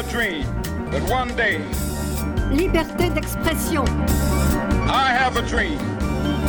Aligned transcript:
a 0.00 0.02
dream 0.04 0.44
that 0.90 1.02
one 1.10 1.28
day. 1.36 1.60
Liberté 2.50 3.10
d'expression. 3.10 3.84
I 4.88 5.12
have 5.12 5.36
a 5.36 5.42
dream. 5.42 5.78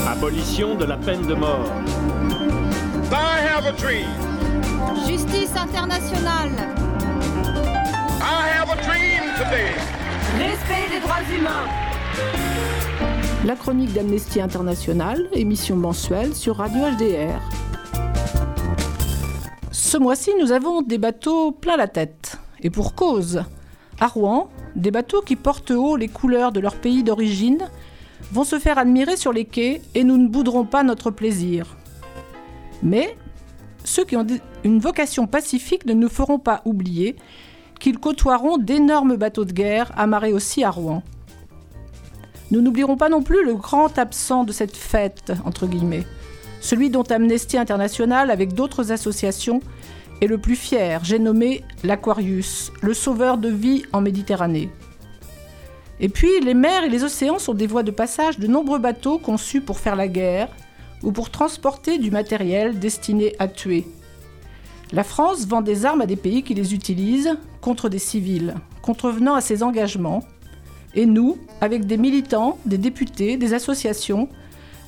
Abolition 0.07 0.75
de 0.75 0.86
la 0.86 0.96
peine 0.96 1.27
de 1.27 1.34
mort. 1.34 1.68
I 3.11 3.39
have 3.41 3.66
a 3.66 3.73
dream. 3.73 4.07
Justice 5.05 5.54
internationale. 5.57 6.52
I 8.21 8.48
have 8.55 8.70
a 8.70 8.77
dream 8.84 9.23
today. 9.38 9.73
Respect 10.39 10.89
des 10.89 11.02
droits 11.02 11.27
humains. 11.29 11.68
La 13.45 13.55
chronique 13.55 13.91
d'Amnesty 13.91 14.39
International, 14.39 15.27
émission 15.33 15.75
mensuelle 15.75 16.33
sur 16.36 16.55
Radio 16.57 16.83
HDR. 16.97 17.41
Ce 19.71 19.97
mois-ci, 19.97 20.31
nous 20.39 20.54
avons 20.54 20.81
des 20.81 20.97
bateaux 20.97 21.52
plein 21.52 21.75
la 21.75 21.89
tête. 21.89 22.41
Et 22.62 22.70
pour 22.70 22.95
cause. 22.95 23.44
À 23.99 24.08
Rouen, 24.08 24.49
des 24.76 24.91
bateaux 24.91 25.22
qui 25.22 25.35
portent 25.35 25.72
haut 25.72 25.95
les 25.95 26.08
couleurs 26.08 26.52
de 26.52 26.59
leur 26.59 26.76
pays 26.76 27.04
d'origine 27.04 27.70
vont 28.31 28.44
se 28.44 28.59
faire 28.59 28.77
admirer 28.77 29.16
sur 29.16 29.34
les 29.34 29.45
quais 29.45 29.81
et 29.94 30.04
nous 30.04 30.18
ne 30.18 30.27
bouderons 30.27 30.66
pas 30.66 30.84
notre 30.84 31.12
plaisir. 31.12 31.77
Mais 32.82 33.16
ceux 33.84 34.05
qui 34.05 34.16
ont 34.16 34.26
une 34.63 34.80
vocation 34.80 35.27
pacifique 35.27 35.85
ne 35.85 35.94
nous 35.94 36.09
feront 36.09 36.40
pas 36.40 36.62
oublier 36.66 37.16
qu'ils 37.80 37.99
côtoieront 37.99 38.58
d'énormes 38.58 39.18
bateaux 39.18 39.46
de 39.46 39.54
guerre 39.54 39.91
amarrés 39.98 40.34
aussi 40.34 40.63
à 40.63 40.70
Rouen. 40.70 41.04
Nous 42.52 42.62
n'oublierons 42.62 42.98
pas 42.98 43.09
non 43.09 43.23
plus 43.23 43.43
le 43.43 43.55
grand 43.55 43.98
absent 43.98 44.43
de 44.43 44.52
cette 44.52 44.76
fête, 44.76 45.34
entre 45.46 45.68
guillemets, 45.68 46.05
celui 46.59 46.90
dont 46.90 47.04
Amnesty 47.04 47.57
International, 47.57 48.30
avec 48.30 48.54
d'autres 48.54 48.91
associations, 48.91 49.62
est 50.21 50.27
le 50.27 50.38
plus 50.38 50.55
fier, 50.55 51.03
j'ai 51.03 51.20
nommé 51.20 51.63
l'Aquarius, 51.84 52.71
le 52.81 52.93
sauveur 52.93 53.38
de 53.38 53.49
vie 53.49 53.84
en 53.91 54.02
Méditerranée. 54.02 54.70
Et 55.99 56.09
puis, 56.09 56.40
les 56.43 56.54
mers 56.54 56.84
et 56.84 56.90
les 56.90 57.04
océans 57.04 57.40
sont 57.40 57.54
des 57.54 57.68
voies 57.68 57.84
de 57.84 57.91
passage 57.91 58.40
de 58.40 58.48
nombreux 58.48 58.79
bateaux 58.79 59.18
conçus 59.18 59.62
pour 59.62 59.79
faire 59.79 59.96
la 59.96 60.07
guerre 60.07 60.49
ou 61.04 61.12
pour 61.12 61.29
transporter 61.31 61.98
du 61.98 62.12
matériel 62.12 62.79
destiné 62.79 63.35
à 63.40 63.48
tuer. 63.48 63.85
La 64.91 65.03
France 65.03 65.47
vend 65.47 65.62
des 65.62 65.85
armes 65.85 66.01
à 66.01 66.06
des 66.06 66.16
pays 66.16 66.44
qui 66.44 66.53
les 66.53 66.74
utilisent 66.74 67.38
contre 67.62 67.90
des 67.90 68.00
civils, 68.00 68.56
contrevenant 68.81 69.35
à 69.35 69.41
ses 69.41 69.63
engagements. 69.63 70.24
Et 70.96 71.06
nous, 71.06 71.38
avec 71.62 71.85
des 71.85 71.97
militants, 71.97 72.57
des 72.66 72.78
députés, 72.78 73.38
des 73.38 73.53
associations, 73.53 74.28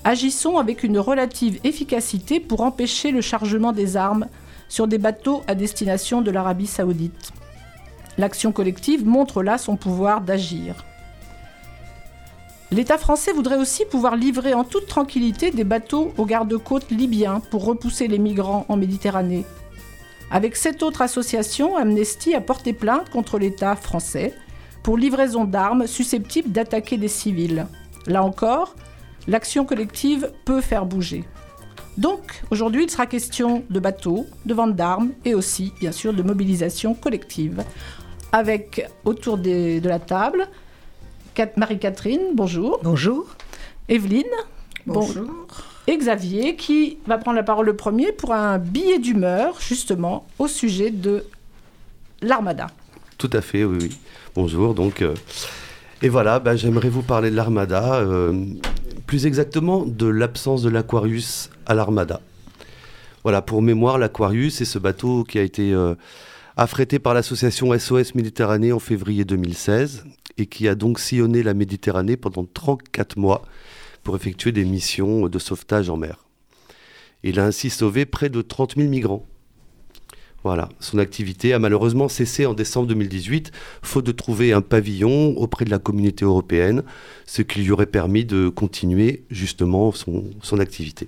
agissons 0.04 0.58
avec 0.58 0.84
une 0.84 1.00
relative 1.00 1.60
efficacité 1.64 2.40
pour 2.40 2.62
empêcher 2.62 3.12
le 3.12 3.22
chargement 3.22 3.72
des 3.72 3.96
armes 3.98 4.28
sur 4.74 4.88
des 4.88 4.98
bateaux 4.98 5.44
à 5.46 5.54
destination 5.54 6.24
de 6.24 6.32
l'Arabie 6.32 6.66
saoudite. 6.66 7.32
L'action 8.18 8.52
collective 8.52 9.06
montre 9.06 9.44
là 9.44 9.60
son 9.60 9.76
pouvoir 9.76 10.22
d'agir. 10.22 10.84
L'État 12.72 12.98
français 12.98 13.34
voudrait 13.34 13.60
aussi 13.60 13.86
pouvoir 13.86 14.16
livrer 14.16 14.56
en 14.56 14.64
toute 14.64 14.88
tranquillité 14.88 15.52
des 15.52 15.64
bateaux 15.64 16.12
aux 16.18 16.26
gardes-côtes 16.26 16.90
libyens 16.90 17.40
pour 17.52 17.66
repousser 17.66 18.08
les 18.08 18.18
migrants 18.18 18.66
en 18.68 18.76
Méditerranée. 18.76 19.46
Avec 20.32 20.56
cette 20.56 20.82
autre 20.82 21.04
association, 21.04 21.78
Amnesty 21.78 22.34
a 22.34 22.42
porté 22.42 22.74
plainte 22.74 23.12
contre 23.12 23.38
l'État 23.38 23.76
français 23.76 24.34
pour 24.82 24.98
livraison 24.98 25.46
d'armes 25.46 25.86
susceptibles 25.86 26.52
d'attaquer 26.52 26.98
des 26.98 27.10
civils. 27.10 27.68
Là 28.08 28.24
encore, 28.24 28.74
l'action 29.28 29.66
collective 29.66 30.32
peut 30.46 30.62
faire 30.62 30.88
bouger. 30.88 31.26
Donc, 31.98 32.44
aujourd'hui, 32.50 32.84
il 32.84 32.90
sera 32.90 33.06
question 33.06 33.64
de 33.70 33.80
bateaux, 33.80 34.26
de 34.46 34.54
vente 34.54 34.76
d'armes 34.76 35.12
et 35.26 35.36
aussi, 35.36 35.74
bien 35.80 35.92
sûr, 35.92 36.14
de 36.14 36.24
mobilisation 36.24 36.96
collective. 36.96 37.64
Avec 38.32 38.88
autour 39.06 39.38
de 39.38 39.88
la 39.88 40.00
table, 40.00 40.48
Marie-Catherine, 41.56 42.22
bonjour. 42.34 42.80
Bonjour. 42.84 43.26
Evelyne. 43.90 44.24
Bonjour. 44.86 45.48
et 45.88 45.98
Xavier 45.98 46.56
qui 46.56 46.98
va 47.08 47.18
prendre 47.18 47.38
la 47.38 47.44
parole 47.44 47.66
le 47.66 47.76
premier 47.76 48.12
pour 48.12 48.34
un 48.34 48.58
billet 48.58 49.00
d'humeur, 49.00 49.60
justement, 49.62 50.26
au 50.40 50.48
sujet 50.48 50.90
de 50.90 51.24
l'Armada. 52.22 52.68
Tout 53.18 53.30
à 53.34 53.42
fait, 53.42 53.64
oui, 53.64 53.78
oui. 53.82 53.98
Bonjour, 54.36 54.74
donc. 54.74 55.02
Euh, 55.02 55.14
et 56.02 56.10
voilà, 56.10 56.40
bah, 56.40 56.56
j'aimerais 56.56 56.90
vous 56.90 57.02
parler 57.02 57.32
de 57.32 57.36
l'Armada. 57.36 57.96
Euh, 57.96 58.46
plus 59.08 59.26
exactement 59.26 59.86
de 59.86 60.08
l'absence 60.08 60.62
de 60.64 60.70
l'Aquarius 60.70 61.50
à 61.66 61.74
l'Armada. 61.74 62.22
Voilà, 63.24 63.42
pour 63.42 63.62
mémoire, 63.62 63.98
l'Aquarius 63.98 64.62
est 64.62 64.66
ce 64.66 64.80
bateau 64.80 65.24
qui 65.24 65.40
a 65.40 65.44
été 65.44 65.74
euh, 65.74 65.96
affrété 66.58 67.00
par 67.00 67.14
l'association 67.14 67.78
SOS 67.78 68.16
Méditerranée 68.16 68.72
en 68.72 68.80
février 68.80 69.26
2016 69.26 70.06
et 70.38 70.46
qui 70.46 70.68
a 70.68 70.76
donc 70.76 71.00
sillonné 71.00 71.44
la 71.44 71.54
Méditerranée 71.54 72.18
pendant 72.18 72.46
34 72.46 73.18
mois 73.18 73.44
pour 74.04 74.16
effectuer 74.16 74.52
des 74.52 74.66
missions 74.66 75.28
de 75.28 75.40
sauvetage 75.40 75.90
en 75.90 75.98
mer. 75.98 76.26
Il 77.24 77.40
a 77.40 77.46
ainsi 77.46 77.70
sauvé 77.70 78.06
près 78.06 78.30
de 78.30 78.42
30 78.42 78.76
000 78.76 78.90
migrants. 78.90 79.26
Voilà, 80.44 80.68
son 80.82 80.98
activité 80.98 81.54
a 81.54 81.60
malheureusement 81.60 82.10
cessé 82.10 82.46
en 82.46 82.54
décembre 82.54 82.88
2018, 82.88 83.54
faute 83.82 84.06
de 84.06 84.12
trouver 84.12 84.52
un 84.52 84.60
pavillon 84.60 85.38
auprès 85.38 85.64
de 85.64 85.70
la 85.70 85.80
communauté 85.80 86.26
européenne, 86.26 86.84
ce 87.26 87.42
qui 87.42 87.62
lui 87.62 87.72
aurait 87.72 87.86
permis 87.86 88.26
de 88.26 88.50
continuer 88.50 89.24
justement 89.32 89.94
son, 89.94 90.60
activité. 90.60 91.08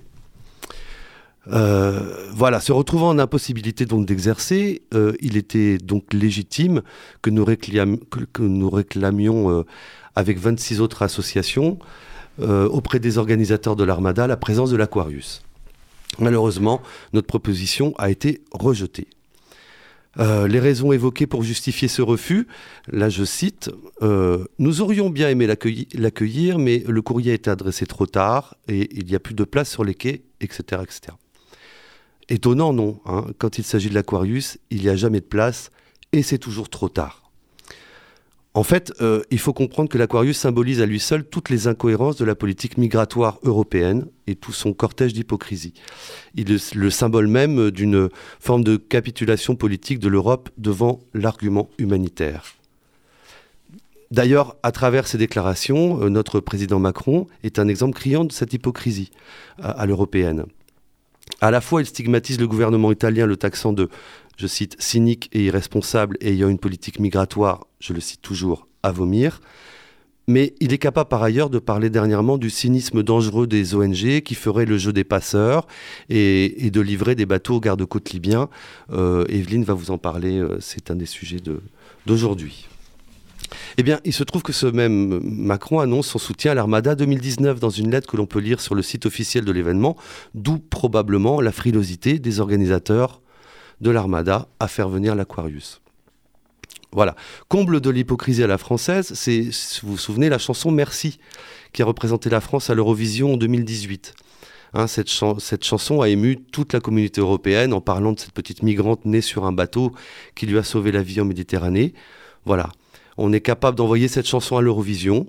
Euh, 1.52 2.28
voilà, 2.32 2.60
se 2.60 2.72
retrouvant 2.72 3.08
en 3.08 3.18
impossibilité 3.18 3.86
donc 3.86 4.06
d'exercer, 4.06 4.82
euh, 4.94 5.12
il 5.20 5.36
était 5.36 5.78
donc 5.78 6.12
légitime 6.12 6.82
que 7.22 7.30
nous, 7.30 7.44
réclamions 8.70 9.50
euh, 9.50 9.62
avec 10.14 10.38
26 10.38 10.80
autres 10.80 11.02
associations 11.02 11.78
auprès 12.38 12.98
des 12.98 13.16
organisateurs 13.16 13.76
de 13.76 13.84
l'Armada 13.84 14.26
la 14.26 14.36
présence 14.36 14.70
de 14.70 14.76
l'Aquarius. 14.76 15.40
Malheureusement, 16.18 16.82
notre 17.14 17.26
proposition 17.26 17.94
a 17.96 18.10
été 18.10 18.42
rejetée. 18.52 19.08
Euh, 20.18 20.48
les 20.48 20.60
raisons 20.60 20.92
évoquées 20.92 21.26
pour 21.26 21.42
justifier 21.42 21.88
ce 21.88 22.00
refus, 22.00 22.46
là 22.90 23.08
je 23.08 23.24
cite, 23.24 23.70
euh, 24.02 24.44
Nous 24.58 24.80
aurions 24.80 25.10
bien 25.10 25.28
aimé 25.28 25.46
l'accueillir, 25.46 26.58
mais 26.58 26.82
le 26.86 27.02
courrier 27.02 27.32
a 27.32 27.34
été 27.34 27.50
adressé 27.50 27.86
trop 27.86 28.06
tard 28.06 28.56
et 28.68 28.88
il 28.96 29.06
n'y 29.06 29.14
a 29.14 29.20
plus 29.20 29.34
de 29.34 29.44
place 29.44 29.70
sur 29.70 29.84
les 29.84 29.94
quais, 29.94 30.22
etc. 30.40 30.82
etc. 30.82 31.16
Étonnant, 32.28 32.72
non 32.72 33.00
hein. 33.06 33.26
Quand 33.38 33.58
il 33.58 33.64
s'agit 33.64 33.88
de 33.88 33.94
l'Aquarius, 33.94 34.58
il 34.70 34.82
n'y 34.82 34.88
a 34.88 34.96
jamais 34.96 35.20
de 35.20 35.26
place 35.26 35.70
et 36.12 36.22
c'est 36.22 36.38
toujours 36.38 36.68
trop 36.68 36.88
tard. 36.88 37.26
En 38.54 38.62
fait, 38.62 38.92
euh, 39.02 39.22
il 39.30 39.38
faut 39.38 39.52
comprendre 39.52 39.90
que 39.90 39.98
l'Aquarius 39.98 40.38
symbolise 40.38 40.80
à 40.80 40.86
lui 40.86 40.98
seul 40.98 41.24
toutes 41.24 41.50
les 41.50 41.68
incohérences 41.68 42.16
de 42.16 42.24
la 42.24 42.34
politique 42.34 42.78
migratoire 42.78 43.38
européenne 43.42 44.06
et 44.26 44.34
tout 44.34 44.52
son 44.52 44.72
cortège 44.72 45.12
d'hypocrisie. 45.12 45.74
Il 46.34 46.50
est 46.50 46.74
le 46.74 46.88
symbole 46.88 47.26
même 47.26 47.70
d'une 47.70 48.08
forme 48.40 48.64
de 48.64 48.78
capitulation 48.78 49.56
politique 49.56 49.98
de 49.98 50.08
l'Europe 50.08 50.48
devant 50.56 51.00
l'argument 51.12 51.68
humanitaire. 51.76 52.54
D'ailleurs, 54.10 54.56
à 54.62 54.72
travers 54.72 55.06
ces 55.06 55.18
déclarations, 55.18 56.02
euh, 56.02 56.08
notre 56.08 56.40
président 56.40 56.78
Macron 56.78 57.26
est 57.44 57.58
un 57.58 57.68
exemple 57.68 57.94
criant 57.94 58.24
de 58.24 58.32
cette 58.32 58.54
hypocrisie 58.54 59.10
à 59.58 59.84
l'européenne. 59.84 60.46
À 61.40 61.50
la 61.50 61.60
fois, 61.60 61.82
il 61.82 61.86
stigmatise 61.86 62.40
le 62.40 62.48
gouvernement 62.48 62.90
italien, 62.92 63.26
le 63.26 63.36
taxant 63.36 63.72
de 63.72 63.88
je 64.36 64.46
cite, 64.46 64.76
cynique 64.78 65.30
et 65.32 65.44
irresponsable 65.44 66.16
et 66.20 66.32
ayant 66.32 66.48
une 66.48 66.58
politique 66.58 67.00
migratoire, 67.00 67.66
je 67.80 67.92
le 67.92 68.00
cite 68.00 68.20
toujours, 68.20 68.68
à 68.82 68.92
vomir. 68.92 69.40
Mais 70.28 70.54
il 70.60 70.72
est 70.72 70.78
capable 70.78 71.08
par 71.08 71.22
ailleurs 71.22 71.50
de 71.50 71.60
parler 71.60 71.88
dernièrement 71.88 72.36
du 72.36 72.50
cynisme 72.50 73.02
dangereux 73.02 73.46
des 73.46 73.76
ONG 73.76 74.20
qui 74.22 74.34
ferait 74.34 74.66
le 74.66 74.76
jeu 74.76 74.92
des 74.92 75.04
passeurs 75.04 75.66
et, 76.08 76.70
de 76.70 76.80
livrer 76.80 77.14
des 77.14 77.26
bateaux 77.26 77.56
aux 77.56 77.60
gardes-côtes 77.60 78.10
libyens. 78.10 78.48
Euh, 78.92 79.24
Evelyne 79.28 79.62
va 79.62 79.74
vous 79.74 79.92
en 79.92 79.98
parler, 79.98 80.38
euh, 80.38 80.58
c'est 80.60 80.90
un 80.90 80.96
des 80.96 81.06
sujets 81.06 81.40
d'aujourd'hui. 82.06 82.66
Eh 83.78 83.82
bien, 83.82 84.00
il 84.04 84.12
se 84.12 84.24
trouve 84.24 84.42
que 84.42 84.52
ce 84.52 84.66
même 84.66 85.20
Macron 85.22 85.80
annonce 85.80 86.08
son 86.08 86.18
soutien 86.18 86.52
à 86.52 86.54
l'Armada 86.54 86.94
2019 86.94 87.60
dans 87.60 87.70
une 87.70 87.90
lettre 87.90 88.08
que 88.08 88.16
l'on 88.16 88.26
peut 88.26 88.40
lire 88.40 88.60
sur 88.60 88.74
le 88.74 88.82
site 88.82 89.06
officiel 89.06 89.44
de 89.44 89.52
l'événement, 89.52 89.96
d'où 90.34 90.58
probablement 90.58 91.40
la 91.40 91.52
frilosité 91.52 92.18
des 92.18 92.40
organisateurs 92.40 93.20
de 93.80 93.90
l'Armada 93.90 94.48
à 94.60 94.68
faire 94.68 94.88
venir 94.88 95.14
l'Aquarius. 95.14 95.80
Voilà. 96.92 97.14
Comble 97.48 97.80
de 97.80 97.90
l'hypocrisie 97.90 98.42
à 98.42 98.46
la 98.46 98.58
française, 98.58 99.12
c'est, 99.14 99.42
vous 99.82 99.92
vous 99.92 99.98
souvenez, 99.98 100.28
la 100.28 100.38
chanson 100.38 100.70
Merci, 100.70 101.18
qui 101.72 101.82
a 101.82 101.84
représenté 101.84 102.30
la 102.30 102.40
France 102.40 102.70
à 102.70 102.74
l'Eurovision 102.74 103.34
en 103.34 103.36
2018. 103.36 104.14
Hein, 104.72 104.86
cette, 104.86 105.10
cette, 105.38 105.64
chanson 105.64 106.00
a 106.00 106.08
ému 106.08 106.38
toute 106.38 106.72
la 106.72 106.80
communauté 106.80 107.20
européenne 107.20 107.72
en 107.72 107.80
parlant 107.80 108.12
de 108.12 108.20
cette 108.20 108.32
petite 108.32 108.62
migrante 108.62 109.04
née 109.04 109.20
sur 109.20 109.44
un 109.44 109.52
bateau 109.52 109.92
qui 110.34 110.46
lui 110.46 110.58
a 110.58 110.62
sauvé 110.62 110.92
la 110.92 111.02
vie 111.02 111.20
en 111.20 111.24
Méditerranée. 111.24 111.94
Voilà. 112.44 112.70
On 113.16 113.32
est 113.32 113.40
capable 113.40 113.76
d'envoyer 113.76 114.08
cette 114.08 114.26
chanson 114.26 114.56
à 114.56 114.62
l'Eurovision, 114.62 115.26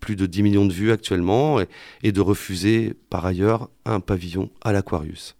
plus 0.00 0.16
de 0.16 0.26
10 0.26 0.42
millions 0.42 0.66
de 0.66 0.72
vues 0.72 0.92
actuellement, 0.92 1.58
et 2.02 2.12
de 2.12 2.20
refuser 2.20 2.94
par 3.10 3.24
ailleurs 3.24 3.70
un 3.84 4.00
pavillon 4.00 4.50
à 4.62 4.72
l'Aquarius. 4.72 5.36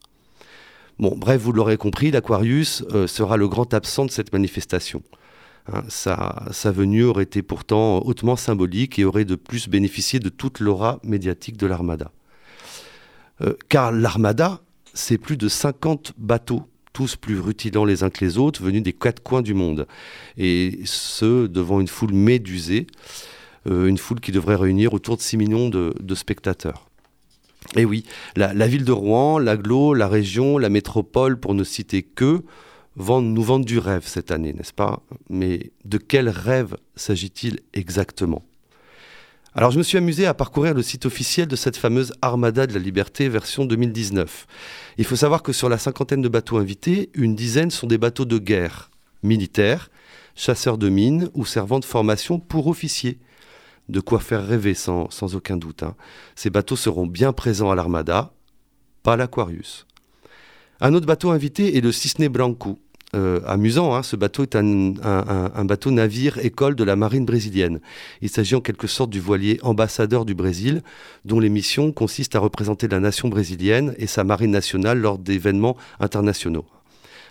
Bon, 0.99 1.15
bref, 1.15 1.43
vous 1.43 1.53
l'aurez 1.53 1.77
compris, 1.77 2.11
l'Aquarius 2.11 2.83
euh, 2.93 3.07
sera 3.07 3.37
le 3.37 3.49
grand 3.49 3.75
absent 3.75 4.07
de 4.07 4.11
cette 4.11 4.33
manifestation. 4.33 5.03
Hein, 5.71 5.83
sa, 5.89 6.73
venue 6.73 7.05
aurait 7.05 7.25
été 7.25 7.43
pourtant 7.43 7.99
hautement 7.99 8.37
symbolique 8.37 8.99
et 8.99 9.05
aurait 9.05 9.25
de 9.25 9.35
plus 9.35 9.69
bénéficié 9.69 10.21
de 10.21 10.29
toute 10.29 10.61
l'aura 10.61 11.01
médiatique 11.03 11.57
de 11.57 11.67
l'armada. 11.67 12.13
Euh, 13.43 13.55
car 13.69 13.93
l'armada, 13.93 14.63
c'est 14.95 15.19
plus 15.19 15.37
de 15.37 15.49
50 15.49 16.15
bateaux, 16.17 16.63
tous 16.97 17.15
plus 17.15 17.39
rutilants 17.39 17.85
les 17.85 18.05
uns 18.05 18.09
que 18.09 18.25
les 18.25 18.39
autres, 18.39 18.63
venus 18.63 18.83
des 18.83 18.95
quatre 18.95 19.23
coins 19.23 19.43
du 19.43 19.53
monde. 19.53 19.87
Et 20.39 20.81
ce, 20.87 21.47
devant 21.47 21.79
une 21.79 21.89
foule 21.89 22.15
médusée, 22.15 22.87
euh, 23.67 23.85
une 23.87 23.99
foule 23.99 24.19
qui 24.19 24.33
devrait 24.33 24.57
réunir 24.57 24.95
autour 24.95 25.19
de 25.19 25.21
6 25.21 25.37
millions 25.37 25.69
de, 25.69 26.15
spectateurs. 26.15 26.89
Et 27.77 27.85
oui, 27.85 28.07
la, 28.35 28.55
la, 28.55 28.67
ville 28.67 28.87
de 28.87 28.93
Rouen, 28.93 29.39
l'aglo, 29.39 29.93
la 29.93 30.09
région, 30.09 30.57
la 30.57 30.71
métropole, 30.71 31.39
pour 31.39 31.53
ne 31.53 31.65
citer 31.65 32.03
que, 32.03 32.43
nous 32.97 33.43
vendent 33.43 33.67
du 33.67 33.79
rêve 33.79 34.07
cette 34.07 34.31
année, 34.31 34.55
n'est-ce 34.55 34.73
pas? 34.73 35.03
Mais 35.29 35.73
de 35.85 35.99
quel 35.99 36.31
rêve 36.31 36.79
s'agit-il 36.95 37.61
exactement? 37.75 38.43
Alors 39.57 39.71
je 39.71 39.79
me 39.79 39.83
suis 39.83 39.97
amusé 39.97 40.27
à 40.27 40.35
parcourir 40.35 40.75
le 40.75 40.83
site 40.83 41.07
officiel 41.07 41.49
de 41.49 41.57
cette 41.57 41.79
fameuse 41.79 42.13
Armada 42.21 42.67
de 42.67 42.75
la 42.75 42.79
Liberté 42.79 43.27
version 43.31 43.65
2019. 43.65 44.47
Il 44.99 45.07
faut 45.07 45.17
savoir 45.17 45.43
que 45.43 45.55
sur 45.55 45.71
la 45.71 45.79
cinquantaine 45.79 46.21
de 46.21 46.29
bateaux 46.29 46.59
invités, 46.59 47.09
une 47.15 47.35
dizaine 47.35 47.71
sont 47.71 47.87
des 47.87 47.97
bateaux 47.97 48.27
de 48.27 48.37
guerre, 48.37 48.91
militaires, 49.23 49.89
chasseurs 50.35 50.77
de 50.77 50.91
mines 50.91 51.31
ou 51.33 51.47
servant 51.47 51.81
de 51.81 51.87
formation 51.87 52.39
pour 52.39 52.67
officiers. 52.67 53.19
De 53.89 54.01
quoi 54.01 54.21
faire 54.21 54.47
rêver 54.47 54.75
sans, 54.75 55.09
aucun 55.35 55.57
doute. 55.57 55.85
Hein. 55.85 55.95
Ces 56.35 56.51
bateaux 56.51 56.77
seront 56.77 57.07
bien 57.07 57.33
présents 57.33 57.71
à 57.71 57.75
l'Armada, 57.75 58.35
pas 59.03 59.17
l'Aquarius. 59.17 59.87
Un 60.83 60.93
autre 60.93 61.07
bateau 61.07 61.31
invité 61.31 61.79
est 61.79 61.81
le 61.81 61.93
Cisne 61.93 62.29
Branco, 62.29 62.79
euh, 63.15 63.41
amusant. 63.47 63.95
Hein. 63.95 64.03
Ce 64.03 64.17
bateau 64.17 64.43
est 64.43 64.57
un, 64.57 65.65
bateau 65.65 65.91
navire 65.91 66.39
école 66.39 66.75
de 66.75 66.85
la 66.85 66.97
marine 66.97 67.25
brésilienne. 67.25 67.81
Il 68.21 68.29
s'agit 68.29 68.57
en 68.57 68.61
quelque 68.61 68.89
sorte 68.89 69.11
du 69.11 69.21
voilier 69.21 69.59
ambassadeur 69.63 70.25
du 70.25 70.35
Brésil, 70.35 70.83
dont 71.25 71.39
les 71.39 71.49
missions 71.49 71.93
consistent 71.93 72.37
à 72.37 72.41
représenter 72.41 72.89
la 72.89 72.99
nation 72.99 73.29
brésilienne 73.29 73.95
et 73.99 74.07
sa 74.07 74.25
marine 74.25 74.51
nationale 74.51 74.99
lors 74.99 75.19
d'événements 75.19 75.77
internationaux. 76.01 76.67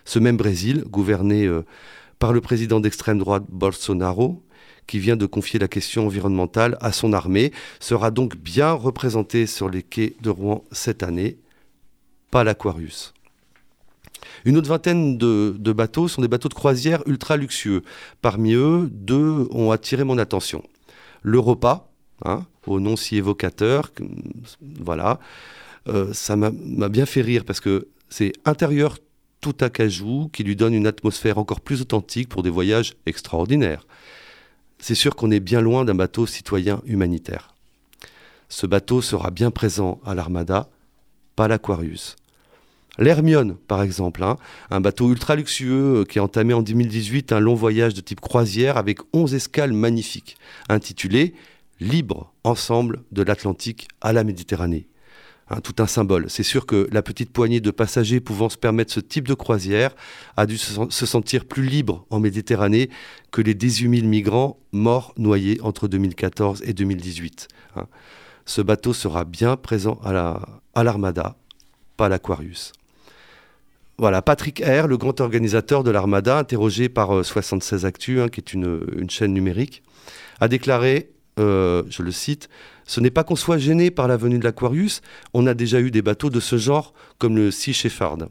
Ce 0.06 0.20
même 0.20 0.38
Brésil, 0.38 0.84
gouverné 0.88 1.46
euh, 1.46 1.66
par 2.20 2.32
le 2.32 2.40
président 2.40 2.80
d'extrême 2.80 3.20
droite 3.20 3.44
Bolsonaro, 3.50 4.42
qui 4.88 5.00
vient 5.00 5.18
de 5.18 5.26
confier 5.26 5.60
la 5.60 5.68
question 5.68 6.06
environnementale 6.06 6.78
à 6.80 6.92
son 6.92 7.12
armée, 7.12 7.52
sera 7.80 8.12
donc 8.12 8.38
bien 8.38 8.72
représenté 8.72 9.48
sur 9.48 9.68
les 9.68 9.84
quais 9.84 10.16
de 10.22 10.30
Rouen 10.30 10.64
cette 10.72 11.04
année, 11.04 11.38
pas 12.32 12.44
l'Aquarius. 12.44 13.15
Une 14.46 14.58
autre 14.58 14.70
vingtaine 14.70 15.18
de, 15.18 15.74
bateaux 15.74 16.08
sont 16.08 16.22
des 16.22 16.28
bateaux 16.28 16.50
de 16.50 16.54
croisière 16.54 17.04
ultra 17.06 17.38
luxueux. 17.38 17.84
Parmi 18.22 18.54
eux, 18.54 18.90
deux 18.92 19.48
ont 19.52 19.72
attiré 19.72 20.04
mon 20.04 20.18
attention. 20.18 20.64
L'Europa, 21.24 21.88
hein, 22.24 22.46
au 22.68 22.80
nom 22.80 22.96
si 22.96 23.18
évocateur, 23.18 23.92
voilà, 24.80 25.20
euh, 25.88 26.14
ça 26.14 26.36
m'a 26.36 26.52
bien 26.90 27.06
fait 27.06 27.22
rire 27.22 27.46
parce 27.46 27.60
que 27.60 27.88
c'est 28.10 28.34
intérieur 28.46 28.98
tout 29.42 29.56
à 29.60 29.70
cajou 29.70 30.30
qui 30.34 30.44
lui 30.44 30.56
donne 30.56 30.74
une 30.74 30.88
atmosphère 30.88 31.38
encore 31.38 31.62
plus 31.62 31.82
authentique 31.82 32.30
pour 32.30 32.42
des 32.42 32.50
voyages 32.50 32.94
extraordinaires. 33.06 33.86
C'est 34.80 34.96
sûr 34.96 35.16
qu'on 35.16 35.32
est 35.32 35.40
bien 35.40 35.62
loin 35.62 35.86
d'un 35.86 35.96
bateau 35.96 36.26
citoyen 36.26 36.82
humanitaire. 36.86 37.54
Ce 38.50 38.66
bateau 38.66 39.02
sera 39.02 39.32
bien 39.32 39.52
présent 39.52 40.00
à 40.06 40.16
l'Armada, 40.16 40.70
pas 41.36 41.48
l'Aquarius. 41.48 42.16
L'Hermione, 42.98 43.56
par 43.68 43.82
exemple, 43.82 44.24
hein, 44.24 44.38
un 44.70 44.80
bateau 44.80 45.10
ultra 45.10 45.36
luxueux 45.36 46.02
euh, 46.02 46.04
qui 46.06 46.20
a 46.20 46.24
entamé 46.24 46.54
en 46.54 46.62
2018 46.62 47.32
un 47.34 47.40
long 47.40 47.56
voyage 47.56 47.94
de 47.94 48.02
type 48.02 48.22
croisière 48.22 48.78
avec 48.78 49.00
11 49.14 49.34
escales 49.36 49.74
magnifiques, 49.74 50.38
intitulé 50.70 51.34
Libre 51.82 52.34
ensemble 52.46 53.04
de 53.12 53.22
l'Atlantique 53.22 53.90
à 54.00 54.14
la 54.14 54.24
Méditerranée. 54.24 54.88
Hein, 55.50 55.60
tout 55.62 55.76
un 55.78 55.86
symbole. 55.86 56.30
C'est 56.30 56.42
sûr 56.42 56.66
que 56.66 56.88
la 56.92 57.04
petite 57.04 57.32
poignée 57.32 57.60
de 57.60 57.70
passagers 57.70 58.20
pouvant 58.20 58.50
se 58.50 58.58
permettre 58.58 58.92
ce 58.92 59.00
type 59.00 59.28
de 59.28 59.36
croisière 59.36 59.94
a 60.38 60.48
dû 60.48 60.58
se 60.58 61.06
sentir 61.06 61.46
plus 61.46 61.64
libre 61.64 62.06
en 62.10 62.20
Méditerranée 62.20 62.90
que 63.32 63.42
les 63.42 63.54
18 63.54 63.98
000 64.00 64.08
migrants 64.08 64.58
morts 64.72 65.14
noyés 65.18 65.60
entre 65.62 65.88
2014 65.88 66.64
et 66.66 66.74
2018. 66.74 67.48
Hein. 67.76 67.88
Ce 68.46 68.62
bateau 68.62 68.94
sera 68.94 69.24
bien 69.24 69.56
présent 69.56 70.00
à 70.04 70.84
l'Armada, 70.84 71.36
pas 71.96 72.08
à 72.08 72.10
l'Aquarius. 72.10 72.72
Voilà, 73.98 74.22
Patrick 74.22 74.60
R, 74.60 74.88
le 74.88 74.98
grand 74.98 75.22
organisateur 75.22 75.84
de 75.84 75.90
l'Armada, 75.90 76.38
interrogé 76.38 76.90
par 76.90 77.24
76 77.24 77.86
euh, 77.86 77.88
Actu, 77.88 78.22
hein, 78.22 78.28
qui 78.28 78.42
est 78.42 78.54
une, 78.54 79.10
chaîne 79.10 79.34
numérique, 79.34 79.84
a 80.42 80.50
déclaré, 80.50 81.12
euh, 81.40 81.84
je 81.90 82.04
le 82.04 82.12
cite, 82.12 82.50
Ce 82.86 83.00
n'est 83.00 83.10
pas 83.10 83.24
qu'on 83.24 83.38
soit 83.38 83.58
gêné 83.58 83.92
par 83.92 84.10
la 84.10 84.18
venue 84.18 84.38
de 84.38 84.44
l'Aquarius, 84.44 85.02
on 85.34 85.48
a 85.48 85.54
déjà 85.54 85.80
eu 85.80 85.92
des 85.92 86.02
bateaux 86.02 86.30
de 86.30 86.42
ce 86.42 86.58
genre, 86.58 86.94
comme 87.20 87.38
le 87.38 87.52
Sea 87.52 87.72
Shepherd. 87.72 88.28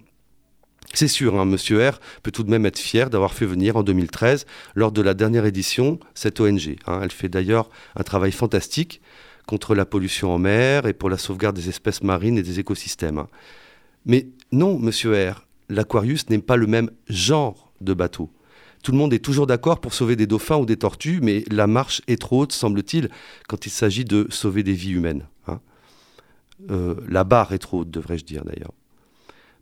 C'est 0.92 1.08
sûr, 1.08 1.40
hein, 1.40 1.46
Monsieur 1.46 1.88
R 1.88 1.98
peut 2.22 2.30
tout 2.30 2.42
de 2.42 2.50
même 2.50 2.66
être 2.66 2.78
fier 2.78 3.08
d'avoir 3.08 3.32
fait 3.32 3.46
venir 3.46 3.78
en 3.78 3.82
2013, 3.82 4.44
lors 4.74 4.92
de 4.92 5.00
la 5.00 5.14
dernière 5.14 5.46
édition, 5.46 5.98
cette 6.14 6.40
ONG. 6.40 6.76
Hein. 6.86 7.00
elle 7.02 7.10
fait 7.10 7.30
d'ailleurs 7.30 7.70
un 7.96 8.02
travail 8.02 8.32
fantastique 8.32 9.00
contre 9.46 9.74
la 9.74 9.86
pollution 9.86 10.30
en 10.30 10.38
mer 10.38 10.86
et 10.86 10.92
pour 10.92 11.08
la 11.08 11.16
sauvegarde 11.18 11.56
des 11.56 11.70
espèces 11.70 12.02
marines 12.02 12.36
et 12.36 12.42
des 12.42 12.60
écosystèmes. 12.60 13.24
Mais 14.04 14.28
non, 14.52 14.78
Monsieur 14.78 15.12
R, 15.30 15.46
l'Aquarius 15.68 16.28
n'est 16.30 16.38
pas 16.38 16.56
le 16.56 16.66
même 16.66 16.90
genre 17.08 17.72
de 17.80 17.94
bateau. 17.94 18.30
Tout 18.82 18.92
le 18.92 18.98
monde 18.98 19.14
est 19.14 19.24
toujours 19.24 19.46
d'accord 19.46 19.80
pour 19.80 19.94
sauver 19.94 20.14
des 20.14 20.26
dauphins 20.26 20.58
ou 20.58 20.66
des 20.66 20.76
tortues, 20.76 21.20
mais 21.22 21.44
la 21.50 21.66
marche 21.66 22.02
est 22.06 22.20
trop 22.20 22.42
haute, 22.42 22.52
semble-t-il, 22.52 23.08
quand 23.48 23.64
il 23.64 23.70
s'agit 23.70 24.04
de 24.04 24.26
sauver 24.28 24.62
des 24.62 24.74
vies 24.74 24.92
humaines. 24.92 25.26
Hein. 25.46 25.60
Euh, 26.70 26.94
la 27.08 27.24
barre 27.24 27.52
est 27.52 27.58
trop 27.58 27.80
haute, 27.80 27.90
devrais-je 27.90 28.24
dire 28.24 28.44
d'ailleurs. 28.44 28.72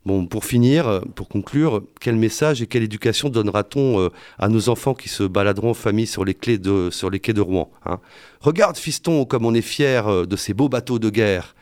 Bon, 0.04 0.26
pour 0.26 0.44
finir, 0.44 1.00
pour 1.14 1.28
conclure, 1.28 1.84
quel 2.00 2.16
message 2.16 2.60
et 2.60 2.66
quelle 2.66 2.82
éducation 2.82 3.28
donnera-t-on 3.28 4.00
euh, 4.00 4.08
à 4.37 4.48
nos 4.48 4.69
enfants 4.69 4.94
qui 4.94 5.08
se 5.08 5.22
baladeront 5.22 5.70
en 5.70 5.75
famille 5.75 6.08
sur 6.08 6.25
les, 6.25 6.34
quais 6.34 6.58
de 6.58 7.40
Rouen 7.40 7.70
hein? 7.87 8.00
Regarde, 8.40 8.76
fiston, 8.76 9.25
comme 9.25 9.46
on 9.46 9.55
est 9.55 9.62
fier 9.62 10.08
euh, 10.08 10.26
de 10.26 10.34
ces 10.34 10.55
beaux 10.55 10.69
bateaux 10.69 10.98
de 10.98 11.08
guerre. 11.08 11.55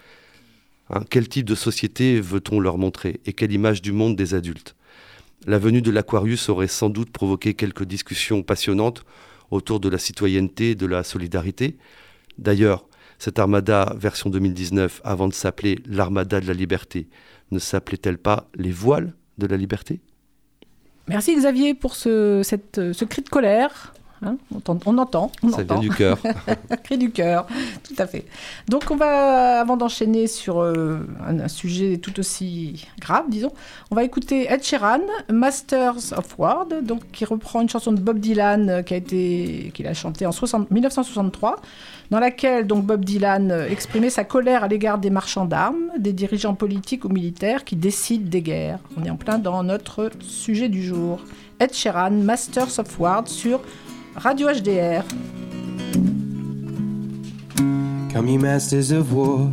Hein, 0.91 1.05
quel 1.09 1.29
type 1.29 1.47
de 1.47 1.55
société 1.55 2.21
veut-on 2.21 2.59
leur 2.59 2.77
montrer 2.77 3.21
et 3.25 3.33
quelle 3.33 3.53
image 3.53 3.81
du 3.81 3.93
monde 3.93 4.17
des 4.17 4.35
adultes? 4.35 4.75
La 5.47 5.59
venue 5.59 5.83
de 5.83 5.91
l'Aquarius 5.91 6.49
aurait 6.49 6.67
sans 6.67 6.91
doute 6.91 7.11
provoqué 7.11 7.55
quelques 7.55 7.85
discussions 7.85 8.43
passionnantes 8.43 9.05
autour 9.50 9.81
de 9.81 9.88
la 9.88 9.99
citoyenneté 9.99 10.71
et 10.71 10.75
de 10.75 10.87
la 10.87 11.03
solidarité. 11.03 11.76
D'ailleurs, 12.38 12.87
cette 13.19 13.38
armada 13.38 13.95
version 13.97 14.31
2019, 14.31 15.00
avant 15.05 15.29
de 15.29 15.35
s'appeler 15.35 15.79
l'armada 15.87 16.41
de 16.41 16.47
la 16.47 16.55
liberté, 16.55 17.09
ne 17.50 17.59
s'appelait-elle 17.59 18.19
pas 18.19 18.49
les 18.55 18.73
voiles 18.73 19.14
de 19.38 19.47
la 19.47 19.57
liberté? 19.57 20.00
Merci 21.09 21.35
Xavier 21.35 21.75
pour 21.75 21.97
ce, 21.97 22.43
ce 22.45 23.05
cri 23.05 23.23
de 23.23 23.29
colère. 23.29 23.95
Hein, 24.23 24.37
on, 24.53 24.99
entend, 24.99 25.33
on 25.43 25.49
Ça 25.49 25.62
vient 25.62 25.79
du 25.79 25.89
cœur. 25.89 26.19
Cri 26.85 26.99
du 26.99 27.11
cœur, 27.11 27.47
tout 27.83 27.95
à 27.97 28.07
fait. 28.07 28.27
Donc 28.69 28.85
on 28.91 28.97
va, 28.97 29.61
avant 29.61 29.79
d'enchaîner 29.79 30.27
sur 30.27 30.61
euh, 30.61 30.99
un, 31.27 31.49
sujet 31.49 31.97
tout 31.97 32.21
aussi 32.21 32.87
grave, 33.00 33.25
disons, 33.29 33.53
on 33.91 33.95
va 33.95 34.05
écouter 34.05 34.47
Ed 34.53 34.62
Sheeran, 34.62 35.00
Masters 35.33 36.12
of 36.15 36.39
Word, 36.39 36.69
donc 36.83 37.11
qui 37.12 37.25
reprend 37.25 37.62
une 37.62 37.71
chanson 37.71 37.93
de 37.93 38.00
Bob 38.00 38.19
Dylan 38.19 38.69
euh, 38.69 38.83
qui 38.83 38.93
a 38.93 38.99
été, 38.99 39.71
qu'il 39.73 39.87
a 39.87 39.95
chantée 39.95 40.27
en 40.27 40.33
1963, 40.71 41.57
dans 42.11 42.21
laquelle 42.21 42.67
donc 42.67 42.85
Bob 42.85 43.03
Dylan 43.03 43.50
euh, 43.50 43.69
exprimait 43.71 44.11
sa 44.11 44.25
colère 44.25 44.65
à 44.65 44.69
l'égard 44.69 44.99
des 44.99 45.11
marchands 45.11 45.47
d'armes, 45.47 45.93
des 45.97 46.12
dirigeants 46.12 46.55
politiques 46.55 47.07
ou 47.07 47.09
militaires 47.09 47.65
qui 47.65 47.75
décident 47.75 48.29
des 48.29 48.43
guerres. 48.43 48.81
On 48.99 49.05
est 49.05 49.11
en 49.11 49.17
plein 49.17 49.39
dans 49.39 49.62
notre 49.62 50.11
sujet 50.21 50.69
du 50.69 50.83
jour. 50.83 51.21
Ed 51.59 51.73
Sheeran, 51.73 52.11
Masters 52.11 52.79
of 52.79 52.99
Word 52.99 53.29
sur 53.29 53.61
Radio 54.17 54.49
HDR. 54.49 55.09
Come, 58.12 58.29
you 58.29 58.38
masters 58.40 58.90
of 58.90 59.12
war. 59.12 59.50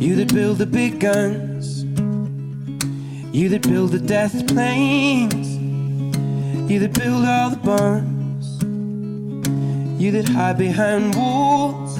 You 0.00 0.16
that 0.16 0.34
build 0.34 0.58
the 0.58 0.66
big 0.66 0.98
guns. 1.00 1.84
You 3.34 3.48
that 3.50 3.62
build 3.62 3.92
the 3.92 4.00
death 4.00 4.46
planes. 4.48 5.56
You 6.70 6.80
that 6.80 6.92
build 6.92 7.24
all 7.24 7.50
the 7.50 7.56
bombs. 7.56 8.62
You 10.02 10.10
that 10.10 10.28
hide 10.28 10.58
behind 10.58 11.14
walls. 11.14 11.98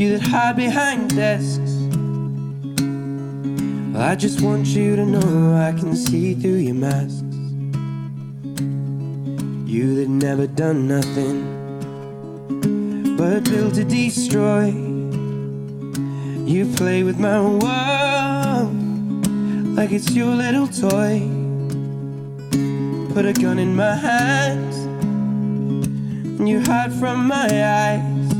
You 0.00 0.16
that 0.16 0.22
hide 0.22 0.56
behind 0.56 1.14
desks. 1.14 1.74
I 3.94 4.16
just 4.16 4.40
want 4.40 4.66
you 4.68 4.96
to 4.96 5.04
know 5.04 5.54
I 5.54 5.78
can 5.78 5.94
see 5.94 6.34
through 6.34 6.56
your 6.56 6.74
mask. 6.74 7.27
You 9.68 9.96
that 9.96 10.08
never 10.08 10.46
done 10.46 10.88
nothing 10.88 11.44
but 13.18 13.44
build 13.44 13.74
to 13.74 13.84
destroy. 13.84 14.68
You 16.46 16.72
play 16.74 17.02
with 17.02 17.18
my 17.18 17.38
world 17.42 18.72
like 19.76 19.92
it's 19.92 20.10
your 20.12 20.34
little 20.34 20.68
toy. 20.68 21.20
put 23.12 23.26
a 23.26 23.34
gun 23.34 23.58
in 23.58 23.76
my 23.76 23.94
hands, 23.94 24.76
and 26.38 26.48
you 26.48 26.60
hide 26.60 26.94
from 26.94 27.26
my 27.28 27.44
eyes. 27.44 28.32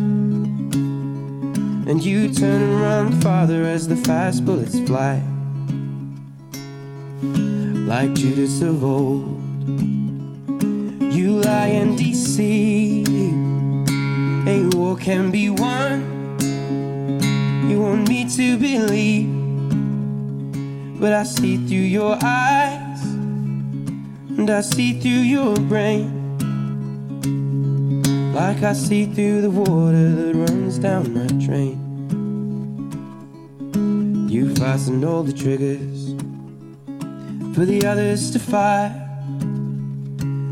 And 1.91 2.03
you 2.03 2.33
turn 2.33 2.63
and 2.63 2.81
run 2.81 3.21
farther 3.21 3.65
as 3.65 3.87
the 3.87 3.97
fast 3.97 4.47
bullets 4.47 4.81
fly. 4.81 5.23
Like 7.23 8.15
Judas 8.15 8.63
of 8.63 8.83
old, 8.83 9.38
you 11.11 11.41
lie 11.41 11.69
and 11.69 11.97
deceive. 11.97 13.09
A 14.47 14.69
war 14.77 14.97
can 14.97 15.31
be 15.31 15.51
won. 15.51 16.39
You 17.69 17.81
want 17.81 18.09
me 18.09 18.29
to 18.37 18.57
believe, 18.57 19.29
but 21.01 21.13
I 21.13 21.23
see 21.25 21.57
through 21.57 21.89
your 21.99 22.17
eyes, 22.23 23.03
and 23.03 24.49
I 24.51 24.61
see 24.61 25.01
through 25.01 25.11
your 25.11 25.57
brain. 25.57 26.15
Like 28.35 28.63
I 28.63 28.73
see 28.73 29.07
through 29.07 29.43
the 29.43 29.51
water 29.51 30.11
that 30.15 30.35
runs 30.35 30.79
down 30.79 31.13
my 31.13 31.27
drain. 31.45 31.87
You 34.29 34.55
fasten 34.55 35.05
all 35.05 35.23
the 35.25 35.33
triggers 35.33 36.15
for 37.55 37.65
the 37.65 37.85
others 37.85 38.31
to 38.31 38.39
fire. 38.39 39.08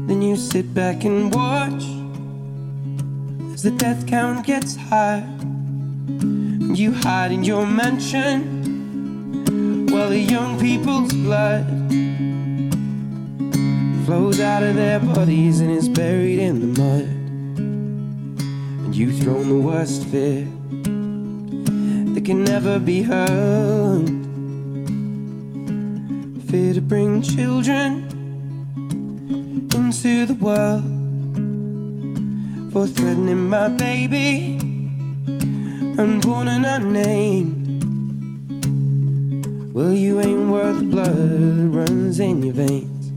Then 0.06 0.22
you 0.22 0.36
sit 0.36 0.72
back 0.72 1.04
and 1.04 1.34
watch 1.34 1.82
as 3.52 3.64
the 3.64 3.72
death 3.72 4.06
count 4.06 4.46
gets 4.46 4.76
higher. 4.76 5.28
You 6.72 6.92
hide 6.92 7.32
in 7.32 7.42
your 7.42 7.66
mansion 7.66 8.64
while 9.90 10.08
the 10.10 10.20
young 10.20 10.60
people's 10.60 11.12
blood 11.12 11.66
flows 14.06 14.38
out 14.38 14.62
of 14.62 14.76
their 14.76 15.00
bodies 15.00 15.58
and 15.58 15.72
is 15.72 15.88
buried 15.88 16.38
in 16.38 16.60
the 16.60 16.80
mud. 16.80 17.08
And 18.84 18.94
you've 18.94 19.18
thrown 19.20 19.48
the 19.48 19.56
worst 19.56 20.04
fear 20.04 20.44
that 22.14 22.24
can 22.24 22.44
never 22.44 22.78
be 22.78 23.02
heard. 23.02 24.06
Fear 26.48 26.74
to 26.74 26.80
bring 26.80 27.22
children 27.22 28.15
into 29.76 30.24
the 30.24 30.34
world 30.34 30.82
for 32.72 32.86
threatening 32.86 33.48
my 33.48 33.68
baby, 33.68 34.56
and 35.26 36.00
unborn 36.00 36.48
and 36.48 36.64
unnamed. 36.64 37.84
Well, 39.74 39.92
you 39.92 40.20
ain't 40.20 40.48
worth 40.50 40.78
the 40.78 40.84
blood 40.84 41.14
that 41.14 41.68
runs 41.70 42.18
in 42.18 42.42
your 42.42 42.54
veins. 42.54 43.12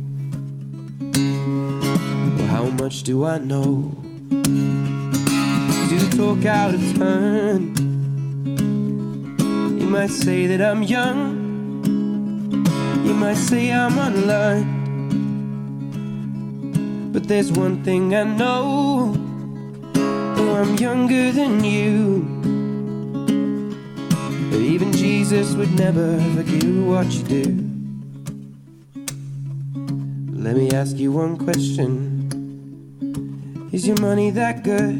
Well, 2.38 2.48
how 2.48 2.66
much 2.82 3.04
do 3.04 3.26
I 3.26 3.38
know? 3.38 3.96
Do 5.90 6.10
talk 6.18 6.46
out 6.46 6.74
of 6.74 6.82
turn. 6.98 7.76
You 9.80 9.88
might 9.88 10.10
say 10.10 10.48
that 10.48 10.62
I'm 10.62 10.84
young. 10.84 11.48
You 13.06 13.14
might 13.14 13.38
say 13.38 13.72
I'm 13.72 13.98
unlearned. 13.98 14.79
But 17.20 17.28
there's 17.28 17.52
one 17.52 17.84
thing 17.84 18.16
I 18.16 18.24
know. 18.24 19.12
Though 19.92 20.56
I'm 20.56 20.78
younger 20.78 21.34
than 21.34 21.66
you. 21.66 22.24
But 24.50 24.62
even 24.62 24.94
Jesus 24.94 25.54
would 25.56 25.78
never 25.78 26.18
forgive 26.34 26.88
what 26.88 27.12
you 27.12 27.24
do. 27.24 27.44
Let 30.32 30.56
me 30.56 30.72
ask 30.72 30.96
you 30.96 31.12
one 31.12 31.36
question 31.36 32.30
Is 33.74 33.86
your 33.86 34.00
money 34.00 34.32
that 34.32 34.64
good? 34.64 34.96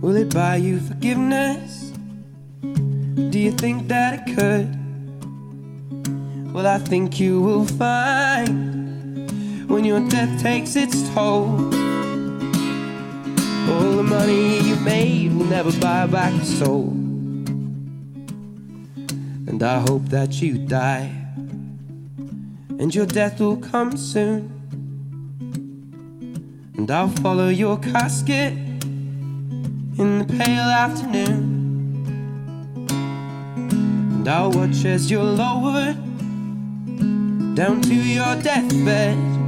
Will 0.00 0.14
it 0.14 0.32
buy 0.32 0.54
you 0.62 0.78
forgiveness? 0.78 1.90
Do 2.60 3.36
you 3.36 3.50
think 3.50 3.88
that 3.88 4.14
it 4.14 4.26
could? 4.36 4.68
Well, 6.54 6.68
I 6.68 6.78
think 6.78 7.18
you 7.18 7.40
will 7.42 7.66
find 7.66 8.79
when 9.70 9.84
your 9.84 10.00
death 10.08 10.42
takes 10.42 10.74
its 10.74 11.08
toll. 11.14 11.46
All 13.70 13.92
the 13.92 14.02
money 14.02 14.58
you 14.58 14.74
made 14.76 15.32
will 15.32 15.46
never 15.46 15.70
buy 15.80 16.08
back 16.08 16.34
your 16.34 16.44
soul. 16.44 16.88
And 19.46 19.62
I 19.62 19.78
hope 19.78 20.06
that 20.06 20.42
you 20.42 20.58
die, 20.58 21.08
and 22.80 22.92
your 22.92 23.06
death 23.06 23.38
will 23.38 23.58
come 23.58 23.96
soon. 23.96 24.50
And 26.76 26.90
I'll 26.90 27.08
follow 27.08 27.48
your 27.48 27.78
casket 27.78 28.52
in 28.52 30.18
the 30.18 30.24
pale 30.24 30.68
afternoon. 30.84 31.58
And 32.88 34.28
I'll 34.28 34.50
watch 34.50 34.84
as 34.84 35.10
you're 35.10 35.22
lowered 35.22 35.96
down 37.54 37.82
to 37.82 37.94
your 37.94 38.34
deathbed. 38.42 39.39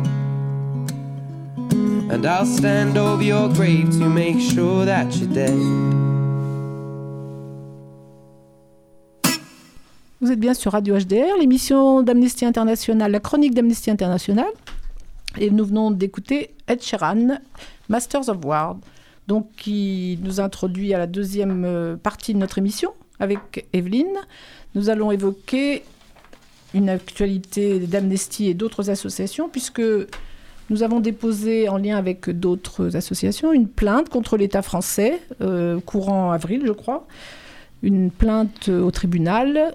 And 2.12 2.26
I'll 2.26 2.44
stand 2.44 2.98
over 2.98 3.22
your 3.22 3.48
grave 3.48 3.88
to 3.98 4.06
make 4.06 4.38
sure 4.38 4.84
that 4.84 5.16
you're 5.16 5.32
dead. 5.32 5.56
Vous 10.20 10.30
êtes 10.30 10.38
bien 10.38 10.52
sur 10.52 10.72
Radio 10.72 10.98
HDR, 10.98 11.38
l'émission 11.40 12.02
d'Amnesty 12.02 12.44
International, 12.44 13.10
la 13.10 13.18
chronique 13.18 13.54
d'Amnesty 13.54 13.90
International. 13.90 14.44
Et 15.38 15.48
nous 15.48 15.64
venons 15.64 15.90
d'écouter 15.90 16.54
Ed 16.68 16.82
Sheeran, 16.82 17.38
Masters 17.88 18.28
of 18.28 18.44
War, 18.44 18.76
donc 19.26 19.48
qui 19.56 20.18
nous 20.22 20.38
introduit 20.38 20.92
à 20.92 20.98
la 20.98 21.06
deuxième 21.06 21.64
euh, 21.64 21.96
partie 21.96 22.34
de 22.34 22.38
notre 22.38 22.58
émission 22.58 22.92
avec 23.20 23.66
Evelyne. 23.72 24.18
Nous 24.74 24.90
allons 24.90 25.12
évoquer 25.12 25.82
une 26.74 26.90
actualité 26.90 27.78
d'Amnesty 27.78 28.48
et 28.48 28.54
d'autres 28.54 28.90
associations, 28.90 29.48
puisque 29.48 29.80
nous 30.70 30.82
avons 30.82 31.00
déposé, 31.00 31.68
en 31.68 31.76
lien 31.76 31.96
avec 31.96 32.30
d'autres 32.30 32.96
associations, 32.96 33.52
une 33.52 33.68
plainte 33.68 34.08
contre 34.08 34.36
l'État 34.36 34.62
français, 34.62 35.20
euh, 35.40 35.80
courant 35.80 36.30
avril, 36.32 36.62
je 36.66 36.72
crois, 36.72 37.06
une 37.82 38.10
plainte 38.10 38.68
au 38.68 38.90
tribunal 38.90 39.74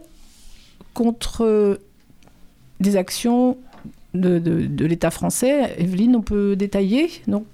contre 0.93 1.79
des 2.79 2.95
actions 2.95 3.57
de, 4.13 4.39
de- 4.39 4.85
l'État 4.85 5.11
français. 5.11 5.75
Evelyne, 5.77 6.15
on 6.15 6.21
peut 6.21 6.55
détailler 6.55 7.09
donc? 7.27 7.45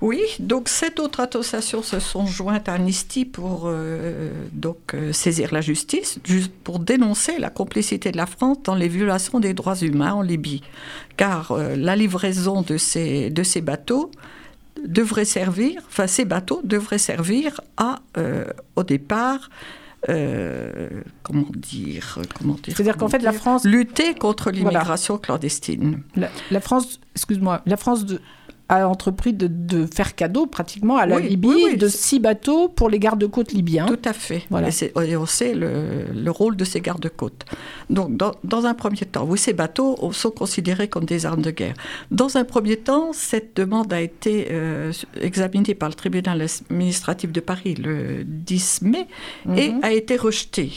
Oui, 0.00 0.20
donc 0.40 0.68
sept 0.68 1.00
autres 1.00 1.20
associations 1.20 1.82
se 1.82 1.98
sont 2.00 2.26
jointes 2.26 2.68
à 2.68 2.74
Amnesty 2.74 3.24
pour 3.24 3.62
euh, 3.66 4.30
donc, 4.52 4.94
euh, 4.94 5.12
saisir 5.12 5.52
la 5.52 5.60
justice, 5.60 6.18
juste 6.24 6.52
pour 6.64 6.78
dénoncer 6.78 7.38
la 7.38 7.50
complicité 7.50 8.10
de 8.12 8.16
la 8.16 8.26
France 8.26 8.58
dans 8.64 8.74
les 8.74 8.88
violations 8.88 9.40
des 9.40 9.54
droits 9.54 9.76
humains 9.76 10.12
en 10.12 10.22
Libye. 10.22 10.62
Car 11.16 11.52
euh, 11.52 11.76
la 11.76 11.96
livraison 11.96 12.62
de 12.62 12.76
ces, 12.76 13.30
de 13.30 13.42
ces 13.42 13.60
bateaux 13.60 14.10
devrait 14.84 15.24
servir, 15.24 15.80
enfin 15.86 16.06
ces 16.06 16.24
bateaux 16.24 16.60
devraient 16.64 16.98
servir 16.98 17.60
à, 17.76 18.00
euh, 18.18 18.44
au 18.76 18.82
départ, 18.82 19.48
euh, 20.10 20.90
comment 21.22 21.46
dire, 21.56 22.18
comment 22.38 22.54
dire, 22.54 22.74
C'est-à-dire 22.76 22.98
qu'en 22.98 23.08
fait, 23.08 23.20
la 23.22 23.32
France- 23.32 23.64
lutter 23.64 24.14
contre 24.14 24.50
Voilà. 24.50 24.58
l'immigration 24.58 25.16
clandestine. 25.16 26.02
la, 26.16 26.28
la 26.50 26.60
France, 26.60 27.00
excuse-moi, 27.16 27.62
la 27.64 27.76
France 27.78 28.04
de- 28.04 28.20
a 28.76 28.88
entrepris 28.88 29.32
de, 29.32 29.46
de 29.48 29.86
faire 29.86 30.14
cadeau 30.14 30.46
pratiquement 30.46 30.96
à 30.96 31.06
la 31.06 31.16
Oui, 31.16 31.28
Libye 31.28 31.48
oui, 31.48 31.62
oui, 31.72 31.76
de 31.76 31.88
six 31.88 32.18
bateaux 32.20 32.68
pour 32.68 32.88
les 32.90 32.98
gardes-côtes 32.98 33.52
libyens. 33.52 33.86
Tout 33.86 33.98
à 34.04 34.12
fait. 34.12 34.42
Voilà. 34.50 34.68
Et, 35.06 35.16
on 35.16 35.26
sait 35.26 35.54
le, 35.54 36.04
le 36.14 36.30
rôle 36.30 36.56
de 36.56 36.64
ces 36.64 36.80
gardes-côtes. 36.80 37.44
Donc, 37.90 38.16
dans, 38.16 38.32
dans 38.44 38.66
un 38.66 38.74
premier 38.74 38.98
temps, 38.98 39.24
oui, 39.28 39.38
ces 39.38 39.52
bateaux 39.52 39.96
sont 40.12 40.30
considérés 40.30 40.88
comme 40.88 41.04
des 41.04 41.26
armes 41.26 41.42
de 41.42 41.50
guerre. 41.50 41.74
Dans 42.10 42.36
un 42.36 42.44
premier 42.44 42.76
temps, 42.76 43.12
cette 43.12 43.56
demande 43.56 43.92
a 43.92 44.00
été 44.00 44.48
euh, 44.50 44.92
examinée 45.20 45.74
par 45.74 45.88
le 45.88 45.94
tribunal 45.94 46.44
administratif 46.70 47.32
de 47.32 47.40
Paris 47.40 47.74
le 47.74 48.24
10 48.24 48.82
mai 48.82 49.06
et 49.56 49.70
Mhm. 49.70 49.80
a 49.82 49.92
été 49.92 50.16
rejetée. 50.16 50.72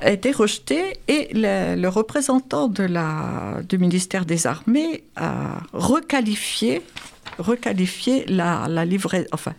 A 0.00 0.10
été 0.10 0.32
rejetée 0.32 0.94
et 1.08 1.28
le, 1.32 1.86
représentant 1.88 2.68
de 2.68 2.82
la, 2.82 3.60
du 3.68 3.78
ministère 3.78 4.26
des 4.26 4.46
Armées 4.46 5.04
a 5.16 5.60
requalifié 5.72 6.82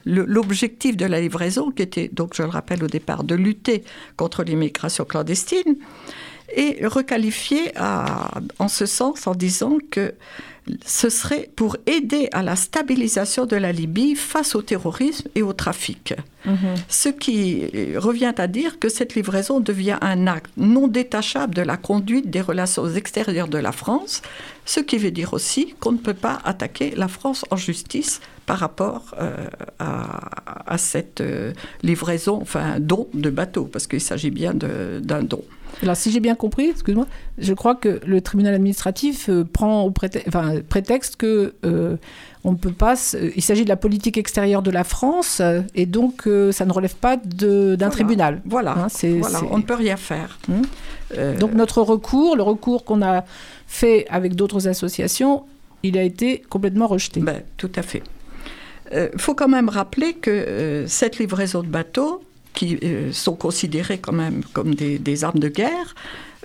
l'objectif 0.05 0.97
de 0.97 1.05
la 1.05 1.19
livraison, 1.19 1.71
qui 1.71 1.81
était, 1.81 2.09
donc 2.11 2.33
je 2.35 2.43
le 2.43 2.49
rappelle 2.49 2.83
au 2.83 2.87
départ, 2.87 3.23
de 3.23 3.35
lutter 3.35 3.83
contre 4.17 4.43
l'immigration 4.43 5.05
clandestine, 5.05 5.77
et 6.53 6.85
requalifié 6.85 7.71
à- 7.75 8.31
en 8.59 8.67
ce 8.67 8.85
sens 8.85 9.27
en 9.27 9.35
disant 9.35 9.77
que 9.91 10.13
ce 10.83 11.09
serait 11.09 11.51
pour 11.55 11.77
aider 11.85 12.27
à 12.31 12.41
la 12.41 12.55
stabilisation 12.55 13.45
de 13.45 13.55
la 13.55 13.71
Libye 13.71 14.15
face 14.15 14.55
au 14.55 14.63
terrorisme 14.63 15.27
et 15.35 15.43
au 15.43 15.53
trafic. 15.53 16.13
Ce 16.89 17.09
qui 17.09 17.65
revient 17.97 18.33
à 18.37 18.47
dire 18.47 18.79
que 18.79 18.89
cette 18.89 19.13
livraison 19.15 19.59
devient 19.59 19.97
un 20.01 20.25
acte 20.25 20.51
non 20.57 20.87
détachable 20.87 21.53
de 21.53 21.61
la 21.61 21.77
conduite 21.77 22.29
des 22.31 22.41
relations 22.41 22.87
extérieures 22.95 23.47
de 23.47 23.59
la 23.59 23.71
France, 23.71 24.23
ce 24.65 24.79
qui 24.79 24.97
veut 24.97 25.11
dire 25.11 25.33
aussi 25.33 25.75
qu'on 25.79 25.91
ne 25.91 25.97
peut 25.99 26.13
pas 26.15 26.39
attaquer 26.43 26.93
la 26.95 27.07
France 27.07 27.45
en 27.51 27.57
justice 27.57 28.19
par 28.45 28.59
rapport 28.59 29.15
euh, 29.19 29.35
à, 29.79 30.71
à 30.73 30.77
cette 30.77 31.21
euh, 31.21 31.51
livraison, 31.83 32.39
enfin 32.41 32.79
don 32.79 33.07
de 33.13 33.29
bateau, 33.29 33.65
parce 33.65 33.87
qu'il 33.87 34.01
s'agit 34.01 34.31
bien 34.31 34.53
d'un 34.53 35.23
don. 35.23 35.41
Alors, 35.81 35.97
si 35.97 36.09
j'ai 36.11 36.21
bien 36.21 36.35
compris, 36.35 36.69
excuse-moi, 36.69 37.05
je 37.37 37.53
crois 37.53 37.75
que 37.75 37.99
le 38.05 38.21
tribunal 38.21 38.53
administratif 38.53 39.27
euh, 39.29 39.43
prend 39.43 39.81
au 39.81 39.91
prétexte, 39.91 40.27
enfin, 40.29 40.61
prétexte 40.69 41.17
que 41.17 41.53
on 42.47 42.51
ne 42.51 42.57
peut 42.57 42.71
pas. 42.71 42.93
il 43.35 43.41
s'agit 43.41 43.63
de 43.63 43.69
la 43.69 43.75
politique 43.75 44.17
extérieure 44.17 44.61
de 44.61 44.69
la 44.69 44.83
France, 44.83 45.41
et 45.73 45.87
donc 45.87 46.29
ça 46.51 46.65
ne 46.65 46.71
relève 46.71 46.95
pas 46.95 47.17
d'un 47.17 47.75
Voilà. 47.75 47.89
tribunal. 47.89 48.41
Voilà, 48.45 48.71
Hein, 48.77 48.87
voilà 49.19 49.39
on 49.49 49.57
ne 49.57 49.63
peut 49.63 49.73
rien 49.73 49.97
faire. 49.97 50.37
Euh, 51.17 51.35
Donc 51.39 51.53
notre 51.53 51.81
recours, 51.81 52.35
le 52.35 52.43
recours 52.43 52.85
qu'on 52.85 53.01
a 53.01 53.25
fait 53.67 54.05
avec 54.09 54.35
d'autres 54.35 54.67
associations, 54.67 55.43
il 55.81 55.97
a 55.97 56.03
été 56.03 56.43
complètement 56.49 56.85
rejeté. 56.87 57.19
Ben, 57.19 57.41
tout 57.57 57.71
à 57.75 57.81
fait. 57.81 58.03
Il 58.91 59.19
faut 59.19 59.33
quand 59.35 59.47
même 59.47 59.69
rappeler 59.69 60.13
que 60.13 60.29
euh, 60.31 60.87
cette 60.87 61.17
livraison 61.19 61.61
de 61.63 61.67
bateaux, 61.67 62.23
qui 62.53 62.77
euh, 62.83 63.11
sont 63.11 63.35
considérés 63.35 63.97
quand 63.97 64.13
même 64.13 64.41
comme 64.53 64.75
des, 64.75 64.97
des 64.97 65.23
armes 65.25 65.39
de 65.39 65.49
guerre, 65.49 65.93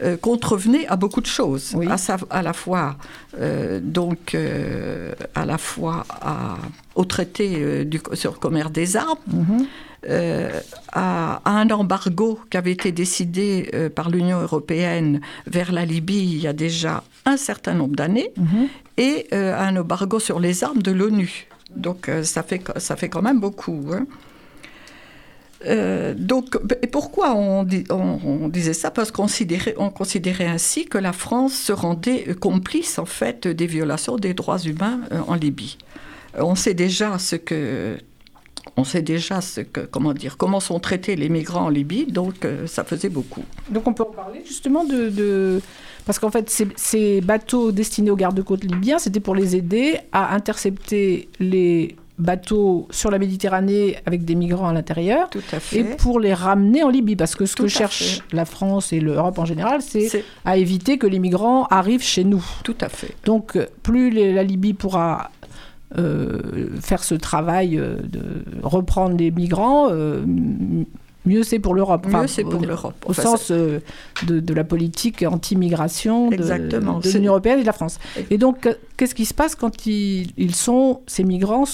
euh, 0.02 0.16
contrevenaient 0.16 0.87
à 0.88 0.97
beaucoup 0.97 1.20
de 1.20 1.26
choses, 1.26 1.73
Oui. 1.76 1.87
à, 1.88 1.97
sa- 1.99 2.16
à 2.30 2.42
la 2.42 2.52
fois 2.52 2.97
euh, 3.38 3.78
donc 3.82 4.35
euh, 4.35 5.12
à 5.35 5.44
la 5.44 5.59
fois 5.59 6.04
à- 6.11 6.56
au 6.97 7.04
traité 7.04 7.52
euh, 7.59 7.85
du, 7.85 8.00
sur 8.14 8.32
le 8.32 8.38
commerce 8.38 8.73
des 8.73 8.97
armes, 8.97 9.18
Mhm. 9.28 9.66
euh, 10.09 10.59
à, 10.92 11.42
à 11.44 11.50
un 11.61 11.68
embargo 11.70 12.40
qui 12.50 12.56
avait 12.56 12.73
été 12.73 12.90
décidé 12.90 13.70
euh, 13.75 13.88
par 13.90 14.11
l'Union 14.11 14.40
européenne 14.40 15.20
vers 15.47 15.70
la 15.70 15.85
Libye 15.85 16.32
il 16.32 16.40
y 16.40 16.47
a 16.49 16.54
déjà 16.54 17.04
un 17.26 17.37
certain 17.37 17.75
nombre 17.75 17.94
d'années, 17.94 18.32
Mhm. 18.37 18.66
et 18.97 19.26
euh, 19.32 19.54
à 19.54 19.62
un 19.68 19.76
embargo 19.76 20.18
sur 20.18 20.40
les 20.40 20.64
armes 20.64 20.82
de 20.82 20.90
l'ONU. 20.90 21.47
Donc 21.76 22.08
euh, 22.08 22.22
ça, 22.24 22.42
fait, 22.42 22.62
ça 22.78 22.96
fait 22.96 23.08
quand 23.08 23.22
même 23.22 23.40
beaucoup. 23.40 23.84
hein. 23.92 24.06
Euh, 25.66 26.14
donc, 26.16 26.56
et 26.82 26.86
pourquoi 26.86 27.34
on, 27.34 27.66
on- 27.90 28.48
disait 28.48 28.72
ça? 28.72 28.90
Parce 28.90 29.10
qu'on 29.10 29.22
considérait, 29.24 29.74
on 29.76 29.90
considérait 29.90 30.46
ainsi 30.46 30.86
que 30.86 30.96
la 30.96 31.12
France 31.12 31.52
se 31.52 31.72
rendait 31.72 32.24
euh, 32.28 32.34
complice 32.34 32.98
en 32.98 33.04
fait 33.04 33.46
des 33.46 33.66
violations 33.66 34.16
des 34.16 34.32
droits 34.32 34.58
humains 34.58 35.00
en 35.26 35.34
Libye. 35.34 35.76
On 36.38 36.54
sait 36.54 36.72
déjà 36.74 37.18
ce 37.18 37.36
que 37.36 37.98
on 38.76 38.84
sait 38.84 39.02
déjà 39.02 39.40
ce 39.40 39.60
que, 39.60 39.80
comment 39.80 40.12
dire, 40.14 40.36
comment 40.36 40.60
sont 40.60 40.78
traités 40.80 41.16
les 41.16 41.28
migrants 41.28 41.66
en 41.66 41.68
Libye, 41.68 42.06
donc 42.06 42.44
euh, 42.44 42.66
ça 42.66 42.84
faisait 42.84 43.08
beaucoup. 43.10 43.42
Donc 43.70 43.86
on 43.86 43.92
peut 43.94 44.04
en 44.04 44.12
parler 44.12 44.42
justement 44.46 44.84
de... 44.84 45.08
de- 45.10 45.60
Parce 46.06 46.18
qu'en 46.18 46.30
fait, 46.30 46.48
ces, 46.50 46.66
ces 46.76 47.20
bateaux 47.20 47.72
destinés 47.72 48.10
aux 48.10 48.16
gardes-côtes 48.16 48.64
libyens, 48.64 48.98
c'était 48.98 49.20
pour 49.20 49.34
les 49.34 49.54
aider 49.56 49.98
à 50.12 50.34
intercepter 50.34 51.28
les 51.38 51.96
bateaux 52.18 52.86
sur 52.90 53.10
la 53.10 53.18
Méditerranée 53.18 53.96
avec 54.04 54.26
des 54.26 54.34
migrants 54.34 54.68
à 54.68 54.74
l'intérieur 54.74 55.30
Tout 55.30 55.40
à 55.52 55.56
et 55.74 55.84
pour 55.84 56.20
les 56.20 56.34
ramener 56.34 56.82
en 56.82 56.90
Libye. 56.90 57.16
Parce 57.16 57.34
que 57.34 57.46
ce 57.46 57.54
Tout 57.54 57.62
que 57.62 57.68
cherche 57.70 58.18
fait. 58.18 58.36
la 58.36 58.44
France 58.44 58.92
et 58.92 59.00
l'Europe 59.00 59.38
en 59.38 59.46
général, 59.46 59.80
c'est 59.80 60.08
C'est 60.08 60.24
à 60.44 60.58
éviter 60.58 60.98
que 60.98 61.06
les 61.06 61.18
migrants 61.18 61.64
arrivent 61.70 62.02
chez 62.02 62.24
nous. 62.24 62.44
tout 62.62 62.76
à 62.82 62.90
fait. 62.90 63.14
Donc, 63.24 63.56
euh, 63.56 63.66
plus 63.82 64.10
les- 64.10 64.34
la 64.34 64.42
Libye 64.42 64.74
pourra 64.74 65.30
faire 66.80 67.02
ce 67.04 67.14
travail 67.14 67.78
euh, 67.78 67.97
de 68.02 68.20
reprendre 68.62 69.16
les 69.16 69.30
migrants, 69.30 69.88
euh, 69.90 70.23
mieux 71.26 71.42
c'est 71.42 71.59
pour 71.59 71.75
l'Europe. 71.75 72.06
Mieux 72.06 72.14
Enfin, 72.14 72.26
c'est 72.26 72.42
pour 72.44 72.61
au- 72.62 72.64
l'Europe. 72.64 72.94
Au 73.06 73.11
Enfin, 73.11 73.23
sens 73.23 73.50
euh, 73.50 73.80
de, 74.26 74.40
de 74.40 74.54
la 74.54 74.64
politique 74.64 75.23
anti-migration 75.26 76.30
de, 76.30 76.37
l'Union 77.18 77.32
européenne 77.32 77.59
et 77.59 77.62
de 77.62 77.66
la 77.66 77.73
France. 77.73 77.99
Et 78.30 78.38
donc, 78.38 78.66
euh, 78.66 78.75
qu'est-ce 78.97 79.14
qui 79.14 79.25
se 79.26 79.35
passe 79.35 79.54
quand 79.54 79.86
ils, 79.86 80.30
ils 80.38 80.54
sont, 80.54 81.00
ces 81.06 81.25
migrants 81.25 81.64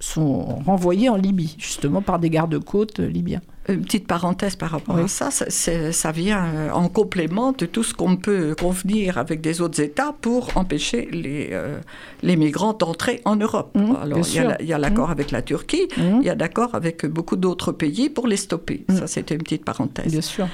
sont 0.00 0.40
renvoyés 0.66 1.08
en 1.08 1.16
Libye, 1.16 1.54
justement 1.58 2.02
par 2.02 2.18
des 2.18 2.30
gardes-côtes 2.30 3.00
euh, 3.00 3.06
libyens? 3.08 3.42
Une 3.68 3.82
petite 3.82 4.06
parenthèse 4.06 4.54
par 4.54 4.70
rapport 4.70 4.94
Oui. 4.94 5.02
à 5.02 5.08
ça, 5.08 5.30
ça, 5.30 6.12
vient 6.12 6.44
euh, 6.46 6.70
en 6.70 6.88
complément 6.88 7.50
de 7.52 7.66
tout 7.66 7.82
ce 7.82 7.94
qu'on 7.94 8.16
peut 8.16 8.54
convenir 8.58 9.18
avec 9.18 9.40
des 9.40 9.60
autres 9.60 9.80
États 9.80 10.14
pour 10.20 10.56
empêcher 10.56 11.08
les, 11.10 11.48
euh, 11.50 11.80
les 12.22 12.36
migrants 12.36 12.74
d'entrer 12.74 13.20
en 13.24 13.34
Europe. 13.36 13.70
Mhm, 13.74 13.96
Alors, 14.00 14.18
il 14.26 14.34
y 14.34 14.72
a 14.72 14.78
la- 14.78 14.78
l'accord 14.88 15.10
avec 15.10 15.32
la 15.32 15.42
Turquie, 15.42 15.88
Mhm. 15.96 16.18
il 16.20 16.26
y 16.26 16.30
a 16.30 16.36
d'accord 16.36 16.74
avec 16.74 17.06
beaucoup 17.06 17.34
d'autres 17.36 17.72
pays 17.72 18.08
pour 18.08 18.26
les 18.28 18.36
stopper. 18.36 18.84
Ça, 18.88 19.06
c'était 19.08 19.34
une 19.34 19.42
petite 19.42 19.64
parenthèse. 19.64 20.12
Bien 20.12 20.20
sûr. 20.20 20.46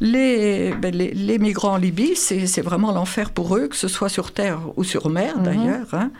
Les, 0.00 0.72
ben, 0.80 0.94
les, 0.94 1.12
les 1.12 1.38
migrants 1.38 1.72
en 1.74 1.76
Libye, 1.76 2.14
c'est 2.16 2.60
vraiment 2.62 2.92
l'enfer 2.92 3.30
pour 3.30 3.56
eux, 3.56 3.68
que 3.68 3.76
ce 3.76 3.88
soit 3.88 4.08
sur 4.08 4.32
terre 4.32 4.60
ou 4.76 4.84
sur 4.84 5.08
mer 5.10 5.38
d'ailleurs. 5.40 5.88
hein. 5.92 6.10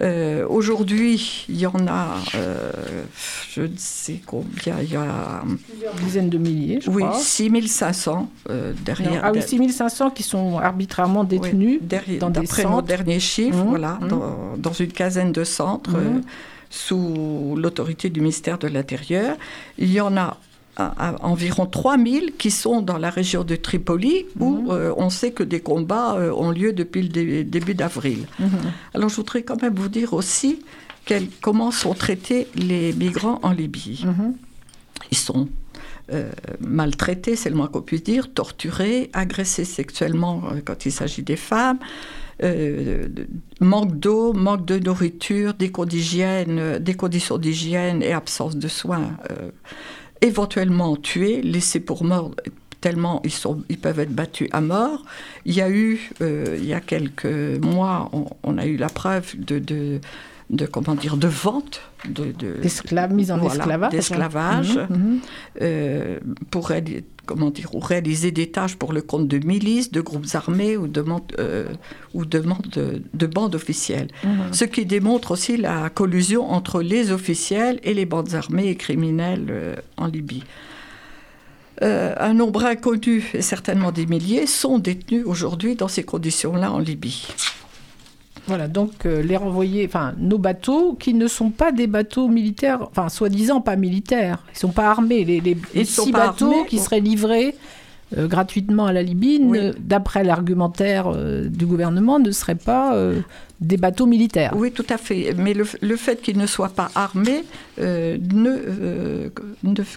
Euh, 0.00 0.46
Aujourd'hui, 0.48 1.44
il 1.48 1.58
y 1.58 1.66
en 1.66 1.86
a, 1.86 2.16
euh, 2.34 2.70
je 3.50 3.62
ne 3.62 3.68
sais 3.76 4.20
combien, 4.24 4.76
il 4.82 4.92
y 4.92 4.96
a 4.96 5.42
Plusieurs 5.68 5.94
dizaines 5.94 6.30
de 6.30 6.38
milliers, 6.38 6.80
je 6.80 6.90
oui, 6.90 7.02
crois. 7.02 7.18
6500 7.18 8.30
euh, 8.48 8.72
derrière. 8.84 9.20
ah 9.24 9.30
oui, 9.32 9.40
der- 9.40 9.48
6500 9.48 10.10
qui 10.10 10.22
sont 10.22 10.58
arbitrairement 10.58 11.20
oui, 11.22 11.38
détenus 11.38 11.78
derrière- 11.82 12.18
dans 12.20 12.30
des 12.30 12.40
d'après 12.40 12.64
nos 12.64 12.80
derniers 12.82 13.20
chiffres, 13.20 13.58
Mhm, 13.58 13.68
voilà, 13.68 13.98
mhm. 14.00 14.08
dans, 14.08 14.36
dans 14.56 14.72
une 14.72 14.90
quinzaine 14.92 15.32
de 15.32 15.44
centres 15.44 15.90
Mhm. 15.90 16.16
euh, 16.18 16.20
sous 16.70 17.56
l'autorité 17.58 18.08
du 18.10 18.20
ministère 18.20 18.56
de 18.58 18.68
l'Intérieur. 18.68 19.36
Il 19.76 19.92
y 19.92 20.00
en 20.00 20.16
a 20.16 20.36
à- 20.76 21.08
à 21.08 21.24
environ 21.24 21.66
3000 21.66 22.32
qui 22.38 22.50
sont 22.50 22.80
dans 22.82 22.98
la 22.98 23.10
région 23.10 23.44
de 23.44 23.56
Tripoli, 23.56 24.26
Mhm. 24.36 24.42
où 24.42 24.72
euh, 24.72 24.94
on 24.96 25.10
sait 25.10 25.32
que 25.32 25.42
des 25.42 25.60
combats 25.60 26.14
euh, 26.16 26.32
ont 26.32 26.50
lieu 26.50 26.72
depuis 26.72 27.02
le 27.02 27.08
dé- 27.08 27.44
début 27.44 27.74
d'avril. 27.74 28.26
Mhm. 28.38 28.48
Alors 28.94 29.08
je 29.08 29.16
voudrais 29.16 29.42
quand 29.42 29.60
même 29.62 29.74
vous 29.74 29.88
dire 29.88 30.12
aussi 30.14 30.60
quel- 31.04 31.28
comment 31.40 31.70
sont 31.70 31.94
traités 31.94 32.46
les 32.54 32.92
migrants 32.92 33.40
en 33.42 33.50
Libye. 33.52 34.04
Mhm. 34.06 34.34
Ils 35.10 35.16
sont 35.18 35.48
euh, 36.12 36.28
maltraités, 36.60 37.36
c'est 37.36 37.50
le 37.50 37.54
moins 37.56 37.68
qu'on 37.68 37.82
puisse 37.82 38.02
dire, 38.02 38.32
torturés, 38.34 39.10
agressés 39.12 39.64
sexuellement 39.64 40.42
quand 40.64 40.84
il 40.84 40.90
s'agit 40.90 41.22
des 41.22 41.36
femmes, 41.36 41.78
euh, 42.42 43.06
manque 43.60 43.96
d'eau, 43.98 44.32
manque 44.32 44.64
de 44.66 44.78
nourriture, 44.80 45.54
des, 45.54 45.70
des 46.80 46.94
conditions 46.94 47.38
d'hygiène 47.38 48.02
et 48.02 48.12
absence 48.12 48.56
de 48.56 48.66
soins, 48.66 49.12
euh, 49.30 49.50
éventuellement 50.22 50.96
tués, 50.96 51.42
laissés 51.42 51.80
pour 51.80 52.04
morts 52.04 52.32
tellement 52.80 53.22
ils, 53.68 53.78
peuvent 53.78 54.00
être 54.00 54.12
battus 54.12 54.48
à 54.52 54.60
mort. 54.60 55.04
Il 55.44 55.54
y 55.54 55.60
a 55.60 55.70
eu, 55.70 56.10
euh, 56.20 56.56
il 56.58 56.64
y 56.64 56.72
a 56.72 56.80
quelques 56.80 57.26
mois, 57.26 58.10
on, 58.42 58.58
a 58.58 58.66
eu 58.66 58.76
la 58.76 58.88
preuve 58.88 59.38
de, 59.38 60.00
de 60.50 60.66
comment 60.66 60.96
dire, 60.96 61.16
de 61.16 61.28
vente, 61.28 61.80
de, 62.08 62.32
de- 62.32 62.60
D'esclaves, 62.60 63.12
mise 63.14 63.30
en 63.30 63.38
Voilà, 63.38 63.54
esclavage. 63.54 63.92
d'esclavage. 63.92 64.76
Mhm, 64.90 64.96
mhm. 64.98 65.18
euh, 65.62 66.18
pour 66.50 66.72
comment 67.26 67.50
dire, 67.50 67.72
ou 67.74 67.78
réaliser 67.78 68.32
des 68.32 68.50
tâches 68.50 68.74
pour 68.74 68.92
le 68.92 69.00
compte 69.02 69.28
de 69.28 69.38
milices, 69.46 69.92
de 69.92 70.00
groupes 70.00 70.26
armés 70.34 70.76
ou 70.76 70.88
de, 70.88 71.04
euh, 71.38 71.66
ou 72.14 72.24
de, 72.24 72.40
man- 72.40 72.58
de- 72.72 73.00
de 73.14 73.26
bandes 73.26 73.54
officielles. 73.54 74.08
Mhm. 74.24 74.52
Ce 74.52 74.64
qui 74.64 74.84
démontre 74.86 75.30
aussi 75.30 75.56
la 75.56 75.88
collusion 75.90 76.50
entre 76.50 76.82
les 76.82 77.12
officiels 77.12 77.78
et 77.84 77.94
les 77.94 78.04
bandes 78.06 78.34
armées 78.34 78.68
et 78.70 78.74
criminelles 78.76 79.46
euh, 79.50 79.76
en 79.96 80.06
Libye. 80.06 80.42
Un 81.82 82.34
nombre 82.34 82.66
inconnu, 82.66 83.24
et 83.32 83.40
certainement 83.40 83.90
des 83.90 84.04
milliers, 84.04 84.46
sont 84.46 84.78
détenus 84.78 85.24
aujourd'hui 85.24 85.76
dans 85.76 85.88
ces 85.88 86.02
conditions-là 86.02 86.70
en 86.72 86.78
Libye. 86.78 87.26
Voilà, 88.50 88.66
donc 88.66 89.06
euh, 89.06 89.22
les 89.22 89.36
renvoyer, 89.36 89.86
enfin 89.86 90.12
nos 90.18 90.36
bateaux 90.38 90.94
qui 90.94 91.14
ne 91.14 91.28
sont 91.28 91.50
pas 91.50 91.70
des 91.70 91.86
bateaux 91.86 92.26
militaires, 92.26 92.80
enfin 92.90 93.08
soi-disant 93.08 93.60
pas 93.60 93.76
militaires, 93.76 94.38
ils 94.52 94.58
sont 94.58 94.72
pas 94.72 94.90
armés. 94.90 95.24
Les, 95.24 95.84
six 95.84 96.10
bateaux 96.10 96.46
armés, 96.50 96.66
qui 96.66 96.78
bon. 96.78 96.82
seraient 96.82 96.98
livrés 96.98 97.54
euh, 98.18 98.26
gratuitement 98.26 98.86
à 98.86 98.92
la 98.92 99.04
Libye, 99.04 99.38
Oui. 99.40 99.70
d'après 99.78 100.24
l'argumentaire 100.24 101.04
euh, 101.14 101.48
du 101.48 101.64
gouvernement, 101.64 102.18
ne 102.18 102.32
seraient 102.32 102.56
pas 102.56 102.92
des 103.60 103.76
bateaux 103.76 104.06
militaires. 104.06 104.52
Oui, 104.56 104.72
tout 104.72 104.86
à 104.88 104.96
fait. 104.96 105.32
Mais 105.36 105.54
le, 105.54 105.64
le 105.80 105.94
fait 105.96 106.20
qu'ils 106.20 106.36
ne 106.36 106.46
soient 106.48 106.70
pas 106.70 106.90
armés 106.96 107.44
ne, 107.78 108.16
ne, 108.34 109.28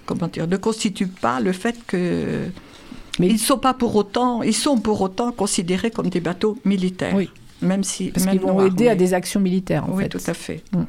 comment 0.05 0.27
dire, 0.27 0.47
ne 0.47 0.57
constitue 0.57 1.07
pas 1.07 1.39
le 1.39 1.53
fait 1.53 1.75
que. 1.87 2.45
Mais- 3.19 3.29
ils 3.29 3.39
sont 3.39 3.57
pas 3.57 3.73
pour 3.73 3.95
autant, 3.95 4.43
ils 4.43 4.53
sont 4.55 4.77
pour 4.77 5.01
autant 5.01 5.31
considérés 5.31 5.89
comme 5.91 6.09
des 6.09 6.19
bateaux 6.19 6.57
militaires, 6.65 7.15
Oui. 7.15 7.29
Même 7.63 7.83
si 7.83 8.11
Parce 8.11 8.25
qu'ils 8.25 8.39
vont 8.41 8.65
aider 8.65 8.89
à 8.89 8.95
des 8.95 9.13
actions 9.13 9.39
militaires, 9.39 9.85
en 9.89 9.93
oui, 9.93 10.03
fait. 10.03 10.09
tout 10.09 10.21
à 10.27 10.33
fait. 10.33 10.61
Mm. 10.71 10.83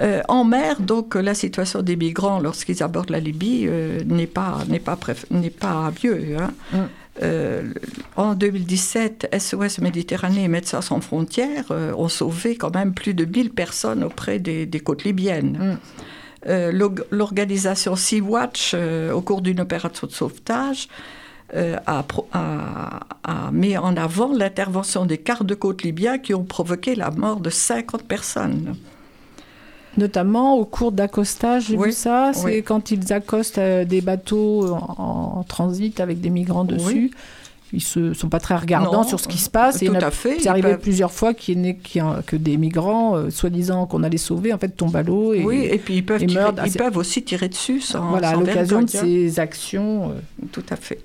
Euh, 0.00 0.22
en 0.28 0.44
mer, 0.44 0.80
donc, 0.80 1.16
la 1.16 1.34
situation 1.34 1.82
des 1.82 1.96
migrants 1.96 2.38
lorsqu'ils 2.38 2.82
abordent 2.84 3.10
la 3.10 3.18
Libye 3.18 3.66
euh, 3.68 4.00
n'est 4.06 4.28
pas 4.28 4.58
n'est 4.68 4.78
pas 4.78 4.96
n'est 5.30 5.50
pas 5.50 5.92
mieux. 6.04 6.36
hein. 6.38 6.50
Mm. 6.72 6.76
Euh, 7.20 7.62
en 8.14 8.34
2017, 8.34 9.28
SOS 9.36 9.80
Méditerranée 9.80 10.44
et 10.44 10.48
Médecins 10.48 10.82
sans 10.82 11.00
frontières 11.00 11.64
ont 11.96 12.08
sauvé 12.08 12.54
quand 12.54 12.72
même 12.72 12.94
plus 12.94 13.12
de 13.12 13.24
1000 13.24 13.50
personnes 13.50 14.04
auprès 14.04 14.38
des, 14.38 14.66
des 14.66 14.78
côtes 14.80 15.02
libyennes. 15.02 15.78
Mm. 16.46 16.60
L'org- 16.70 17.04
L'organisation 17.10 17.96
Sea-Watch, 17.96 18.76
au 19.12 19.20
cours 19.20 19.42
d'une 19.42 19.58
opération 19.60 20.06
de 20.06 20.12
sauvetage, 20.12 20.88
euh, 21.54 21.76
a, 21.86 22.04
a 23.24 23.50
mis 23.52 23.76
en 23.76 23.96
avant 23.96 24.32
l'intervention 24.34 25.06
des 25.06 25.18
gardes-côtes 25.24 25.82
libyens 25.82 26.18
qui 26.18 26.34
ont 26.34 26.44
provoqué 26.44 26.94
la 26.94 27.10
mort 27.10 27.40
de 27.40 27.50
50 27.50 28.02
personnes. 28.02 28.74
Notamment 29.96 30.54
au 30.56 30.64
cours 30.64 30.92
d'accostage, 30.92 31.66
j'ai 31.68 31.76
Oui, 31.76 31.88
vu 31.88 31.92
ça. 31.92 32.30
C'est 32.34 32.44
oui. 32.44 32.62
quand 32.62 32.90
ils 32.90 33.12
accostent 33.12 33.58
euh, 33.58 33.84
des 33.84 34.00
bateaux 34.00 34.72
en, 34.72 35.38
en 35.38 35.42
transit 35.42 35.98
avec 36.00 36.20
des 36.20 36.30
migrants 36.30 36.64
dessus. 36.64 37.10
Ils 37.72 37.82
ne 37.96 38.14
sont 38.14 38.28
pas 38.30 38.38
très 38.40 38.56
regardants 38.56 39.02
Non, 39.02 39.02
sur 39.02 39.20
ce 39.20 39.28
qui 39.28 39.36
se 39.38 39.50
passe. 39.50 39.82
et 39.82 39.86
Tout 39.86 39.94
a- 39.94 39.98
à 40.06 40.10
fait. 40.10 40.36
C'est 40.40 40.48
arrivé 40.48 40.70
peuvent- 40.70 40.80
plusieurs 40.80 41.12
fois 41.12 41.34
y 41.56 41.60
en 41.60 41.64
ait- 41.64 41.78
y 41.94 42.00
que 42.26 42.36
des 42.36 42.56
migrants, 42.56 43.16
euh, 43.16 43.28
soi-disant 43.30 43.84
qu'on 43.86 44.02
allait 44.04 44.16
sauver, 44.16 44.52
en 44.54 44.58
fait 44.58 44.68
tombent 44.70 44.96
à 44.96 45.02
l'eau. 45.02 45.34
Et, 45.34 45.44
oui, 45.44 45.68
et 45.70 45.76
puis 45.78 45.96
ils 45.96 46.04
peuvent, 46.06 46.22
et 46.22 46.26
tirer- 46.26 46.50
ils 46.56 46.60
assez- 46.60 46.78
peuvent 46.78 46.96
aussi 46.96 47.22
tirer 47.24 47.48
dessus 47.48 47.80
sans, 47.80 48.08
voilà, 48.08 48.30
à 48.30 48.36
l'occasion 48.36 48.80
de 48.82 48.88
ces 48.88 49.38
actions. 49.40 50.12
euh, 50.12 50.46
Tout 50.52 50.62
à 50.70 50.76
fait. 50.76 51.00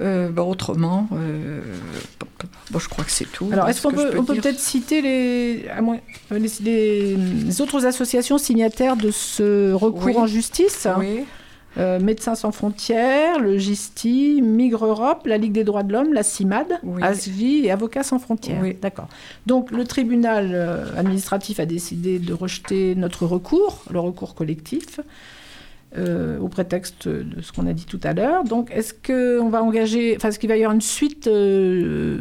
Euh, 0.00 0.30
bah, 0.30 0.42
autrement, 0.44 1.08
euh, 1.12 1.60
bon, 2.70 2.78
je 2.78 2.88
crois 2.88 3.04
que 3.04 3.10
c'est 3.10 3.30
tout. 3.30 3.48
Alors, 3.52 3.68
est-ce 3.68 3.80
ce 3.80 3.88
qu'on 3.88 3.92
peut, 3.92 4.10
peut-être 4.24 4.58
citer 4.58 5.02
les, 5.02 5.66
euh, 5.68 6.38
les, 6.38 6.48
les- 6.62 7.16
les 7.16 7.60
autres 7.60 7.84
associations 7.84 8.38
signataires 8.38 8.96
de 8.96 9.10
ce 9.10 9.72
recours 9.72 10.06
Oui. 10.06 10.16
en 10.16 10.26
justice 10.26 10.86
Oui, 10.98 11.24
Euh, 11.78 12.00
Médecins 12.00 12.34
sans 12.34 12.50
frontières, 12.50 13.38
le 13.38 13.56
GISTI, 13.56 14.42
Migre 14.42 14.86
Europe, 14.86 15.24
la 15.26 15.38
Ligue 15.38 15.52
des 15.52 15.62
droits 15.62 15.84
de 15.84 15.92
l'homme, 15.92 16.12
la 16.12 16.24
CIMAD, 16.24 16.66
Oui. 16.82 17.00
ASVI 17.00 17.66
et 17.66 17.70
Avocats 17.70 18.02
sans 18.02 18.18
frontières. 18.18 18.60
D'accord. 18.82 19.06
Donc 19.46 19.70
le 19.70 19.84
tribunal 19.84 20.52
administratif 20.96 21.60
a 21.60 21.66
décidé 21.66 22.18
de 22.18 22.32
rejeter 22.32 22.96
notre 22.96 23.24
recours, 23.24 23.84
le 23.92 24.00
recours 24.00 24.34
collectif, 24.34 24.98
euh, 25.98 26.38
au 26.38 26.48
prétexte 26.48 27.08
de 27.08 27.40
ce 27.42 27.50
qu'on 27.52 27.66
a 27.66 27.72
dit 27.72 27.84
tout 27.86 27.98
à 28.04 28.12
l'heure. 28.12 28.44
Donc 28.44 28.70
est-ce 28.72 28.94
qu'on 28.94 29.48
va 29.48 29.62
engager, 29.62 30.14
enfin 30.16 30.28
est-ce 30.28 30.38
qu'il 30.38 30.48
va 30.48 30.56
y 30.56 30.60
avoir 30.62 30.74
une 30.74 30.80
suite 30.80 31.26
euh, 31.26 32.20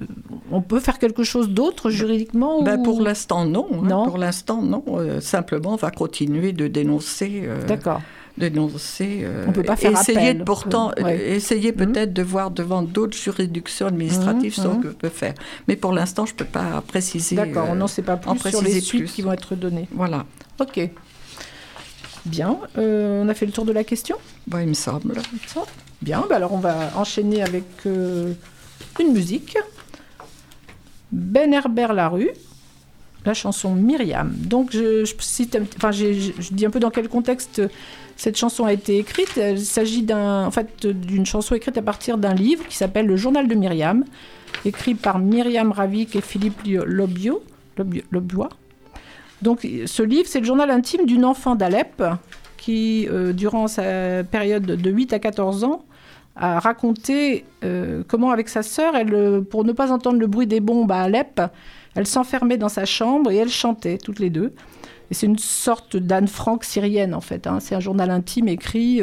On 0.52 0.62
peut 0.62 0.80
faire 0.80 0.98
quelque 1.00 1.24
chose 1.24 1.50
d'autre 1.50 1.90
juridiquement 1.92 2.64
Ben, 2.64 2.80
ou- 2.80 2.84
pour 2.84 3.02
l'instant, 3.02 3.46
non. 3.46 3.68
hein. 3.74 3.82
Non. 3.84 4.06
Pour 4.06 4.18
l'instant, 4.18 4.62
non. 4.64 4.84
Euh, 4.90 5.22
simplement, 5.22 5.74
on 5.74 5.76
va 5.76 5.92
continuer 5.92 6.52
de 6.52 6.68
dénoncer. 6.68 7.44
D'accord. 7.68 8.02
dénoncer. 8.38 9.26
On 9.48 9.52
peut 9.52 9.64
pas 9.64 9.76
faire 9.76 9.92
essayer 9.92 10.18
appel. 10.18 10.38
De 10.40 10.44
pourtant, 10.46 10.92
ouais. 11.04 11.32
essayer 11.32 11.72
Mhm. 11.74 11.78
peut-être 11.78 12.14
de 12.14 12.24
voir 12.24 12.52
devant 12.52 12.82
d'autres 12.82 13.18
juridictions 13.18 13.88
administratives 13.88 14.56
Mhm, 14.58 14.64
ce 14.64 14.68
mhm. 14.70 14.82
qu'on 14.84 14.94
peut 14.94 15.10
faire. 15.10 15.34
Mais 15.68 15.76
pour 15.76 15.92
l'instant, 15.92 16.26
je 16.26 16.32
ne 16.34 16.38
peux 16.38 16.46
pas 16.46 16.82
préciser. 16.88 17.36
D'accord, 17.36 17.68
on 17.70 17.76
n'en 17.76 17.88
sait 17.88 18.02
pas 18.02 18.16
plus 18.16 18.40
sur 18.50 18.62
les 18.62 18.80
suites 18.80 19.02
plus. 19.04 19.12
qui 19.12 19.22
vont 19.24 19.34
être 19.34 19.56
données. 19.56 19.88
Voilà, 19.92 20.26
Ok. 20.60 20.90
Bien, 22.30 22.58
euh, 22.78 23.22
on 23.24 23.30
a 23.30 23.34
fait 23.34 23.46
le 23.46 23.52
tour 23.52 23.66
de 23.66 23.72
la 23.72 23.84
question 23.84 24.18
Bon, 24.48 24.60
il 24.60 24.68
me 24.68 24.74
semble. 24.74 25.14
Bien, 26.02 26.26
bah 26.30 26.36
alors 26.38 26.54
on 26.54 26.60
va 26.60 26.92
enchaîner 26.96 27.42
avec 27.42 27.66
euh, 27.86 28.34
une 29.00 29.12
musique. 29.14 29.58
Ben 31.12 31.52
Herbert 31.54 31.94
Larue, 31.94 32.30
la 33.26 33.34
chanson 33.34 33.74
Myriam. 33.74 34.32
Donc 34.36 34.70
je, 34.72 35.06
je 35.06 35.14
cite 35.20 35.58
enfin, 35.78 35.92
je, 35.92 36.14
je 36.14 36.54
dis 36.54 36.66
un 36.66 36.70
peu 36.70 36.80
dans 36.80 36.92
quel 36.92 37.10
contexte 37.10 37.62
cette 38.16 38.38
chanson 38.38 38.66
a 38.66 38.74
été 38.74 38.98
écrite. 39.00 39.34
Il 39.38 39.60
s'agit 39.66 40.04
d'un, 40.04 40.46
en 40.46 40.52
fait, 40.52 40.86
d'une 40.86 41.26
chanson 41.26 41.56
écrite 41.56 41.78
à 41.78 41.82
partir 41.82 42.18
d'un 42.18 42.34
livre 42.34 42.66
qui 42.68 42.78
s'appelle 42.78 43.08
Le 43.08 43.18
Journal 43.18 43.48
de 43.48 43.56
Myriam, 43.56 44.06
écrit 44.66 44.94
par 44.94 45.20
Myriam 45.20 45.72
Ravik 45.72 46.16
et 46.16 46.22
Philippe 46.22 46.62
Lobio, 46.66 47.42
Lobio- 47.78 48.04
Lobiois. 48.12 48.50
Donc 49.42 49.68
ce 49.86 50.04
livre, 50.04 50.28
c'est 50.28 50.40
le 50.40 50.46
journal 50.46 50.70
intime 50.70 51.06
d'une 51.06 51.26
enfant 51.26 51.56
d'Alep 51.56 52.04
qui, 52.58 53.08
euh, 53.10 53.32
durant 53.34 53.68
sa 53.68 54.24
période 54.24 54.66
de 54.66 54.90
8 54.92 55.14
à 55.14 55.20
14 55.20 55.64
ans, 55.64 55.86
a 56.36 56.60
raconté 56.60 57.46
euh, 57.64 58.04
comment, 58.08 58.32
avec 58.32 58.50
sa 58.50 58.64
sœur, 58.64 58.96
elle, 58.96 59.14
euh, 59.14 59.42
pour 59.42 59.64
ne 59.64 59.72
pas 59.72 59.92
entendre 59.92 60.20
le 60.20 60.28
bruit 60.28 60.48
des 60.48 60.60
bombes 60.60 60.92
à 60.92 61.02
Alep, 61.02 61.42
elle 61.96 62.06
s'enfermait 62.06 62.58
dans 62.58 62.70
sa 62.70 62.86
chambre 62.86 63.32
et 63.32 63.38
elle 63.38 63.50
chantait 63.50 63.98
toutes 63.98 64.20
les 64.20 64.30
deux. 64.30 64.54
Et 65.10 65.14
c'est 65.14 65.26
une 65.26 65.40
sorte 65.40 65.98
d'Anne 65.98 66.28
Frank 66.28 66.64
syrienne, 66.64 67.16
en 67.16 67.22
fait. 67.22 67.48
hein. 67.48 67.60
C'est 67.60 67.76
un 67.76 67.80
journal 67.80 68.12
intime 68.12 68.48
écrit 68.48 69.02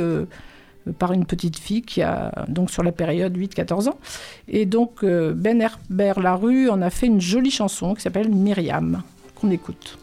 par 0.98 1.12
une 1.12 1.26
petite 1.26 1.58
fille 1.58 1.82
qui 1.82 2.00
a 2.00 2.44
donc 2.46 2.70
sur 2.70 2.84
la 2.84 2.92
période 2.92 3.36
8-14 3.36 3.88
ans. 3.88 3.98
Et 4.46 4.66
donc 4.66 5.04
Ben 5.04 5.60
Herbert 5.60 6.20
Larue 6.20 6.70
en 6.70 6.80
a 6.80 6.90
fait 6.90 7.06
une 7.06 7.20
jolie 7.20 7.50
chanson 7.50 7.94
qui 7.94 8.02
s'appelle 8.02 8.30
Myriam, 8.30 9.02
qu'on 9.34 9.50
écoute. 9.50 9.98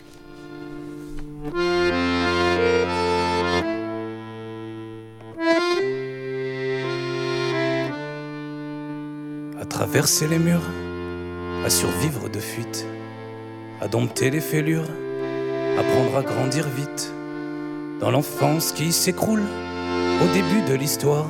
À 1.45 1.49
traverser 9.65 10.27
les 10.27 10.39
murs, 10.39 10.61
à 11.65 11.69
survivre 11.69 12.29
de 12.29 12.39
fuite, 12.39 12.85
à 13.81 13.89
dompter 13.89 14.29
les 14.29 14.39
fêlures, 14.39 14.87
apprendre 15.77 16.15
à 16.17 16.21
grandir 16.21 16.65
vite, 16.69 17.13
dans 17.99 18.11
l'enfance 18.11 18.71
qui 18.71 18.93
s'écroule 18.93 19.43
au 20.23 20.27
début 20.33 20.61
de 20.69 20.75
l'histoire, 20.75 21.27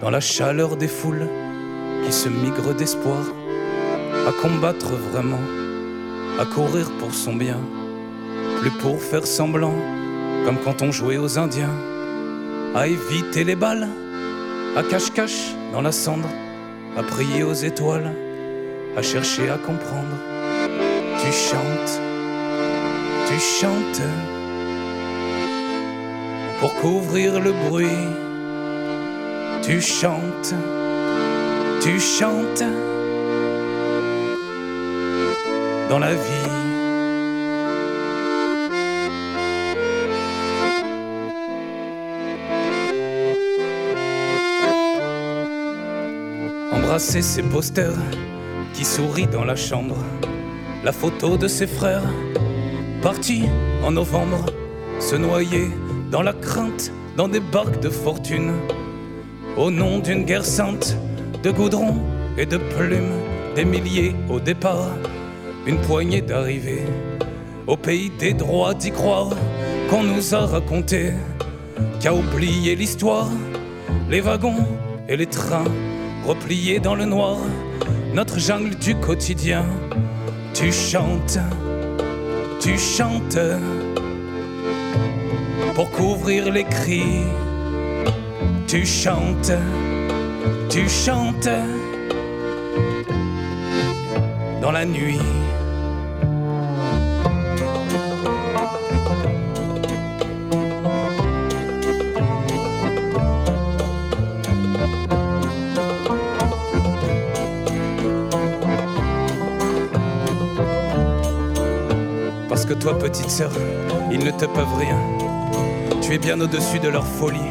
dans 0.00 0.10
la 0.10 0.20
chaleur 0.20 0.76
des 0.76 0.86
foules 0.86 1.26
qui 2.04 2.12
se 2.12 2.28
migrent 2.28 2.74
d'espoir, 2.74 3.24
à 4.28 4.32
combattre 4.40 4.92
vraiment, 4.92 5.40
à 6.38 6.44
courir 6.44 6.88
pour 7.00 7.12
son 7.12 7.34
bien, 7.34 7.58
plus 8.60 8.70
pour 8.70 9.00
faire 9.00 9.26
semblant, 9.26 9.74
comme 10.44 10.58
quand 10.64 10.82
on 10.82 10.92
jouait 10.92 11.18
aux 11.18 11.38
Indiens, 11.38 11.74
à 12.74 12.86
éviter 12.86 13.44
les 13.44 13.56
balles, 13.56 13.88
à 14.76 14.82
cache-cache 14.82 15.54
dans 15.72 15.80
la 15.80 15.92
cendre 15.92 16.28
à 16.98 17.02
prier 17.04 17.44
aux 17.44 17.52
étoiles, 17.52 18.12
à 18.96 19.02
chercher 19.02 19.48
à 19.50 19.56
comprendre. 19.56 20.16
Tu 21.20 21.32
chantes, 21.32 22.00
tu 23.28 23.38
chantes, 23.38 24.02
pour 26.60 26.74
couvrir 26.74 27.38
le 27.40 27.52
bruit. 27.52 28.08
Tu 29.62 29.80
chantes, 29.80 30.54
tu 31.80 32.00
chantes, 32.00 32.64
dans 35.88 35.98
la 35.98 36.14
vie. 36.14 36.47
Embrasser 46.98 47.22
ses 47.22 47.44
posters 47.44 47.94
qui 48.74 48.84
sourient 48.84 49.28
dans 49.28 49.44
la 49.44 49.54
chambre. 49.54 49.94
La 50.82 50.90
photo 50.90 51.36
de 51.36 51.46
ses 51.46 51.68
frères, 51.68 52.02
partis 53.02 53.44
en 53.84 53.92
novembre, 53.92 54.46
se 54.98 55.14
noyer 55.14 55.70
dans 56.10 56.22
la 56.22 56.32
crainte, 56.32 56.90
dans 57.16 57.28
des 57.28 57.38
barques 57.38 57.78
de 57.78 57.88
fortune. 57.88 58.50
Au 59.56 59.70
nom 59.70 60.00
d'une 60.00 60.24
guerre 60.24 60.44
sainte, 60.44 60.96
de 61.44 61.52
goudron 61.52 61.94
et 62.36 62.46
de 62.46 62.56
plumes, 62.56 63.20
des 63.54 63.64
milliers 63.64 64.16
au 64.28 64.40
départ, 64.40 64.90
une 65.68 65.80
poignée 65.82 66.20
d'arrivées. 66.20 66.82
Au 67.68 67.76
pays 67.76 68.10
des 68.18 68.34
droits 68.34 68.74
d'y 68.74 68.90
croire, 68.90 69.30
qu'on 69.88 70.02
nous 70.02 70.34
a 70.34 70.46
raconté, 70.46 71.12
qu'a 72.00 72.12
oublié 72.12 72.74
l'histoire, 72.74 73.30
les 74.10 74.20
wagons 74.20 74.66
et 75.08 75.16
les 75.16 75.26
trains 75.26 75.62
repliés 76.28 76.78
dans 76.78 76.94
le 76.94 77.06
noir, 77.06 77.38
notre 78.12 78.38
jungle 78.38 78.74
du 78.74 78.94
quotidien. 78.96 79.64
Tu 80.52 80.70
chantes, 80.70 81.38
tu 82.60 82.76
chantes, 82.76 83.38
pour 85.74 85.90
couvrir 85.90 86.52
les 86.52 86.64
cris. 86.64 87.24
Tu 88.66 88.84
chantes, 88.84 89.52
tu 90.68 90.86
chantes, 90.86 91.48
dans 94.60 94.72
la 94.72 94.84
nuit. 94.84 95.47
Toi, 112.88 112.98
petite 112.98 113.30
sœur, 113.30 113.50
ils 114.10 114.24
ne 114.24 114.30
te 114.30 114.46
peuvent 114.46 114.78
rien. 114.78 114.96
Tu 116.00 116.14
es 116.14 116.18
bien 116.18 116.40
au-dessus 116.40 116.78
de 116.78 116.88
leur 116.88 117.04
folie. 117.04 117.50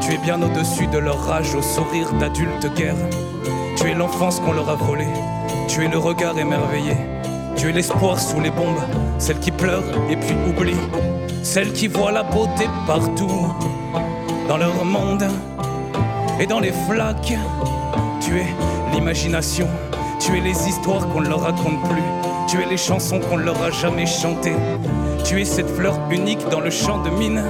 Tu 0.00 0.14
es 0.14 0.18
bien 0.18 0.40
au-dessus 0.40 0.86
de 0.86 0.98
leur 0.98 1.18
rage, 1.26 1.54
au 1.54 1.60
sourire 1.60 2.10
d'adulte 2.14 2.72
guerre. 2.74 2.96
Tu 3.76 3.90
es 3.90 3.94
l'enfance 3.94 4.40
qu'on 4.40 4.52
leur 4.52 4.70
a 4.70 4.74
volée. 4.74 5.12
Tu 5.68 5.84
es 5.84 5.88
le 5.88 5.98
regard 5.98 6.38
émerveillé. 6.38 6.96
Tu 7.56 7.68
es 7.68 7.72
l'espoir 7.72 8.18
sous 8.18 8.40
les 8.40 8.50
bombes, 8.50 8.82
celle 9.18 9.40
qui 9.40 9.50
pleure 9.50 9.84
et 10.08 10.16
puis 10.16 10.34
oublie. 10.48 10.80
Celle 11.42 11.72
qui 11.72 11.88
voit 11.88 12.12
la 12.12 12.22
beauté 12.22 12.66
partout, 12.86 13.52
dans 14.48 14.56
leur 14.56 14.84
monde 14.84 15.26
et 16.40 16.46
dans 16.46 16.60
les 16.60 16.72
flaques. 16.72 17.34
Tu 18.20 18.38
es 18.38 18.46
l'imagination, 18.92 19.66
tu 20.18 20.38
es 20.38 20.40
les 20.40 20.68
histoires 20.68 21.06
qu'on 21.08 21.20
ne 21.20 21.28
leur 21.28 21.42
raconte 21.42 21.82
plus. 21.90 22.31
Tu 22.52 22.60
es 22.60 22.66
les 22.66 22.76
chansons 22.76 23.18
qu'on 23.18 23.38
leur 23.38 23.62
a 23.62 23.70
jamais 23.70 24.04
chantées. 24.04 24.58
Tu 25.24 25.40
es 25.40 25.44
cette 25.46 25.70
fleur 25.70 25.98
unique 26.10 26.46
dans 26.50 26.60
le 26.60 26.68
champ 26.68 27.02
de 27.02 27.08
mine. 27.08 27.42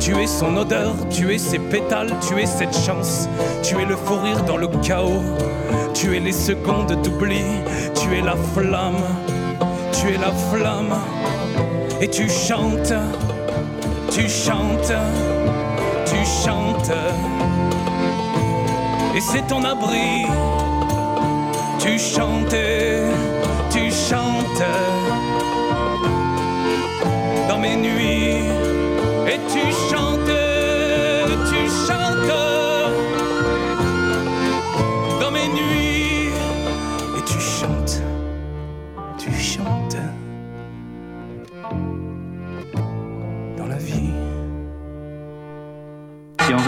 Tu 0.00 0.12
es 0.16 0.26
son 0.26 0.56
odeur, 0.56 0.92
tu 1.08 1.32
es 1.32 1.38
ses 1.38 1.60
pétales, 1.60 2.10
tu 2.26 2.36
es 2.36 2.46
cette 2.46 2.76
chance. 2.76 3.28
Tu 3.62 3.80
es 3.80 3.84
le 3.84 3.94
fou 3.94 4.16
rire 4.16 4.42
dans 4.42 4.56
le 4.56 4.66
chaos. 4.82 5.22
Tu 5.94 6.16
es 6.16 6.18
les 6.18 6.32
secondes 6.32 7.00
d'oubli. 7.00 7.44
Tu 7.94 8.12
es 8.18 8.22
la 8.22 8.34
flamme. 8.52 9.04
Tu 9.92 10.14
es 10.14 10.18
la 10.18 10.32
flamme. 10.50 10.98
Et 12.00 12.08
tu 12.08 12.28
chantes. 12.28 12.92
Tu 14.10 14.28
chantes. 14.28 14.92
Tu 16.06 16.16
chantes. 16.44 16.90
Et 19.14 19.20
c'est 19.20 19.46
ton 19.46 19.62
abri. 19.62 20.26
Tu 21.78 22.00
chantais. 22.00 22.99
Tu 23.70 23.90
chantes 23.90 24.64
dans 27.48 27.58
mes 27.58 27.76
nuits 27.76 28.44
et 29.28 29.38
tu 29.52 29.59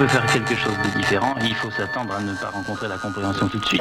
veut 0.03 0.09
faire 0.09 0.27
quelque 0.27 0.57
chose 0.57 0.75
de 0.85 0.91
différent, 0.99 1.37
il 1.45 1.55
faut 1.55 1.71
s'attendre 1.71 2.13
à 2.15 2.21
ne 2.21 2.35
pas 2.35 2.51
rencontrer 2.51 2.89
la 2.89 2.99
compréhension 2.99 3.49
tout 3.49 3.59
de 3.59 3.65
suite. 3.65 3.81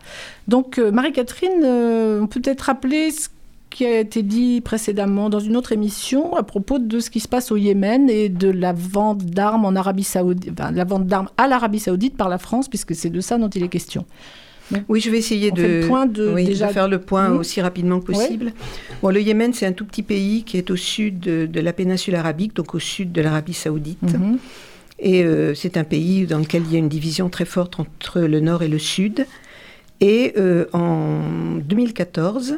Donc, 0.47 0.77
euh, 0.77 0.91
Marie-Catherine, 0.91 1.63
euh, 1.63 2.21
on 2.21 2.27
peut 2.27 2.41
peut-être 2.41 2.61
rappeler 2.61 3.11
ce 3.11 3.29
qui 3.69 3.85
a 3.85 3.99
été 3.99 4.23
dit 4.23 4.61
précédemment 4.61 5.29
dans 5.29 5.39
une 5.39 5.57
autre 5.57 5.71
émission 5.71 6.35
à 6.35 6.43
propos 6.43 6.79
de 6.79 6.99
ce 6.99 7.09
qui 7.09 7.19
se 7.19 7.27
passe 7.27 7.51
au 7.51 7.57
Yémen 7.57 8.09
et 8.09 8.29
de 8.29 8.49
la 8.49 8.73
vente 8.73 9.19
d'armes 9.25 9.65
en 9.65 9.75
Arabie 9.75 10.03
Saoudite, 10.03 10.51
enfin, 10.57 10.71
la 10.71 10.85
vente 10.85 11.05
d'armes 11.05 11.29
à 11.37 11.47
l'Arabie 11.47 11.79
Saoudite 11.79 12.15
par 12.15 12.29
la 12.29 12.37
France, 12.37 12.69
puisque 12.69 12.95
c'est 12.95 13.09
de 13.09 13.21
ça 13.21 13.37
dont 13.37 13.49
il 13.49 13.63
est 13.63 13.69
question. 13.69 14.05
Oui, 14.89 14.99
je 14.99 15.09
vais 15.09 15.17
essayer 15.19 15.51
de, 15.51 15.61
fait 15.61 15.81
le 15.81 15.87
point 15.87 16.05
de- 16.05 16.33
oui, 16.33 16.43
de 16.43 16.49
déjà- 16.49 16.67
faire 16.69 16.87
le 16.87 16.99
point 16.99 17.29
aussi 17.31 17.61
rapidement 17.61 17.99
que 17.99 18.07
possible. 18.11 18.51
Bon, 19.01 19.09
le 19.09 19.21
Yémen, 19.21 19.53
c'est 19.53 19.65
un 19.65 19.71
tout 19.71 19.85
petit 19.85 20.03
pays 20.03 20.43
qui 20.43 20.57
est 20.57 20.69
au 20.71 20.75
sud 20.75 21.19
de, 21.19 21.45
de 21.45 21.59
la 21.61 21.73
péninsule 21.73 22.15
arabique, 22.15 22.55
donc 22.55 22.75
au 22.75 22.79
sud 22.79 23.11
de 23.11 23.21
l'Arabie 23.21 23.53
saoudite. 23.53 24.01
Mhm. 24.03 24.37
Et 24.99 25.23
euh, 25.23 25.53
c'est 25.53 25.77
un 25.77 25.83
pays 25.83 26.25
dans 26.25 26.39
lequel 26.39 26.63
il 26.65 26.73
y 26.73 26.75
a 26.75 26.79
une 26.79 26.89
division 26.89 27.29
très 27.29 27.45
forte 27.45 27.79
entre 27.79 28.21
le 28.21 28.39
nord 28.39 28.63
et 28.63 28.67
le 28.67 28.79
sud. 28.79 29.25
Et 30.01 30.33
euh, 30.37 30.65
en 30.73 31.55
2014, 31.63 32.57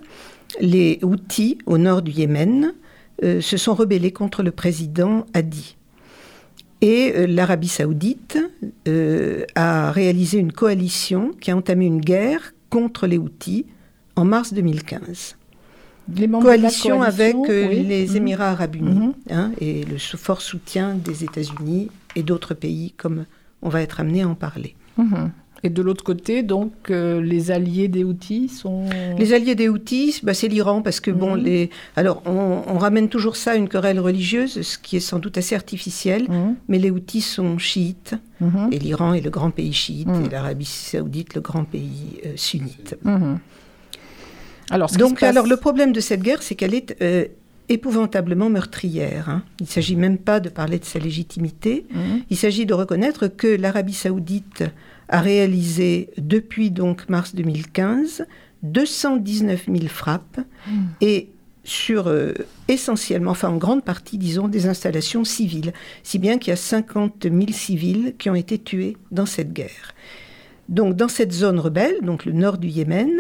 les 0.61 0.99
Houthis, 1.03 1.57
au 1.65 1.77
nord 1.77 2.01
du 2.01 2.11
Yémen, 2.11 2.73
euh, 3.23 3.41
se 3.41 3.57
sont 3.57 3.73
rebellés 3.75 4.11
contre 4.11 4.41
le 4.43 4.51
président 4.51 5.25
Hadi. 5.33 5.75
Et 6.81 7.11
euh, 7.15 7.27
l'Arabie 7.27 7.67
saoudite 7.67 8.37
euh, 8.87 9.43
a 9.55 9.91
réalisé 9.91 10.37
une 10.37 10.51
coalition 10.53 11.31
qui 11.41 11.51
a 11.51 11.57
entamé 11.57 11.85
une 11.85 11.99
guerre 11.99 12.53
contre 12.69 13.05
les 13.07 13.17
Houthis 13.17 13.65
en 14.15 14.23
mars 14.25 14.53
2015. 14.53 15.35
Les 16.15 16.27
Coalition, 16.27 17.01
avec 17.03 17.35
euh, 17.35 17.67
oui. 17.69 17.83
les 17.83 18.07
Mhm. 18.07 18.15
Émirats 18.15 18.49
arabes 18.51 18.75
unis 18.75 18.95
Mhm. 18.95 19.13
hein, 19.29 19.51
et 19.61 19.83
le 19.83 19.97
fort 19.99 20.41
soutien 20.41 20.95
des 20.95 21.23
États-Unis 21.23 21.89
et 22.15 22.23
d'autres 22.23 22.53
pays, 22.55 22.93
comme 22.97 23.25
on 23.61 23.69
va 23.69 23.81
être 23.81 23.99
amené 23.99 24.23
à 24.23 24.27
en 24.29 24.33
parler. 24.35 24.75
Mhm. 24.97 25.31
Et 25.63 25.69
de 25.69 25.81
l'autre 25.81 26.03
côté, 26.03 26.41
donc, 26.43 26.71
euh, 26.89 27.21
les 27.21 27.51
alliés 27.51 27.87
des 27.89 28.03
Houthis 28.03 28.47
sont... 28.49 28.85
Les 29.17 29.33
alliés 29.33 29.55
des 29.55 29.67
Houthis, 29.67 30.21
bah, 30.23 30.33
c'est 30.33 30.47
l'Iran, 30.47 30.81
parce 30.81 30.99
que, 30.99 31.11
bon, 31.11 31.35
Mhm. 31.35 31.43
les... 31.43 31.69
alors, 31.95 32.21
on, 32.25 32.61
on 32.67 32.77
ramène 32.77 33.09
toujours 33.09 33.35
ça 33.35 33.51
à 33.51 33.55
une 33.55 33.67
querelle 33.67 33.99
religieuse, 33.99 34.61
ce 34.61 34.77
qui 34.77 34.95
est 34.97 35.01
sans 35.01 35.19
doute 35.19 35.37
assez 35.37 35.55
artificiel, 35.55 36.23
Mhm. 36.29 36.55
mais 36.69 36.79
les 36.79 36.91
Houthis 36.91 37.21
sont 37.21 37.57
chiites, 37.57 38.15
Mhm. 38.39 38.69
et 38.71 38.79
l'Iran 38.79 39.13
est 39.13 39.21
le 39.21 39.29
grand 39.29 39.51
pays 39.51 39.73
chiite, 39.73 40.07
et 40.25 40.29
l'Arabie 40.29 40.65
saoudite 40.65 41.35
le 41.35 41.41
grand 41.41 41.65
pays 41.65 42.19
euh, 42.25 42.29
sunnite. 42.37 42.95
Alors, 44.71 44.89
Donc, 44.91 45.19
passe- 45.19 45.29
alors, 45.29 45.47
le 45.47 45.57
problème 45.57 45.91
de 45.93 45.99
cette 45.99 46.21
guerre, 46.21 46.43
c'est 46.43 46.55
qu'elle 46.55 46.73
est 46.75 46.95
euh, 47.01 47.25
épouvantablement 47.69 48.49
meurtrière. 48.49 49.29
hein. 49.29 49.43
Il 49.59 49.63
ne 49.63 49.67
s'agit 49.69 49.95
même 49.95 50.17
pas 50.17 50.39
de 50.39 50.49
parler 50.49 50.79
de 50.79 50.85
sa 50.85 50.99
légitimité. 50.99 51.85
Il 52.29 52.37
s'agit 52.37 52.65
de 52.65 52.73
reconnaître 52.73 53.27
que 53.27 53.47
l'Arabie 53.47 53.93
saoudite 53.93 54.63
a 55.09 55.19
réalisé, 55.21 56.09
depuis 56.17 56.71
donc 56.71 57.09
mars 57.09 57.35
2015, 57.35 58.25
219 58.63 59.65
000 59.65 59.87
frappes 59.87 60.39
et 61.01 61.29
sur 61.63 62.07
euh, 62.07 62.33
essentiellement, 62.67 63.31
enfin 63.31 63.49
en 63.49 63.57
grande 63.57 63.83
partie, 63.83 64.17
disons, 64.17 64.47
des 64.47 64.65
installations 64.67 65.23
civiles, 65.23 65.73
si 66.03 66.17
bien 66.19 66.37
qu'il 66.37 66.51
y 66.51 66.53
a 66.53 66.57
50 66.57 67.23
000 67.23 67.35
civils 67.51 68.15
qui 68.17 68.29
ont 68.29 68.35
été 68.35 68.57
tués 68.57 68.97
dans 69.11 69.25
cette 69.25 69.53
guerre. 69.53 69.93
Donc 70.67 70.95
dans 70.95 71.07
cette 71.07 71.31
zone 71.31 71.59
rebelle, 71.59 71.97
donc 72.01 72.25
le 72.25 72.31
nord 72.31 72.57
du 72.57 72.67
Yémen, 72.67 73.11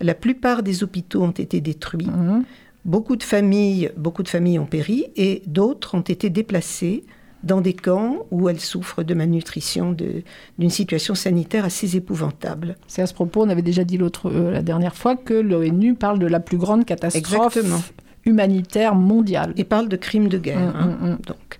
la 0.00 0.14
plupart 0.14 0.62
des 0.62 0.82
hôpitaux 0.82 1.22
ont 1.22 1.30
été 1.30 1.60
détruits, 1.60 2.06
Mhm. 2.06 2.44
beaucoup 2.84 3.16
de 3.16 3.22
familles, 3.22 3.90
beaucoup 3.96 4.22
de 4.22 4.28
familles 4.28 4.58
ont 4.58 4.66
péri 4.66 5.06
et 5.16 5.42
d'autres 5.46 5.94
ont 5.96 6.00
été 6.02 6.30
déplacées 6.30 7.04
dans 7.46 7.60
des 7.60 7.72
camps 7.72 8.26
où 8.30 8.48
elles 8.48 8.60
souffrent 8.60 9.02
de 9.04 9.14
malnutrition, 9.14 9.92
de- 9.92 10.22
d'une 10.58 10.70
situation 10.70 11.14
sanitaire 11.14 11.64
assez 11.64 11.96
épouvantable. 11.96 12.76
C'est 12.88 13.02
à 13.02 13.06
ce 13.06 13.14
propos, 13.14 13.42
on 13.44 13.48
avait 13.48 13.62
déjà 13.62 13.84
dit 13.84 13.96
l'autre, 13.96 14.30
euh, 14.30 14.50
la 14.50 14.62
dernière 14.62 14.94
fois 14.96 15.16
que 15.16 15.34
l'ONU 15.34 15.94
parle 15.94 16.18
de 16.18 16.26
la 16.26 16.40
plus 16.40 16.58
grande 16.58 16.84
catastrophe 16.84 17.56
Exactement. 17.56 17.80
humanitaire 18.24 18.94
mondiale. 18.94 19.52
Et 19.56 19.64
parle 19.64 19.88
de 19.88 19.96
crimes 19.96 20.28
de 20.28 20.38
guerre. 20.38 20.58
Mm, 20.58 20.76
hein. 20.76 20.98
mm, 21.00 21.06
mm. 21.12 21.18
Donc, 21.26 21.58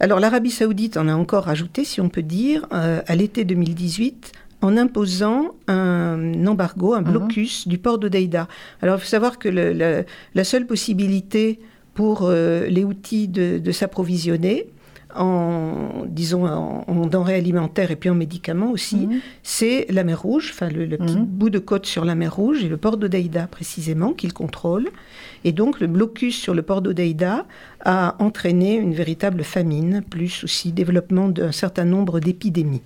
alors 0.00 0.20
l'Arabie 0.20 0.50
saoudite 0.50 0.96
en 0.96 1.08
a 1.08 1.14
encore 1.14 1.44
rajouté, 1.44 1.84
si 1.84 2.00
on 2.00 2.08
peut 2.08 2.22
dire, 2.22 2.66
euh, 2.72 3.00
à 3.06 3.14
l'été 3.14 3.44
2018, 3.44 4.32
en 4.62 4.76
imposant 4.78 5.50
un 5.68 6.46
embargo, 6.46 6.94
un 6.94 7.02
blocus 7.02 7.68
du 7.68 7.76
port 7.78 7.98
d'Odeida. 7.98 8.48
Alors 8.80 8.96
il 8.96 9.00
faut 9.00 9.06
savoir 9.06 9.38
que 9.38 9.48
le- 9.50 9.72
le- 9.74 10.04
la 10.34 10.44
seule 10.44 10.66
possibilité 10.66 11.60
pour 11.94 12.20
euh, 12.24 12.66
les 12.66 12.84
outils 12.84 13.28
de, 13.28 13.58
de 13.58 13.72
s'approvisionner, 13.72 14.66
en, 15.18 16.04
disons, 16.06 16.46
en, 16.46 16.84
en 16.86 17.06
denrées 17.06 17.34
alimentaires 17.36 17.90
et 17.90 17.96
puis 17.96 18.10
en 18.10 18.14
médicaments 18.14 18.70
aussi, 18.70 19.06
Mhm. 19.06 19.18
c'est 19.42 19.86
la 19.90 20.04
mer 20.04 20.20
Rouge, 20.22 20.50
enfin 20.54 20.68
le, 20.68 20.84
le 20.86 20.96
petit 20.96 21.16
Mhm. 21.16 21.24
bout 21.24 21.50
de 21.50 21.58
côte 21.58 21.86
sur 21.86 22.04
la 22.04 22.14
mer 22.14 22.34
Rouge 22.34 22.64
et 22.64 22.68
le 22.68 22.76
port 22.76 22.96
d'Odeida 22.96 23.46
précisément 23.46 24.12
qu'il 24.12 24.32
contrôle. 24.32 24.88
Et 25.44 25.52
donc 25.52 25.80
le 25.80 25.86
blocus 25.86 26.36
sur 26.36 26.54
le 26.54 26.62
port 26.62 26.82
d'Odeida 26.82 27.46
a 27.84 28.16
entraîné 28.18 28.74
une 28.76 28.94
véritable 28.94 29.44
famine, 29.44 30.02
plus 30.08 30.44
aussi 30.44 30.72
développement 30.72 31.28
d'un 31.28 31.52
certain 31.52 31.84
nombre 31.84 32.20
d'épidémies. 32.20 32.82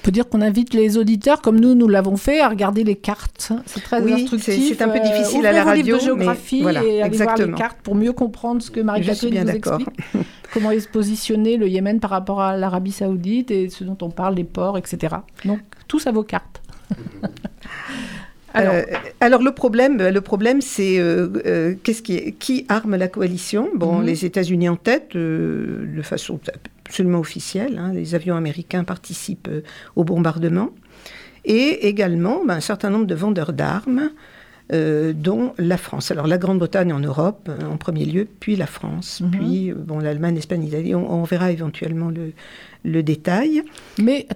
On 0.00 0.04
peut 0.06 0.10
dire 0.10 0.28
qu'on 0.28 0.40
invite 0.42 0.74
les 0.74 0.98
auditeurs, 0.98 1.40
comme 1.42 1.60
nous, 1.60 1.76
nous 1.76 1.86
l'avons 1.86 2.16
fait, 2.16 2.40
à 2.40 2.48
regarder 2.48 2.82
les 2.82 2.96
cartes. 2.96 3.52
C'est 3.66 3.84
très 3.84 4.02
Oui, 4.02 4.12
instructif. 4.14 4.76
c'est- 4.76 4.82
un 4.82 4.88
peu 4.88 4.98
Euh, 4.98 5.00
difficile 5.00 5.46
à 5.46 5.52
la 5.52 5.62
radio, 5.62 5.94
de 5.94 6.00
mais 6.00 6.04
géographie 6.04 6.60
voilà, 6.62 6.82
et 6.82 7.08
voir 7.08 7.36
les 7.38 7.52
cartes 7.52 7.78
pour 7.84 7.94
mieux 7.94 8.12
comprendre 8.12 8.60
ce 8.60 8.72
que 8.72 8.80
Marie-Catherine 8.80 9.44
nous 9.44 9.50
explique. 9.50 9.88
comment 10.52 10.70
est 10.70 10.88
positionné 10.90 11.56
le 11.56 11.68
Yémen 11.68 12.00
par 12.00 12.10
rapport 12.10 12.40
à 12.40 12.56
l'Arabie 12.56 12.92
Saoudite 12.92 13.50
et 13.50 13.68
ce 13.68 13.84
dont 13.84 13.98
on 14.02 14.10
parle, 14.10 14.34
les 14.34 14.44
ports, 14.44 14.78
etc. 14.78 15.16
Donc, 15.44 15.60
tous 15.88 16.06
à 16.06 16.12
vos 16.12 16.22
cartes. 16.22 16.62
Alors, 18.54 18.74
euh, 18.74 18.82
alors, 19.20 19.42
le 19.42 19.52
problème, 19.52 19.96
le 19.96 20.20
problème, 20.20 20.60
c'est 20.60 20.98
euh, 20.98 21.28
euh, 21.46 21.74
qu'est-ce 21.82 22.02
qui, 22.02 22.34
qui 22.34 22.66
arme 22.68 22.96
la 22.96 23.08
coalition? 23.08 23.70
Bon, 23.74 24.00
mhm. 24.00 24.06
les 24.06 24.24
États-Unis 24.24 24.68
en 24.68 24.76
tête, 24.76 25.16
de 25.16 26.02
façon 26.02 26.38
absolument 26.86 27.20
officielle. 27.20 27.78
Hein, 27.78 27.92
les 27.94 28.14
avions 28.14 28.36
américains 28.36 28.84
participent 28.84 29.48
au 29.96 30.04
bombardement, 30.04 30.70
et 31.44 31.88
également 31.88 32.44
ben, 32.44 32.56
un 32.56 32.60
certain 32.60 32.90
nombre 32.90 33.06
de 33.06 33.14
vendeurs 33.14 33.52
d'armes. 33.52 34.10
Dont 34.72 35.52
la 35.58 35.76
France. 35.76 36.10
Alors 36.10 36.26
la 36.26 36.38
Grande-Bretagne 36.38 36.92
en 36.92 37.00
Europe 37.00 37.50
en 37.70 37.76
premier 37.76 38.04
lieu, 38.04 38.26
puis 38.40 38.56
la 38.56 38.66
France, 38.66 39.20
mhm. 39.20 39.30
puis 39.30 39.72
bon 39.72 39.98
l'Allemagne, 39.98 40.34
l'Espagne, 40.34 40.62
l'Italie. 40.62 40.94
On, 40.94 41.12
on, 41.12 41.24
verra 41.24 41.52
éventuellement 41.52 42.08
le, 42.08 42.32
le 42.84 43.02
détail. 43.02 43.62
Mais 43.98 44.26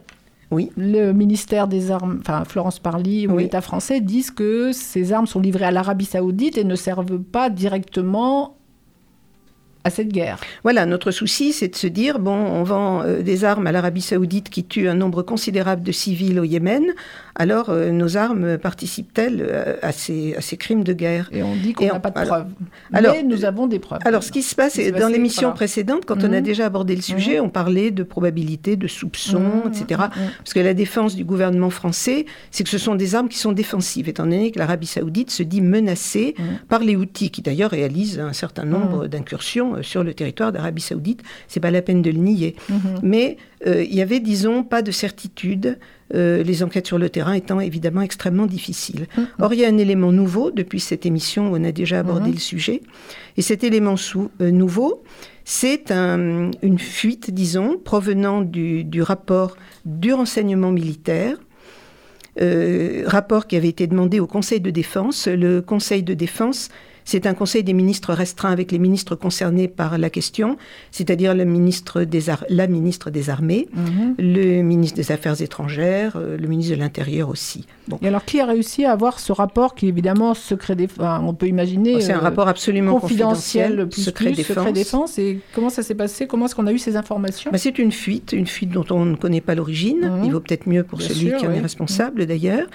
oui. 0.51 0.70
Le 0.77 1.12
ministère 1.12 1.66
des 1.66 1.90
Armes, 1.90 2.18
enfin 2.20 2.44
Florence 2.44 2.79
Parly 2.79 3.27
ou 3.27 3.38
l'État 3.38 3.61
français 3.61 4.01
disent 4.01 4.31
que 4.31 4.70
ces 4.72 5.12
armes 5.12 5.27
sont 5.27 5.40
livrées 5.40 5.64
à 5.64 5.70
l'Arabie 5.70 6.05
saoudite 6.05 6.57
et 6.57 6.64
ne 6.64 6.77
servent 6.77 7.18
pas 7.18 7.51
directement 7.51 8.57
à 9.83 9.90
cette 9.90 10.09
guerre. 10.09 10.40
Voilà, 10.64 10.85
notre 10.85 11.12
souci, 11.12 11.53
c'est 11.53 11.68
de 11.68 11.77
se 11.77 11.87
dire, 11.87 12.18
bon, 12.18 12.35
on 12.35 12.64
vend 12.64 13.03
euh, 13.03 13.22
des 13.22 13.44
armes 13.44 13.68
à 13.68 13.72
l'Arabie 13.72 14.03
saoudite 14.03 14.51
qui 14.51 14.64
tue 14.64 14.88
un 14.88 14.94
nombre 14.94 15.22
considérable 15.22 15.83
de 15.83 15.92
civils 15.92 16.40
au 16.40 16.44
Yémen, 16.44 16.92
alors 17.38 17.68
euh, 17.68 17.90
nos 17.90 18.16
armes 18.16 18.59
participent-elles 18.59 19.46
euh, 19.46 19.77
à, 19.83 19.92
ces, 19.92 20.35
à, 20.37 20.40
ces, 20.40 20.57
crimes 20.57 20.85
de 20.85 20.92
guerre 20.92 21.29
Et 21.33 21.42
on 21.42 21.55
dit 21.55 21.75
qu'on 21.75 21.87
n'a 21.87 22.01
pas 22.01 22.11
de 22.11 22.27
preuves. 22.27 22.46
Alors, 22.92 23.14
Mais 23.14 23.22
nous 23.22 23.44
avons 23.44 23.66
des 23.66 23.79
preuves. 23.79 24.01
Alors, 24.05 24.22
ce 24.22 24.33
qui 24.33 24.42
se 24.42 24.55
passe, 24.55 24.75
c'est 24.75 24.90
dans 24.90 25.09
l'émission 25.09 25.53
précédente, 25.53 26.05
quand 26.07 26.25
on 26.25 26.33
a 26.33 26.38
mhm. 26.38 26.42
déjà 26.42 26.66
abordé 26.66 26.96
le 26.96 27.03
sujet, 27.03 27.38
mhm. 27.38 27.46
on 27.46 27.49
parlait 27.51 27.90
de 27.90 28.03
probabilité, 28.03 28.77
de 28.77 28.87
soupçons, 28.87 29.64
mhm, 29.64 29.72
etc. 29.72 30.01
Parce 30.38 30.55
que 30.55 30.61
la 30.61 30.75
défense 30.75 31.14
du 31.14 31.25
gouvernement 31.25 31.70
français, 31.70 32.27
c'est 32.51 32.64
que 32.64 32.70
ce 32.70 32.79
sont 32.79 32.94
des 32.94 33.14
armes 33.14 33.29
qui 33.29 33.38
sont 33.38 33.53
défensives, 33.53 34.09
étant 34.09 34.25
donné 34.25 34.51
que 34.51 34.59
l'Arabie 34.59 34.87
saoudite 34.87 35.31
se 35.31 35.42
dit 35.42 35.61
menacée 35.61 36.35
par 36.68 36.81
les 36.81 36.96
Houthis, 36.96 37.31
qui 37.31 37.42
d'ailleurs 37.42 37.70
réalisent 37.70 38.18
un 38.18 38.33
certain 38.33 38.64
nombre 38.64 39.07
d'incursions 39.09 39.77
euh, 39.77 39.83
sur 39.83 40.03
le 40.03 40.14
territoire 40.14 40.53
d'Arabie 40.53 40.83
Saoudite. 40.83 41.22
C'est 41.49 41.61
pas 41.61 41.70
la 41.70 41.83
peine 41.83 42.03
de 42.03 42.11
le 42.11 42.18
nier. 42.18 42.57
Mais 43.03 43.37
euh, 43.66 43.85
il 43.85 43.94
y 43.94 44.03
avait, 44.03 44.20
disons, 44.20 44.62
pas 44.62 44.83
de 44.83 44.90
certitude. 44.90 45.79
Euh, 46.14 46.44
les 46.44 46.62
enquêtes 46.62 46.86
sur 46.86 46.98
le 46.98 47.10
terrain 47.10 47.32
étant 47.32 47.58
évidemment 47.58 48.00
extrêmement 48.00 48.46
difficiles. 48.46 49.08
Mhm. 49.16 49.26
Or, 49.40 49.54
il 49.54 49.60
y 49.60 49.64
a 49.64 49.68
un 49.68 49.78
élément 49.78 50.12
nouveau 50.12 50.52
depuis 50.52 50.78
cette 50.78 51.04
émission 51.04 51.50
où 51.50 51.56
on 51.56 51.64
a 51.64 51.72
déjà 51.72 51.98
abordé 51.98 52.28
mhm. 52.28 52.34
le 52.34 52.40
sujet. 52.40 52.80
Et 53.36 53.42
cet 53.42 53.64
élément 53.64 53.96
sous, 53.96 54.30
nouveau, 54.38 55.02
c'est 55.44 55.90
une 55.90 56.78
fuite, 56.78 57.32
disons, 57.32 57.78
provenant 57.78 58.40
du, 58.42 58.84
du 58.84 59.02
rapport 59.02 59.56
du 59.84 60.12
renseignement 60.12 60.70
militaire 60.70 61.36
rapport 63.06 63.46
qui 63.46 63.56
avait 63.56 63.68
été 63.68 63.86
demandé 63.86 64.20
au 64.20 64.26
Conseil 64.26 64.60
de 64.60 64.70
défense. 64.70 65.26
Le 65.26 65.62
Conseil 65.62 66.02
de 66.02 66.12
défense 66.12 66.68
c'est 67.06 67.24
un 67.26 67.34
conseil 67.34 67.62
des 67.62 67.72
ministres 67.72 68.12
restreint 68.12 68.50
avec 68.50 68.72
les 68.72 68.78
ministres 68.78 69.14
concernés 69.14 69.68
par 69.68 69.96
la 69.96 70.10
question, 70.10 70.58
c'est-à-dire 70.90 71.34
le 71.34 71.44
ministre 71.44 72.02
des 72.02 72.24
la 72.50 72.66
ministre 72.66 73.10
des 73.10 73.30
Armées, 73.30 73.68
mhm. 73.72 74.16
le 74.18 74.62
ministre 74.62 74.96
des 74.96 75.12
Affaires 75.12 75.40
étrangères, 75.40 76.16
euh, 76.16 76.36
le 76.36 76.48
ministre 76.48 76.74
de 76.74 76.80
l'Intérieur 76.80 77.28
aussi. 77.28 77.64
Et 78.02 78.08
alors, 78.08 78.24
qui 78.24 78.40
a 78.40 78.46
réussi 78.46 78.84
à 78.84 78.90
avoir 78.90 79.20
ce 79.20 79.30
rapport 79.32 79.76
qui, 79.76 79.86
évidemment, 79.86 80.34
secret 80.34 80.74
défense, 80.74 81.20
on 81.22 81.32
peut 81.32 81.46
imaginer. 81.46 82.00
c'est 82.00 82.12
un 82.12 82.18
euh, 82.18 82.20
rapport 82.20 82.48
absolument 82.48 82.98
confidentiel, 82.98 83.88
secret, 83.92 84.32
défense. 84.72 85.18
Et 85.18 85.38
comment 85.54 85.70
ça 85.70 85.84
s'est 85.84 85.94
passé 85.94 86.26
Comment 86.26 86.46
est-ce 86.46 86.56
qu'on 86.56 86.66
a 86.66 86.72
eu 86.72 86.78
ces 86.78 86.96
informations? 86.96 87.52
Bah, 87.52 87.58
C'est 87.58 87.78
une 87.78 87.92
fuite, 87.92 88.32
une 88.32 88.48
fuite 88.48 88.70
dont 88.70 88.84
on 88.90 89.04
ne 89.04 89.14
connaît 89.14 89.40
pas 89.40 89.54
l'origine. 89.54 90.00
Mhm. 90.00 90.24
Il 90.24 90.32
vaut 90.32 90.40
peut-être 90.40 90.66
mieux 90.66 90.82
pour 90.82 91.00
celui 91.00 91.36
qui 91.36 91.46
en 91.46 91.52
est 91.52 91.60
responsable, 91.60 92.26
d'ailleurs. 92.26 92.66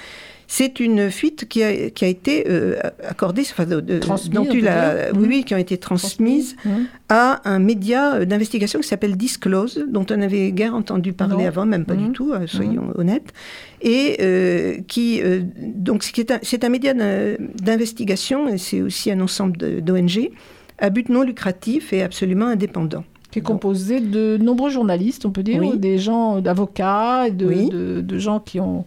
C'est 0.53 0.81
une 0.81 1.09
fuite 1.11 1.47
qui 1.47 1.63
a, 1.63 1.89
qui 1.91 2.03
a 2.03 2.09
été 2.09 2.43
euh, 2.49 2.75
accordée, 3.07 3.43
enfin, 3.49 3.63
de, 3.63 3.79
dont 3.79 4.45
tu 4.45 4.59
l'as, 4.59 5.13
oui, 5.13 5.25
oui, 5.29 5.43
qui 5.45 5.55
ont 5.55 5.57
été 5.57 5.77
transmises 5.77 6.57
mmh. 6.65 6.69
à 7.07 7.49
un 7.49 7.59
média 7.59 8.15
euh, 8.15 8.25
d'investigation 8.25 8.81
qui 8.81 8.87
s'appelle 8.89 9.15
Disclose, 9.15 9.85
dont 9.87 10.05
on 10.11 10.17
n'avait 10.17 10.51
guère 10.51 10.75
entendu 10.75 11.13
parler 11.13 11.45
avant, 11.45 11.65
même 11.65 11.85
pas 11.85 11.95
du 11.95 12.09
mmh. 12.09 12.11
tout, 12.11 12.33
euh, 12.33 12.47
soyons 12.47 12.81
mmh. 12.81 12.93
honnêtes, 12.95 13.33
et 13.81 14.83
qui, 14.89 15.21
donc, 15.57 16.03
c'est 16.03 16.31
un, 16.31 16.67
un, 16.67 16.69
média 16.69 16.93
d'investigation, 16.93 18.49
et 18.49 18.57
c'est 18.57 18.81
aussi 18.81 19.09
un 19.09 19.21
ensemble 19.21 19.81
d'ONG 19.81 20.31
à 20.79 20.89
but 20.89 21.07
non 21.07 21.21
lucratif 21.21 21.93
et 21.93 22.03
absolument 22.03 22.47
indépendant. 22.47 23.05
Qui 23.31 23.39
est 23.39 23.41
composé 23.41 24.01
de 24.01 24.35
nombreux 24.35 24.69
journalistes, 24.69 25.25
on 25.25 25.31
peut 25.31 25.43
dire, 25.43 25.77
des 25.77 25.97
gens, 25.97 26.41
d'avocats, 26.41 27.29
de, 27.29 27.69
de, 27.69 28.01
de, 28.01 28.19
gens 28.19 28.41
qui 28.41 28.59
ont 28.59 28.83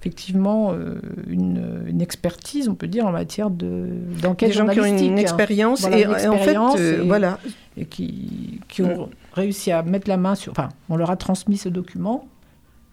effectivement 0.00 0.72
euh, 0.72 1.00
une, 1.28 2.00
expertise, 2.00 2.68
on 2.68 2.74
peut 2.74 2.86
dire, 2.86 3.06
en 3.06 3.12
matière 3.12 3.50
d'enquête 3.50 4.48
de. 4.48 4.52
Des 4.52 4.52
gens 4.52 4.68
qui 4.68 4.80
ont 4.80 4.84
une 4.84 5.18
expérience, 5.18 5.84
et, 5.86 6.06
en 6.06 6.38
fait, 6.38 6.56
euh, 6.56 7.02
voilà. 7.04 7.38
Et 7.76 7.84
qui, 7.84 8.60
qui 8.68 8.82
ont 8.82 9.10
réussi 9.32 9.70
à 9.70 9.82
mettre 9.82 10.08
la 10.08 10.16
main 10.16 10.34
sur... 10.34 10.52
Enfin, 10.52 10.68
on 10.88 10.96
leur 10.96 11.10
a 11.10 11.16
transmis 11.16 11.56
ce 11.56 11.68
document. 11.68 12.28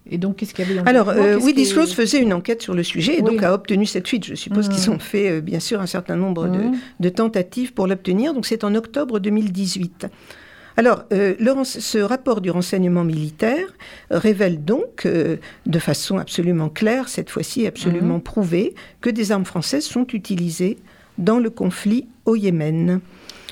Et 0.08 0.18
donc, 0.18 0.36
qu'est-ce 0.36 0.54
qu'il 0.54 0.64
y 0.64 0.70
avait 0.70 0.78
dans 0.78 0.84
Alors, 0.84 1.08
euh, 1.08 1.38
oui, 1.42 1.54
Disclose 1.54 1.92
faisait 1.92 2.20
une 2.22 2.32
enquête 2.32 2.62
sur 2.62 2.74
le 2.74 2.84
sujet 2.84 3.18
et 3.18 3.22
donc 3.22 3.42
a 3.42 3.52
obtenu 3.52 3.86
cette 3.86 4.06
fuite. 4.06 4.24
Je 4.24 4.36
suppose 4.36 4.68
qu'ils 4.68 4.88
mmh. 4.88 4.94
ont 4.94 4.98
fait, 5.00 5.40
bien 5.40 5.58
sûr, 5.58 5.80
un 5.80 5.86
certain 5.86 6.14
nombre 6.14 6.46
de, 6.46 6.58
mmh. 6.58 6.76
de, 7.00 7.08
tentatives 7.08 7.72
pour 7.72 7.88
l'obtenir. 7.88 8.32
Donc, 8.32 8.46
c'est 8.46 8.62
en 8.62 8.74
octobre 8.76 9.18
2018. 9.18 10.06
Alors, 10.76 11.04
euh, 11.12 11.34
ce 11.64 11.98
rapport 11.98 12.40
du 12.40 12.50
renseignement 12.50 13.04
militaire 13.04 13.66
révèle 14.10 14.62
donc, 14.62 15.06
euh, 15.06 15.36
de 15.64 15.78
façon 15.78 16.18
absolument 16.18 16.68
claire, 16.68 17.08
cette 17.08 17.30
fois-ci 17.30 17.66
absolument 17.66 18.16
mhm. 18.16 18.22
prouvée, 18.22 18.74
que 19.00 19.08
des 19.08 19.32
armes 19.32 19.46
françaises 19.46 19.84
sont 19.84 20.06
utilisées 20.12 20.76
dans 21.18 21.38
le 21.38 21.48
conflit 21.48 22.06
au 22.26 22.36
Yémen. 22.36 23.00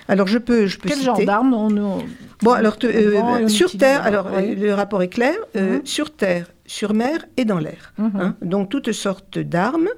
Alors 0.06 0.26
je 0.26 0.36
peux, 0.36 0.66
je 0.66 0.78
peux 0.78 0.90
Quel 0.90 1.00
genre 1.00 1.24
d'armes 1.24 1.54
on, 1.54 2.04
Bon, 2.42 2.52
alors 2.52 2.76
euh, 2.84 3.48
sur 3.48 3.74
terre, 3.74 4.02
alors 4.02 4.28
le 4.38 4.72
rapport 4.72 5.02
est 5.02 5.08
clair, 5.08 5.34
mhm. 5.54 5.80
sur 5.84 6.14
terre, 6.14 6.52
sur 6.66 6.92
mer 6.92 7.24
et 7.38 7.46
dans 7.46 7.58
l'air. 7.58 7.94
Mhm. 7.96 8.10
Hein. 8.16 8.36
donc 8.42 8.68
toutes 8.68 8.92
sortes 8.92 9.38
d'armes 9.38 9.88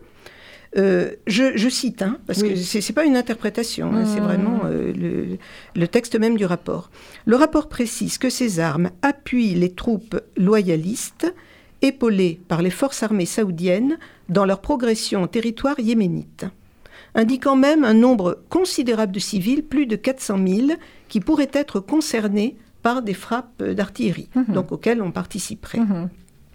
euh, 0.76 1.12
je, 1.26 1.68
cite, 1.68 2.02
hein, 2.02 2.18
parce 2.26 2.42
que 2.42 2.54
ce 2.54 2.78
n'est 2.78 2.94
pas 2.94 3.04
une 3.04 3.16
interprétation, 3.16 3.92
hein, 3.94 4.04
c'est 4.04 4.20
mmh. 4.20 4.24
vraiment 4.24 4.60
euh, 4.66 5.36
le, 5.74 5.88
texte 5.88 6.18
même 6.18 6.36
du 6.36 6.44
rapport. 6.44 6.90
Le 7.24 7.36
rapport 7.36 7.68
précise 7.68 8.18
que 8.18 8.28
ces 8.28 8.60
armes 8.60 8.90
appuient 9.00 9.54
les 9.54 9.72
troupes 9.72 10.20
loyalistes 10.36 11.32
épaulées 11.80 12.40
par 12.48 12.60
les 12.60 12.70
forces 12.70 13.02
armées 13.02 13.26
saoudiennes 13.26 13.98
dans 14.28 14.44
leur 14.44 14.60
progression 14.60 15.22
au 15.22 15.26
territoire 15.26 15.80
yéménite, 15.80 16.44
indiquant 17.14 17.56
même 17.56 17.84
un 17.84 17.94
nombre 17.94 18.38
considérable 18.50 19.12
de 19.12 19.20
civils, 19.20 19.62
plus 19.62 19.86
de 19.86 19.96
400 19.96 20.38
000, 20.46 20.68
qui 21.08 21.20
pourraient 21.20 21.50
être 21.54 21.80
concernés 21.80 22.56
par 22.82 23.00
des 23.00 23.14
frappes 23.14 23.62
d'artillerie, 23.62 24.28
mmh. 24.34 24.52
donc 24.52 24.72
auxquelles 24.72 25.00
on 25.00 25.10
participerait. 25.10 25.80
Mmh. 25.80 26.10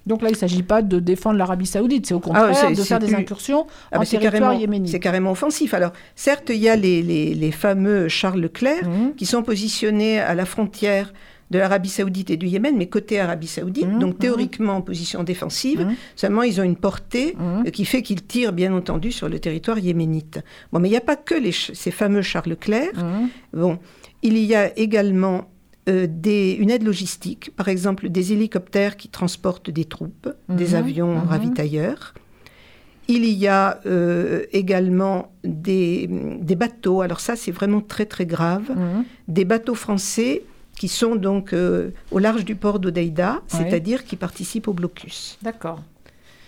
Donc 0.05 0.21
là, 0.21 0.29
il 0.29 0.33
ne 0.33 0.37
s'agit 0.37 0.63
pas 0.63 0.81
de 0.81 0.99
défendre 0.99 1.37
l'Arabie 1.37 1.65
Saoudite, 1.65 2.05
c'est 2.07 2.13
au 2.13 2.21
ah 2.23 2.27
contraire 2.27 2.71
de 2.71 2.81
faire 2.81 2.99
des 2.99 3.13
incursions 3.13 3.67
ah 3.91 3.99
en 3.99 4.03
territoire 4.03 4.53
yéménite. 4.53 4.91
C'est 4.91 4.99
carrément 4.99 5.31
offensif. 5.31 5.73
Alors, 5.73 5.91
certes, 6.15 6.49
il 6.49 6.57
y 6.57 6.69
a 6.69 6.75
les, 6.75 7.01
les, 7.01 7.51
fameux 7.51 8.07
Charles 8.07 8.39
Leclerc 8.39 8.87
mmh. 8.87 9.15
qui 9.15 9.25
sont 9.25 9.43
positionnés 9.43 10.19
à 10.19 10.33
la 10.33 10.45
frontière 10.45 11.13
de 11.51 11.59
l'Arabie 11.59 11.89
Saoudite 11.89 12.29
et 12.29 12.37
du 12.37 12.47
Yémen, 12.47 12.77
mais 12.77 12.87
côté 12.87 13.19
Arabie 13.19 13.47
Saoudite, 13.47 13.85
mmh, 13.85 13.99
donc 13.99 14.15
mmh. 14.15 14.19
théoriquement 14.19 14.73
en 14.77 14.81
position 14.81 15.23
défensive. 15.23 15.85
Seulement, 16.15 16.43
ils 16.43 16.61
ont 16.61 16.63
une 16.63 16.77
portée 16.77 17.35
euh, 17.39 17.69
qui 17.69 17.83
fait 17.83 18.01
qu'ils 18.01 18.23
tirent, 18.23 18.53
bien 18.53 18.73
entendu, 18.73 19.11
sur 19.11 19.27
le 19.27 19.37
territoire 19.37 19.77
yéménite. 19.77 20.39
Bon, 20.71 20.79
mais 20.79 20.87
il 20.87 20.91
n'y 20.91 20.97
a 20.97 21.01
pas 21.01 21.17
que 21.17 21.35
les, 21.35 21.51
ces 21.51 21.91
fameux 21.91 22.21
Charles 22.21 22.49
Leclerc. 22.49 22.93
Bon, 23.53 23.79
il 24.23 24.37
y 24.37 24.55
a 24.55 24.77
également 24.79 25.50
euh, 25.91 26.07
des, 26.09 26.53
une 26.53 26.69
aide 26.69 26.83
logistique, 26.83 27.51
par 27.55 27.67
exemple 27.67 28.09
des 28.09 28.33
hélicoptères 28.33 28.95
qui 28.95 29.09
transportent 29.09 29.69
des 29.69 29.85
troupes, 29.85 30.29
des 30.47 30.69
mhm. 30.69 30.75
avions 30.75 31.15
mhm. 31.15 31.27
ravitailleurs. 31.27 32.13
Il 33.07 33.25
y 33.25 33.47
a 33.47 33.81
euh, 33.85 34.43
également 34.53 35.33
des, 35.43 36.07
des, 36.39 36.55
bateaux, 36.55 37.01
alors 37.01 37.19
ça 37.19 37.35
c'est 37.35 37.51
vraiment 37.51 37.81
très 37.81 38.05
très 38.05 38.25
grave, 38.25 38.69
mhm. 38.69 39.03
des 39.27 39.43
bateaux 39.43 39.75
français 39.75 40.43
qui 40.77 40.87
sont 40.87 41.15
donc 41.15 41.51
euh, 41.51 41.89
au 42.11 42.19
large 42.19 42.45
du 42.45 42.55
port 42.55 42.79
d'Odeida, 42.79 43.41
c'est-à-dire 43.47 44.05
qui 44.05 44.15
participent 44.15 44.67
au 44.69 44.73
blocus. 44.73 45.37
D'accord. 45.41 45.81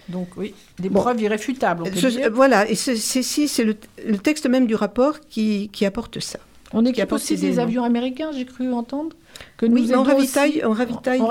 Donc 0.09 0.29
oui, 0.37 0.53
des 0.79 0.89
preuves 0.89 1.21
irréfutables. 1.21 1.83
Voilà, 2.31 2.69
et 2.69 2.75
c'est 2.75 3.63
le, 3.63 3.75
le, 4.05 4.17
texte 4.17 4.47
même 4.47 4.67
du 4.67 4.75
rapport 4.75 5.19
qui, 5.21 5.69
qui 5.73 5.85
apporte 5.85 6.19
ça. 6.19 6.39
On 6.73 6.85
équipe 6.85 7.11
aussi 7.11 7.37
des 7.37 7.59
avions 7.59 7.83
américains, 7.83 8.31
j'ai 8.35 8.45
cru 8.45 8.71
entendre 8.71 9.15
que 9.57 9.65
nous 9.65 9.75
oui, 9.75 9.95
on 9.95 10.03
ravitaille, 10.03 10.61
on 10.65 10.71
ravitaille, 10.71 11.21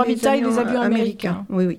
les, 0.42 0.58
avions, 0.58 0.80
américains. 0.80 1.44
Oui, 1.50 1.66
oui. 1.66 1.78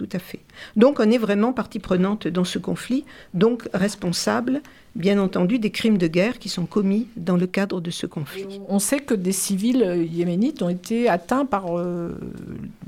Tout 0.00 0.16
à 0.16 0.18
fait. 0.18 0.40
Donc 0.76 0.98
on 0.98 1.10
est 1.10 1.18
vraiment 1.18 1.52
partie 1.52 1.78
prenante 1.78 2.26
dans 2.26 2.44
ce 2.44 2.58
conflit, 2.58 3.04
donc 3.34 3.68
responsable 3.74 4.62
bien 4.96 5.18
entendu, 5.20 5.58
des 5.58 5.70
crimes 5.70 5.98
de 5.98 6.06
guerre 6.06 6.38
qui 6.38 6.48
sont 6.48 6.66
commis 6.66 7.06
dans 7.16 7.36
le 7.36 7.46
cadre 7.46 7.80
de 7.80 7.90
ce 7.90 8.06
conflit. 8.06 8.60
On 8.68 8.78
sait 8.78 8.98
que 8.98 9.14
des 9.14 9.32
civils 9.32 9.82
euh, 9.82 9.96
yéménites 9.96 10.62
ont 10.62 10.68
été 10.68 11.08
atteints 11.08 11.46
par. 11.46 11.78
Euh, 11.78 12.10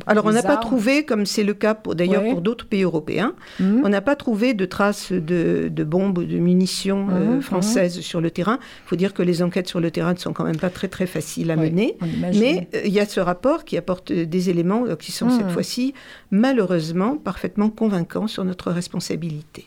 Alors, 0.06 0.26
on 0.26 0.32
n'a 0.32 0.42
pas 0.42 0.56
trouvé, 0.56 1.04
comme 1.04 1.26
c'est 1.26 1.44
le 1.44 1.54
cas 1.54 1.78
d'ailleurs 1.94 2.24
pour 2.24 2.40
d'autres 2.40 2.66
pays 2.66 2.82
européens, 2.82 3.34
mhm. 3.60 3.82
on 3.84 3.88
n'a 3.88 4.00
pas 4.00 4.16
trouvé 4.16 4.54
de 4.54 4.64
traces 4.64 5.12
de, 5.12 5.70
bombes 5.84 6.18
ou 6.18 6.24
de 6.24 6.38
munitions 6.38 7.08
euh, 7.10 7.24
mhm, 7.24 7.34
mhm. 7.36 7.42
françaises 7.42 8.00
sur 8.00 8.20
le 8.20 8.30
terrain. 8.30 8.58
Il 8.84 8.88
faut 8.88 8.96
dire 8.96 9.14
que 9.14 9.22
les 9.22 9.42
enquêtes 9.42 9.68
sur 9.68 9.80
le 9.80 9.90
terrain 9.90 10.14
ne 10.14 10.18
sont 10.18 10.32
quand 10.32 10.44
même 10.44 10.56
pas 10.56 10.70
très 10.70 10.88
très 10.88 11.06
faciles 11.06 11.50
à 11.50 11.56
mener. 11.56 11.96
Mais 12.34 12.68
il 12.84 12.92
y 12.92 13.00
a 13.00 13.06
ce 13.06 13.20
rapport 13.20 13.64
qui 13.64 13.76
apporte 13.76 14.12
des 14.12 14.50
éléments 14.50 14.84
qui 14.96 15.12
sont 15.12 15.30
cette 15.30 15.50
fois-ci 15.50 15.94
malheureusement 16.30 17.01
parfaitement 17.16 17.70
convaincants 17.70 18.26
sur 18.26 18.44
notre 18.44 18.70
responsabilité. 18.70 19.66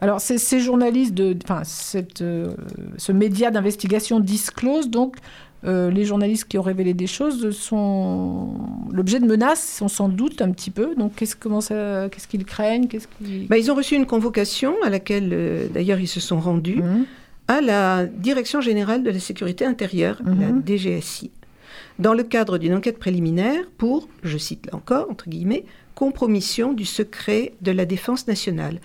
Alors, 0.00 0.20
ces, 0.20 0.60
journalistes, 0.60 1.14
de, 1.14 1.36
enfin, 1.42 1.62
euh, 2.20 2.54
ce 2.96 3.12
média 3.12 3.50
d'investigation 3.50 4.20
disclose, 4.20 4.88
donc, 4.90 5.16
euh, 5.64 5.90
les 5.90 6.04
journalistes 6.04 6.44
qui 6.44 6.56
ont 6.56 6.62
révélé 6.62 6.94
des 6.94 7.08
choses 7.08 7.50
sont 7.50 8.54
l'objet 8.92 9.18
de 9.18 9.26
menaces, 9.26 9.80
on 9.82 9.88
s'en 9.88 10.08
doute 10.08 10.40
un 10.40 10.52
petit 10.52 10.70
peu. 10.70 10.94
Donc, 10.94 11.16
qu'est-ce, 11.16 11.34
qu'est-ce 11.34 12.28
qu'ils 12.28 12.44
craignent 12.44 12.86
qu'est-ce 12.86 13.08
bah, 13.48 13.58
Ils 13.58 13.70
ont 13.72 13.74
reçu 13.74 13.96
une 13.96 14.06
convocation 14.06 14.74
à 14.84 14.90
laquelle, 14.90 15.30
euh, 15.32 15.66
d'ailleurs, 15.68 15.98
ils 15.98 16.06
se 16.06 16.20
sont 16.20 16.38
rendus 16.38 16.80
mmh. 16.80 17.04
à 17.48 17.60
la 17.60 18.06
Direction 18.06 18.60
générale 18.60 19.02
de 19.02 19.10
la 19.10 19.18
sécurité 19.18 19.64
intérieure, 19.64 20.20
la 20.24 20.32
mmh. 20.32 20.62
DGSI, 20.64 21.32
dans 21.98 22.14
le 22.14 22.22
cadre 22.22 22.58
d'une 22.58 22.74
enquête 22.74 22.98
préliminaire 22.98 23.64
pour, 23.78 24.08
je 24.22 24.38
cite 24.38 24.66
là 24.66 24.76
encore, 24.76 25.10
entre 25.10 25.28
guillemets, 25.28 25.64
compromission 25.98 26.72
du 26.72 26.84
secret 26.84 27.54
de 27.60 27.72
la 27.72 27.84
défense 27.84 28.28
nationale 28.28 28.78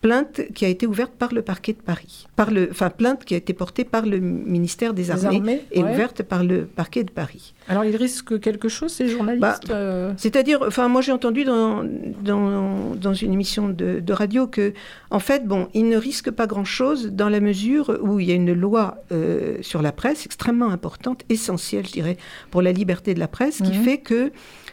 plainte 0.00 0.40
qui 0.52 0.64
a 0.64 0.68
été 0.68 0.84
ouverte 0.84 1.12
par 1.12 1.32
le 1.32 1.42
parquet 1.42 1.72
de 1.74 1.80
Paris. 1.80 2.26
Par 2.34 2.50
le, 2.50 2.68
enfin, 2.72 2.90
plainte 2.90 3.24
qui 3.24 3.34
a 3.34 3.36
été 3.36 3.52
portée 3.52 3.84
par 3.84 4.04
le 4.04 4.18
ministère 4.18 4.92
des, 4.92 5.12
Armées, 5.12 5.62
et 5.70 5.84
ouverte 5.84 6.24
par 6.24 6.42
le 6.42 6.64
parquet 6.64 7.04
de 7.04 7.10
Paris. 7.10 7.54
Alors, 7.68 7.84
ils 7.84 7.94
risquent 7.94 8.40
quelque 8.40 8.68
chose, 8.68 8.92
ces 8.92 9.08
journalistes 9.08 9.40
bah, 9.40 9.58
euh 9.70 10.12
C'est-à-dire, 10.16 10.58
enfin, 10.66 10.88
moi 10.88 11.02
j'ai 11.02 11.12
entendu 11.12 11.44
dans, 11.44 11.84
dans, 11.84 12.96
dans, 12.96 13.14
une 13.14 13.32
émission 13.32 13.68
de, 13.68 14.12
radio 14.12 14.48
que, 14.48 14.74
en 15.10 15.20
fait, 15.20 15.46
bon, 15.46 15.68
ils 15.72 15.88
ne 15.88 15.96
risquent 15.96 16.32
pas 16.32 16.48
grand-chose 16.48 17.12
dans 17.12 17.28
la 17.28 17.38
mesure 17.40 17.96
où 18.02 18.18
il 18.18 18.26
y 18.26 18.32
a 18.32 18.34
une 18.34 18.52
loi 18.52 18.98
euh, 19.12 19.58
sur 19.62 19.82
la 19.82 19.92
presse 19.92 20.26
extrêmement 20.26 20.70
importante, 20.70 21.22
essentielle, 21.28 21.86
je 21.86 21.92
dirais, 21.92 22.16
pour 22.50 22.60
la 22.60 22.72
liberté 22.72 23.14
de 23.14 23.20
la 23.20 23.28
presse, 23.28 23.58
qui 23.62 23.72
mhm. 23.72 23.84
fait 23.84 23.98
que 23.98 24.32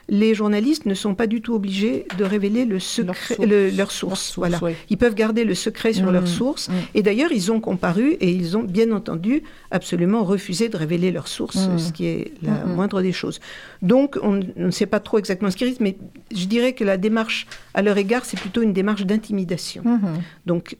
les 0.09 0.35
journalistes 0.35 0.85
ne 0.85 0.93
sont 0.93 1.15
pas 1.15 1.27
du 1.27 1.41
tout 1.41 1.53
obligés 1.53 2.05
de 2.17 2.23
révéler 2.23 2.65
le 2.65 2.79
secret, 2.79 3.37
leur 3.45 3.91
source. 3.91 4.33
voilà. 4.37 4.59
Ils 4.89 4.97
peuvent 4.97 5.15
garder 5.15 5.45
le 5.45 5.55
secret 5.55 5.93
sur 5.93 6.11
leurs 6.11 6.23
mmh, 6.23 6.27
sources. 6.27 6.69
Mmh. 6.69 6.73
Et 6.95 7.03
d'ailleurs, 7.03 7.31
ils 7.31 7.51
ont 7.51 7.61
comparu 7.61 8.11
et 8.19 8.29
ils 8.29 8.57
ont 8.57 8.63
bien 8.63 8.91
entendu 8.91 9.43
absolument 9.71 10.23
refusé 10.23 10.67
de 10.67 10.75
révéler 10.75 11.11
leurs 11.11 11.27
sources, 11.27 11.67
mmh. 11.67 11.79
ce 11.79 11.91
qui 11.93 12.05
est 12.05 12.33
la 12.41 12.65
moindre 12.65 13.01
des 13.01 13.13
choses. 13.13 13.39
Donc, 13.81 14.17
on, 14.21 14.41
ne 14.55 14.71
sait 14.71 14.85
pas 14.85 14.99
trop 14.99 15.19
exactement 15.19 15.49
ce 15.51 15.57
qu'ils 15.57 15.67
risquent, 15.67 15.81
mais 15.81 15.97
je 16.35 16.45
dirais 16.45 16.73
que 16.73 16.83
la 16.83 16.97
démarche 16.97 17.47
à 17.73 17.81
leur 17.81 17.97
égard, 17.97 18.25
c'est 18.25 18.39
plutôt 18.39 18.61
une 18.61 18.73
démarche 18.73 19.05
d'intimidation. 19.05 19.83
Donc, 20.45 20.77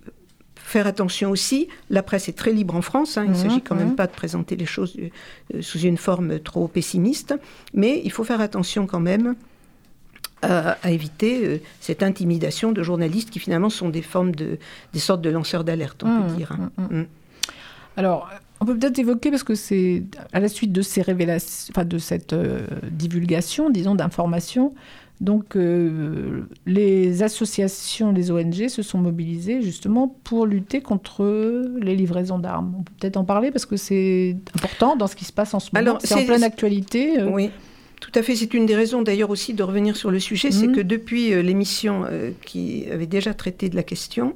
faire 0.64 0.88
attention 0.88 1.30
aussi, 1.30 1.68
la 1.90 2.02
presse 2.02 2.30
est 2.30 2.38
très 2.38 2.52
libre 2.52 2.76
en 2.76 2.82
France, 2.82 3.18
hein, 3.18 3.26
il 3.26 3.32
ne 3.32 3.36
s'agit 3.36 3.62
quand 3.62 3.76
même 3.76 3.96
pas 3.96 4.08
de 4.08 4.14
présenter 4.14 4.56
les 4.56 4.66
choses 4.66 4.98
euh, 5.00 5.62
sous 5.62 5.80
une 5.80 5.98
forme 5.98 6.40
trop 6.40 6.68
pessimiste, 6.68 7.36
mais 7.74 8.02
il 8.04 8.12
faut 8.12 8.24
faire 8.24 8.42
attention 8.42 8.88
quand 8.88 9.00
même 9.00 9.36
à, 10.42 10.78
éviter 10.90 11.46
euh, 11.46 11.58
cette 11.80 12.04
intimidation 12.04 12.72
de 12.72 12.84
journalistes 12.84 13.30
qui 13.30 13.40
finalement 13.40 13.70
sont 13.70 13.90
des 13.90 14.02
formes 14.02 14.34
de, 14.34 14.58
des 14.94 15.00
sortes 15.00 15.22
de 15.22 15.30
lanceurs 15.30 15.64
d'alerte, 15.64 16.04
on 16.04 16.22
peut 16.22 16.34
mmh, 16.34 16.36
dire. 16.36 16.52
Hein. 16.52 16.72
Mmh. 16.90 17.04
Alors, 17.96 18.30
on 18.60 18.66
peut 18.66 18.78
peut-être 18.78 19.00
évoquer, 19.00 19.30
parce 19.30 19.44
que 19.44 19.56
c'est 19.56 20.04
à 20.32 20.40
la 20.40 20.48
suite 20.48 20.72
de 20.72 20.82
ces 20.82 21.02
révélations, 21.02 21.72
enfin 21.76 21.86
de 21.86 21.98
cette 21.98 22.34
euh, 22.34 22.66
divulgation, 22.90 23.70
disons, 23.70 23.96
d'informations, 23.96 24.74
donc 25.22 25.56
euh, 25.56 26.42
les 26.66 27.24
associations, 27.24 28.12
les 28.12 28.32
ONG 28.32 28.68
se 28.68 28.82
sont 28.82 28.98
mobilisées 28.98 29.62
justement 29.62 30.14
pour 30.24 30.46
lutter 30.46 30.82
contre 30.82 31.24
les 31.80 31.96
livraisons 31.96 32.40
d'armes. 32.40 32.76
On 32.80 32.84
peut 32.84 32.94
peut-être 33.00 33.18
en 33.18 33.24
parler 33.24 33.52
parce 33.52 33.66
que 33.66 33.78
c'est 33.78 34.36
important 34.56 34.96
dans 34.96 35.08
ce 35.08 35.16
qui 35.16 35.26
se 35.26 35.34
passe 35.34 35.54
en 35.54 35.60
ce 35.60 35.70
moment. 35.74 35.98
C'est 36.04 36.16
en 36.16 36.26
pleine 36.26 36.44
actualité. 36.44 37.20
Euh. 37.20 37.30
Oui. 37.32 37.52
Tout 38.02 38.12
à 38.16 38.22
fait, 38.22 38.36
c'est 38.36 38.54
une 38.54 38.66
des 38.66 38.76
raisons 38.76 39.02
d'ailleurs 39.02 39.30
aussi 39.30 39.54
de 39.54 39.64
revenir 39.64 39.96
sur 39.96 40.12
le 40.12 40.20
sujet, 40.20 40.52
c'est 40.52 40.68
mhm. 40.68 40.76
que 40.76 40.82
depuis 40.82 41.34
euh, 41.34 41.42
l'émission 41.42 42.04
qui 42.46 42.86
avait 42.92 43.08
déjà 43.08 43.34
traité 43.34 43.70
de 43.70 43.78
la 43.78 43.84
question, 43.84 44.36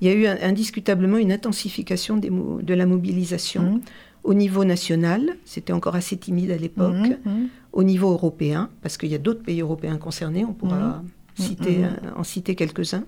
il 0.00 0.08
y 0.08 0.10
a 0.10 0.14
eu 0.14 0.26
indiscutablement 0.26 1.16
une 1.16 1.30
intensification 1.30 2.16
de 2.16 2.74
la 2.74 2.84
mobilisation. 2.84 3.62
Mhm 3.62 3.80
au 4.26 4.34
niveau 4.34 4.64
national, 4.64 5.36
c'était 5.44 5.72
encore 5.72 5.94
assez 5.94 6.16
timide 6.16 6.50
à 6.50 6.56
l'époque, 6.56 7.16
mhm. 7.24 7.48
Au 7.76 7.84
niveau 7.84 8.10
européen, 8.10 8.70
parce 8.80 8.96
qu'il 8.96 9.10
y 9.10 9.14
a 9.14 9.18
d'autres 9.18 9.42
pays 9.42 9.60
européens 9.60 9.98
concernés, 9.98 10.46
on 10.46 10.54
pourra 10.54 11.02
mhm. 11.02 11.08
citer, 11.36 11.84
en 12.16 12.24
citer 12.24 12.54
quelques-uns, 12.54 13.04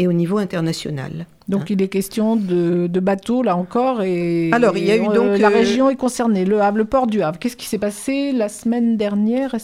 et 0.00 0.06
au 0.08 0.14
niveau 0.14 0.38
international. 0.38 1.26
Donc 1.48 1.62
hein. 1.62 1.66
il 1.70 1.82
est 1.82 1.88
question 1.88 2.34
de, 2.36 2.88
bateaux 3.00 3.42
là 3.42 3.54
encore 3.56 4.02
et 4.02 4.50
alors 4.52 4.76
il 4.78 4.84
y 4.84 4.90
a 4.90 4.96
eu 4.96 5.06
donc 5.08 5.38
la 5.38 5.48
euh, 5.48 5.52
région 5.52 5.90
est 5.90 5.96
concernée, 5.96 6.44
le 6.46 6.60
Havre, 6.60 6.78
le 6.78 6.84
port 6.86 7.06
du 7.06 7.20
Havre. 7.20 7.38
Qu'est-ce 7.38 7.56
qui 7.56 7.66
s'est 7.66 7.78
passé 7.78 8.32
la 8.32 8.48
semaine 8.48 8.96
dernière 8.96 9.54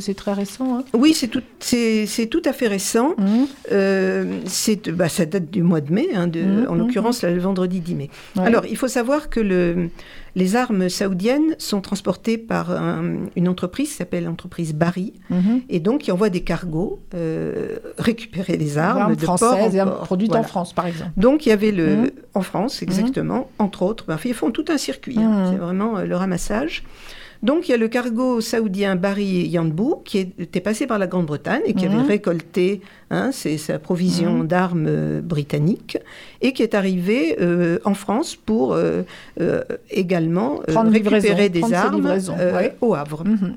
C'est 0.00 0.14
très 0.14 0.34
récent. 0.34 0.78
Hein 0.78 0.84
oui, 0.92 1.14
c'est 1.14 1.28
tout, 1.28 1.42
c'est 1.60 2.28
tout 2.30 2.42
à 2.44 2.52
fait 2.52 2.66
récent. 2.66 3.14
Euh, 3.72 4.40
c'est 4.44 4.90
bah, 4.90 5.08
ça 5.08 5.24
date 5.24 5.50
du 5.50 5.62
mois 5.62 5.80
de 5.80 5.92
mai, 5.92 6.08
hein, 6.14 6.26
de, 6.26 6.66
en 6.68 6.74
l'occurrence 6.74 7.22
le 7.22 7.38
vendredi 7.38 7.80
10 7.80 7.94
mai. 7.94 8.10
Alors 8.36 8.66
il 8.68 8.76
faut 8.76 8.88
savoir 8.88 9.30
que 9.30 9.40
le 9.40 9.88
les 10.36 10.54
armes 10.54 10.90
saoudiennes 10.90 11.56
sont 11.56 11.80
transportées 11.80 12.36
par 12.36 12.70
une 13.36 13.48
entreprise 13.48 13.88
qui 13.88 13.94
s'appelle 13.94 14.24
l'entreprise 14.24 14.74
Bari, 14.74 15.14
mhm. 15.30 15.62
et 15.70 15.80
donc 15.80 16.02
qui 16.02 16.12
envoie 16.12 16.28
des 16.28 16.42
cargos 16.42 17.00
euh, 17.14 17.78
récupérer 17.96 18.58
des 18.58 18.76
armes, 18.76 19.16
de 19.16 19.20
françaises 19.20 19.74
et 19.86 20.04
produites 20.04 20.34
en 20.34 20.42
France, 20.42 20.72
par 20.72 20.86
exemple. 20.86 21.12
Donc 21.16 21.46
il 21.46 21.50
y 21.50 21.52
avait 21.52 21.72
le 21.72 21.96
mhm. 21.96 22.10
en 22.34 22.42
France 22.42 22.82
exactement, 22.82 23.48
entre 23.58 23.82
autres. 23.82 24.04
Ben, 24.06 24.18
ils 24.24 24.34
font 24.34 24.50
tout 24.50 24.64
un 24.68 24.78
circuit. 24.78 25.18
Hein. 25.18 25.28
Mhm. 25.28 25.52
c'est 25.52 25.58
vraiment 25.58 25.98
euh, 25.98 26.04
le 26.04 26.16
ramassage. 26.16 26.82
Donc 27.42 27.68
il 27.68 27.72
y 27.72 27.74
a 27.74 27.76
le 27.76 27.88
cargo 27.88 28.40
saoudien 28.40 28.96
Bari 28.96 29.46
Yanbu 29.48 30.02
qui 30.04 30.18
était 30.18 30.60
passé 30.60 30.86
par 30.86 30.98
la 30.98 31.06
Grande-Bretagne 31.06 31.62
et 31.66 31.74
qui 31.74 31.84
avait 31.84 31.96
mhm. 31.96 32.06
récolté 32.06 32.80
hein, 33.10 33.30
sa 33.32 33.78
provision 33.78 34.38
mhm. 34.38 34.46
d'armes 34.46 34.86
euh, 34.88 35.20
britanniques 35.20 35.98
et 36.40 36.52
qui 36.52 36.62
est 36.62 36.74
arrivé 36.74 37.36
euh, 37.40 37.78
en 37.84 37.94
France 37.94 38.36
pour 38.36 38.74
euh, 38.74 39.02
également 39.90 40.60
récupérer 40.66 41.48
des 41.48 41.72
armes 41.72 42.08
au 42.80 42.94
Havre. 42.94 43.24
Mhm. 43.24 43.54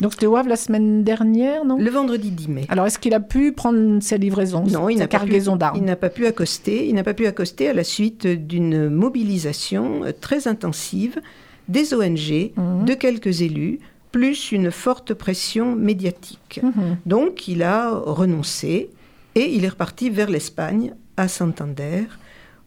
Donc 0.00 0.12
c'était 0.12 0.26
au 0.26 0.36
Havre 0.36 0.48
la 0.48 0.56
semaine 0.56 1.02
dernière, 1.02 1.64
non? 1.64 1.76
Le 1.76 1.90
vendredi 1.90 2.30
10 2.30 2.48
mai. 2.48 2.66
Alors 2.68 2.86
est-ce 2.86 2.98
qu'il 2.98 3.14
a 3.14 3.20
pu 3.20 3.52
prendre 3.52 4.00
sa 4.02 4.16
livraison 4.16 4.64
Non, 4.64 4.88
il 4.88 4.98
n'a 4.98 5.08
pas 5.08 5.20
pu. 5.20 5.32
Il 5.74 5.84
n'a 5.84 5.96
pas 5.96 6.10
pu 6.10 6.26
accoster. 6.26 6.88
Il 6.88 6.94
n'a 6.94 7.04
pas 7.04 7.14
pu 7.14 7.26
accoster 7.26 7.68
à 7.68 7.74
la 7.74 7.84
suite 7.84 8.26
d'une 8.26 8.88
mobilisation 8.88 10.02
très 10.20 10.46
intensive 10.46 11.20
des 11.68 11.94
ONG, 11.94 12.52
mhm. 12.56 12.84
de 12.84 12.94
quelques 12.94 13.42
élus, 13.42 13.78
plus 14.10 14.52
une 14.52 14.70
forte 14.70 15.14
pression 15.14 15.76
médiatique. 15.76 16.60
Mhm. 16.62 16.96
Donc 17.06 17.48
il 17.48 17.62
a 17.62 17.90
renoncé 17.90 18.90
et 19.34 19.54
il 19.54 19.64
est 19.64 19.68
reparti 19.68 20.10
vers 20.10 20.30
l'Espagne, 20.30 20.94
à 21.16 21.28
Santander, 21.28 22.04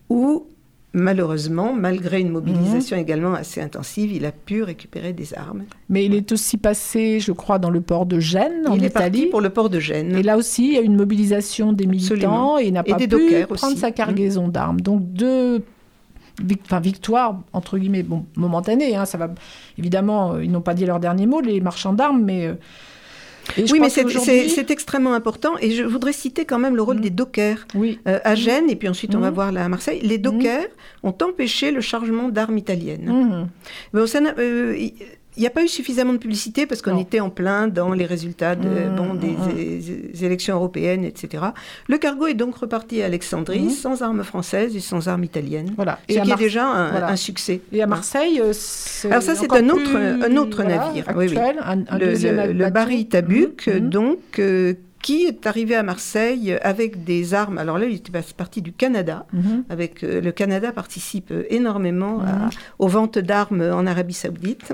où 0.10 0.46
malheureusement, 0.94 1.74
malgré 1.74 2.20
une 2.20 2.30
mobilisation 2.30 2.98
mhm. 2.98 3.04
également 3.04 3.34
assez 3.34 3.62
intensive, 3.62 4.12
il 4.12 4.26
a 4.26 4.32
pu 4.32 4.64
récupérer 4.64 5.14
des 5.14 5.34
armes. 5.34 5.64
Mais 5.90 6.06
il 6.06 6.14
est 6.14 6.32
aussi 6.32 6.58
passé, 6.58 7.20
je 7.20 7.32
crois, 7.32 7.60
dans 7.60 7.70
le 7.70 7.82
port 7.82 8.06
de 8.06 8.20
Gênes, 8.20 8.68
en 8.68 8.76
il 8.76 8.84
est 8.84 8.90
parti 8.90 9.28
pour 9.28 9.42
le 9.42 9.50
port 9.50 9.70
de 9.70 9.80
Gênes. 9.80 10.16
Et 10.16 10.24
là 10.24 10.38
aussi, 10.38 10.68
il 10.68 10.74
y 10.74 10.78
a 10.78 10.82
une 10.82 10.98
mobilisation 10.98 11.74
des 11.74 11.88
militants 11.88 12.58
et 12.58 12.66
il 12.66 12.74
n'a 12.74 12.84
pas 12.84 12.98
pu 12.98 13.46
prendre 13.50 13.78
sa 13.78 13.92
cargaison 13.92 14.48
d'armes. 14.48 14.82
Donc 14.82 15.04
deux 15.14 15.64
enfin, 16.66 16.80
victoire, 16.80 17.40
entre 17.54 17.78
guillemets, 17.78 18.04
bon, 18.04 18.26
momentanée. 18.36 18.96
Hein, 18.96 19.06
ça 19.06 19.18
va, 19.18 19.30
évidemment, 19.78 20.34
euh, 20.34 20.44
ils 20.44 20.52
n'ont 20.52 20.62
pas 20.62 20.74
dit 20.74 20.86
leur 20.86 21.00
dernier 21.00 21.26
mot, 21.26 21.42
les 21.42 21.62
marchands 21.62 21.94
d'armes, 21.94 22.24
mais. 22.24 22.52
Oui, 23.58 23.80
mais 23.80 23.90
c'est 23.90 24.72
extrêmement 24.72 25.14
important. 25.14 25.58
Et 25.60 25.72
je 25.72 25.84
voudrais 25.84 26.14
citer 26.14 26.46
quand 26.46 26.60
même 26.60 26.76
le 26.76 26.82
rôle 26.82 26.98
mm. 26.98 27.02
des 27.02 27.10
dockers 27.10 27.68
oui. 27.76 28.00
Euh, 28.08 28.20
à 28.24 28.36
Gênes, 28.36 28.70
et 28.70 28.76
puis 28.76 28.88
ensuite 28.88 29.16
on 29.16 29.20
va 29.20 29.32
mm. 29.32 29.34
voir 29.34 29.52
là 29.52 29.66
à 29.66 29.70
Marseille. 29.70 30.00
Les 30.04 30.18
mm. 30.18 30.22
dockers 30.22 30.68
ont 31.04 31.16
empêché 31.22 31.72
le 31.72 31.82
chargement 31.82 32.30
d'armes 32.30 32.58
italiennes. 32.58 33.48
Il 35.38 35.40
n'y 35.40 35.48
a 35.48 35.50
pas 35.50 35.64
eu 35.64 35.68
suffisamment 35.68 36.14
de 36.14 36.18
publicité 36.18 36.66
parce 36.66 36.82
qu'on 36.82 36.98
était 36.98 37.22
en 37.22 37.30
plein 37.30 37.68
dans 37.68 37.94
les 37.94 38.06
résultats 38.06 38.56
de, 38.56 38.68
mmh, 38.68 38.96
bon, 38.96 39.14
des, 39.14 39.28
mmh, 39.28 40.22
mmh. 40.22 40.26
élections 40.26 40.56
européennes, 40.56 41.06
etc. 41.06 41.44
Le 41.88 41.98
cargo 41.98 42.28
est 42.28 42.34
donc 42.34 42.56
reparti 42.56 43.02
à 43.02 43.06
Alexandrie 43.06 43.72
sans 43.72 44.02
armes 44.02 44.24
françaises 44.24 44.76
et 44.76 44.82
sans 44.82 45.08
armes 45.08 45.24
italiennes, 45.24 45.72
voilà. 45.76 46.00
ce 46.10 46.20
qui 46.20 46.32
est 46.32 46.36
déjà 46.36 46.66
un, 46.68 47.16
succès. 47.16 47.62
Et 47.72 47.82
à 47.82 47.88
Marseille, 47.88 48.42
euh, 48.42 48.54
alors 49.10 49.22
ça 49.22 49.36
c'est 49.36 49.52
un 49.54 49.70
autre, 49.70 49.96
un 49.96 50.38
autre 50.38 50.64
navire, 50.64 51.08
actuel, 51.08 51.60
Un, 51.64 51.98
le, 51.98 52.54
le 52.54 52.70
Barry 52.70 53.08
Tabuc, 53.08 53.70
donc. 53.70 54.40
Euh, 54.40 54.74
qui 55.02 55.26
est 55.26 55.48
arrivé 55.48 55.74
à 55.76 55.82
Marseille 55.82 56.56
avec 56.62 57.04
des 57.04 57.34
armes. 57.34 57.58
Alors 57.58 57.80
là, 57.80 57.86
il 57.88 57.96
était 57.96 58.12
parti 58.38 58.62
du 58.62 58.72
Canada. 58.72 59.26
Avec, 59.68 60.04
euh, 60.04 60.22
le 60.22 60.32
Canada 60.32 60.72
participe 60.72 61.34
énormément 61.50 62.20
à- 62.20 62.52
aux 62.78 62.88
ventes 62.88 63.18
d'armes 63.18 63.62
en 63.64 63.88
Arabie 63.88 64.14
Saoudite. 64.14 64.74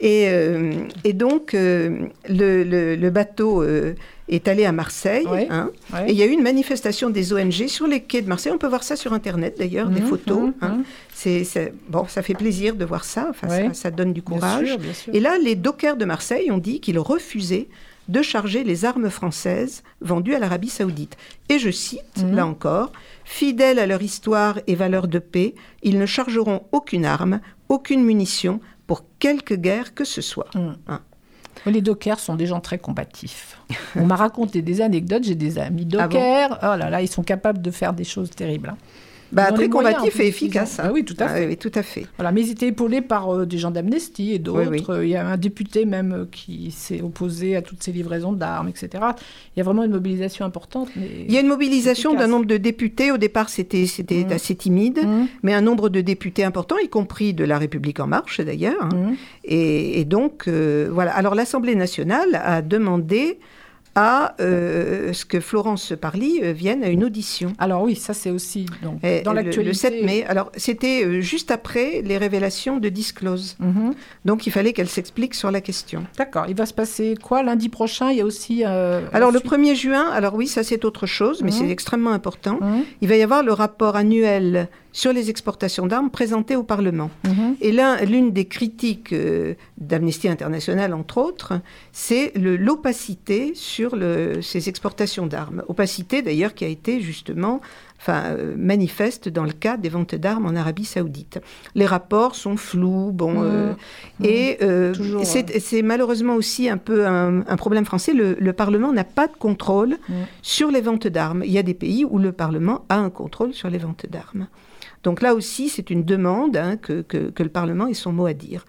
Et, 0.00 0.26
euh, 0.28 0.72
et 1.04 1.12
donc, 1.14 1.54
euh, 1.54 2.06
le, 2.28 2.64
le- 2.64 2.96
le 2.96 3.10
bateau 3.10 3.62
euh, 3.62 3.94
est 4.28 4.46
allé 4.46 4.66
à 4.66 4.72
Marseille. 4.72 5.26
Ouais, 5.26 5.46
hein, 5.50 5.70
ouais. 5.94 6.08
Et 6.08 6.12
il 6.12 6.18
y 6.18 6.22
a 6.22 6.26
eu 6.26 6.30
une 6.32 6.42
manifestation 6.42 7.08
des 7.08 7.32
ONG 7.32 7.66
sur 7.68 7.86
les 7.86 8.00
quais 8.00 8.20
de 8.20 8.28
Marseille. 8.28 8.52
On 8.54 8.58
peut 8.58 8.66
voir 8.66 8.82
ça 8.82 8.94
sur 8.96 9.12
Internet, 9.14 9.56
d'ailleurs, 9.58 9.88
des 9.88 10.00
Mhm, 10.02 10.06
photos. 10.06 10.40
mhm, 10.40 10.54
hein. 10.60 10.68
mhm. 10.78 10.84
C'est, 11.14 11.44
c'est- 11.44 11.72
bon, 11.88 12.06
ça 12.08 12.20
fait 12.22 12.34
plaisir 12.34 12.74
de 12.76 12.84
voir 12.84 13.04
ça. 13.04 13.26
Enfin, 13.30 13.48
Ouais. 13.48 13.68
ça, 13.68 13.74
ça 13.74 13.90
donne 13.90 14.12
du 14.12 14.20
Bien 14.20 14.36
courage. 14.38 14.66
sûr, 14.68 14.78
bien 14.78 14.92
sûr. 14.92 15.14
Et 15.14 15.20
là, 15.20 15.38
les 15.42 15.54
dockers 15.54 15.96
de 15.96 16.04
Marseille 16.04 16.50
ont 16.50 16.58
dit 16.58 16.80
qu'ils 16.80 16.98
refusaient 16.98 17.68
de 18.08 18.22
charger 18.22 18.62
les 18.64 18.84
armes 18.84 19.10
françaises 19.10 19.82
vendues 20.00 20.34
à 20.34 20.38
l'Arabie 20.38 20.68
saoudite. 20.68 21.16
Et 21.48 21.58
je 21.58 21.70
cite, 21.70 22.22
là 22.32 22.46
encore, 22.46 22.92
Fidèles 23.24 23.80
à 23.80 23.86
leur 23.86 24.02
histoire 24.02 24.60
et 24.68 24.76
valeurs 24.76 25.08
de 25.08 25.18
paix, 25.18 25.54
ils 25.82 25.98
ne 25.98 26.06
chargeront 26.06 26.62
aucune 26.70 27.04
arme, 27.04 27.40
aucune 27.68 28.04
munition 28.04 28.60
pour 28.86 29.04
quelque 29.18 29.54
guerre 29.54 29.94
que 29.94 30.04
ce 30.04 30.20
soit. 30.22 30.54
Mhm. 30.54 30.76
Hein. 30.88 31.00
Les 31.66 31.80
dockers 31.80 32.20
sont 32.20 32.34
des 32.36 32.46
gens 32.46 32.60
très 32.60 32.78
combatifs. 32.78 33.58
On 33.96 34.06
m'a 34.06 34.14
raconté 34.16 34.62
des 34.62 34.80
anecdotes, 34.82 35.24
j'ai 35.24 35.34
des 35.34 35.58
amis 35.58 35.88
Ah 35.94 36.06
bon 36.06 36.14
dockers. 36.14 36.58
oh 36.62 36.76
là 36.76 36.90
là, 36.90 37.00
ils 37.02 37.08
sont 37.08 37.22
capables 37.24 37.60
de 37.62 37.70
faire 37.70 37.92
des 37.92 38.04
choses 38.04 38.30
terribles. 38.30 38.68
hein. 38.68 38.76
Bah, 39.32 39.50
très 39.52 39.68
moyens, 39.68 39.96
combatif 39.96 40.20
et 40.20 40.28
efficace. 40.28 40.78
hein. 40.78 40.84
Ah 40.86 40.92
oui, 40.92 41.04
tout 41.04 41.16
à 41.18 41.24
Ah 41.24 41.28
fait. 41.34 41.46
oui, 41.48 41.56
tout 41.56 41.72
à 41.74 41.82
fait. 41.82 42.06
Voilà, 42.16 42.30
mais 42.32 42.42
ils 42.42 42.50
étaient 42.52 42.68
épaulés 42.68 43.00
par 43.02 43.28
euh, 43.34 43.46
des 43.46 43.58
gens 43.58 43.70
d'Amnesty 43.70 44.32
et 44.32 44.38
d'autres. 44.38 44.70
Oui, 44.70 44.82
oui. 44.88 45.06
Il 45.06 45.10
y 45.10 45.16
a 45.16 45.26
un 45.26 45.36
député 45.36 45.84
même 45.84 46.12
euh, 46.12 46.24
qui 46.30 46.70
s'est 46.70 47.02
opposé 47.02 47.56
à 47.56 47.62
toutes 47.62 47.82
ces 47.82 47.92
livraisons 47.92 48.32
d'armes, 48.32 48.68
etc. 48.68 48.88
Il 49.54 49.58
y 49.58 49.60
a 49.60 49.64
vraiment 49.64 49.82
une 49.84 49.90
mobilisation 49.90 50.44
importante. 50.44 50.88
Mais... 50.96 51.08
Il 51.26 51.32
y 51.32 51.36
a 51.36 51.40
une 51.40 51.48
mobilisation 51.48 52.14
d'un 52.14 52.28
nombre 52.28 52.46
de 52.46 52.56
députés. 52.56 53.10
Au 53.10 53.18
départ, 53.18 53.48
c'était 53.48 53.84
Mhm. 54.10 54.32
assez 54.32 54.54
timide, 54.54 55.00
Mhm. 55.04 55.26
mais 55.42 55.54
un 55.54 55.60
nombre 55.60 55.88
de 55.88 56.00
députés 56.00 56.44
important, 56.44 56.76
y 56.82 56.88
compris 56.88 57.34
de 57.34 57.44
la 57.44 57.58
République 57.58 58.00
en 58.00 58.06
marche 58.06 58.40
d'ailleurs. 58.40 58.80
hein. 58.80 58.88
Mhm. 58.94 59.16
Et, 59.44 60.00
et 60.00 60.04
donc, 60.04 60.44
euh, 60.48 60.88
voilà. 60.92 61.12
Alors, 61.16 61.34
l'Assemblée 61.34 61.74
nationale 61.74 62.40
a 62.44 62.62
demandé 62.62 63.38
à 63.96 64.34
euh, 64.40 65.12
ce 65.14 65.24
que 65.24 65.40
Florence 65.40 65.94
Parly 66.00 66.40
euh, 66.42 66.52
vienne 66.52 66.84
à 66.84 66.88
une 66.88 67.02
audition. 67.02 67.52
Alors 67.58 67.82
oui, 67.82 67.96
ça 67.96 68.12
c'est 68.14 68.30
aussi 68.30 68.66
donc, 68.82 69.02
Et 69.02 69.22
dans 69.22 69.32
l'actualité. 69.32 69.64
Le 69.64 69.72
7 69.72 70.04
mai. 70.04 70.24
Alors, 70.28 70.52
c'était 70.56 71.02
euh, 71.04 71.20
juste 71.22 71.50
après 71.50 72.02
les 72.04 72.18
révélations 72.18 72.76
de 72.78 72.88
Disclose. 72.90 73.56
Mhm. 73.58 73.94
Donc, 74.26 74.46
il 74.46 74.50
fallait 74.52 74.72
qu'elle 74.74 74.88
s'explique 74.88 75.34
sur 75.34 75.50
la 75.50 75.60
question. 75.62 76.04
D'accord. 76.18 76.44
Il 76.48 76.54
va 76.54 76.66
se 76.66 76.74
passer 76.74 77.14
quoi 77.20 77.42
lundi 77.42 77.68
prochain? 77.70 78.10
Il 78.10 78.18
y 78.18 78.20
a 78.20 78.24
aussi. 78.26 78.62
euh, 78.66 79.00
Alors, 79.14 79.30
le 79.32 79.38
ensuite- 79.38 79.50
1er 79.52 79.74
juin, 79.74 80.10
alors 80.12 80.34
oui, 80.34 80.46
ça 80.46 80.62
c'est 80.62 80.84
autre 80.84 81.06
chose, 81.06 81.42
mais 81.42 81.50
Mhm. 81.50 81.56
c'est 81.58 81.70
extrêmement 81.70 82.12
important. 82.12 82.58
Mhm. 82.60 82.84
Il 83.00 83.08
va 83.08 83.16
y 83.16 83.22
avoir 83.22 83.42
le 83.42 83.52
rapport 83.54 83.96
annuel 83.96 84.68
sur 85.02 85.12
les 85.12 85.28
exportations 85.28 85.86
d'armes 85.86 86.08
présenté 86.10 86.56
au 86.56 86.62
Parlement. 86.62 87.10
Mhm. 87.24 87.56
Et 87.60 87.70
là, 87.70 88.02
l'une 88.12 88.30
des 88.38 88.46
critiques 88.46 89.12
euh, 89.12 89.52
d'Amnesty 89.76 90.26
International, 90.26 90.94
entre 90.94 91.18
autres, 91.18 91.52
c'est 91.92 92.32
l'opacité 92.34 93.52
sur 93.54 93.94
le- 93.94 94.40
ces 94.40 94.70
exportations 94.70 95.26
d'armes. 95.26 95.62
Opacité, 95.68 96.22
d'ailleurs, 96.22 96.54
qui 96.54 96.64
a 96.64 96.68
été 96.68 97.00
justement 97.02 97.60
enfin, 98.00 98.22
euh, 98.26 98.54
manifeste 98.56 99.28
dans 99.28 99.44
le 99.44 99.52
cas 99.52 99.76
des 99.76 99.90
ventes 99.90 100.14
d'armes 100.14 100.46
en 100.46 100.54
Arabie 100.56 100.86
saoudite. 100.86 101.40
Les 101.74 101.84
rapports 101.86 102.34
sont 102.34 102.56
flous, 102.56 103.10
bon, 103.12 103.34
euh, 103.42 103.72
et 104.22 104.56
euh, 104.62 104.94
Toujours, 104.94 105.24
c'est 105.26 105.58
c'est 105.60 105.82
malheureusement 105.82 106.34
aussi 106.36 106.70
un 106.70 106.78
peu 106.78 107.06
un, 107.06 107.40
un 107.46 107.56
problème 107.56 107.84
français. 107.84 108.14
Le, 108.14 108.36
le 108.40 108.52
Parlement 108.54 108.92
n'a 108.94 109.04
pas 109.04 109.26
de 109.26 109.36
contrôle 109.36 109.96
Mhm. 110.08 110.16
sur 110.40 110.70
les 110.70 110.80
ventes 110.80 111.06
d'armes. 111.16 111.42
Il 111.44 111.52
y 111.52 111.58
a 111.58 111.62
des 111.62 111.74
pays 111.74 112.02
où 112.04 112.18
le 112.18 112.32
Parlement 112.32 112.84
a 112.88 112.96
un 112.96 113.10
contrôle 113.10 113.52
sur 113.52 113.68
les 113.68 113.78
ventes 113.78 114.06
d'armes. 114.08 114.46
Donc 115.02 115.22
là 115.22 115.34
aussi, 115.34 115.68
c'est 115.68 115.90
une 115.90 116.04
demande 116.04 116.56
hein, 116.56 116.76
que, 116.76 117.04
le 117.10 117.48
Parlement 117.48 117.86
ait 117.86 117.94
son 117.94 118.12
mot 118.12 118.26
à 118.26 118.32
dire. 118.32 118.64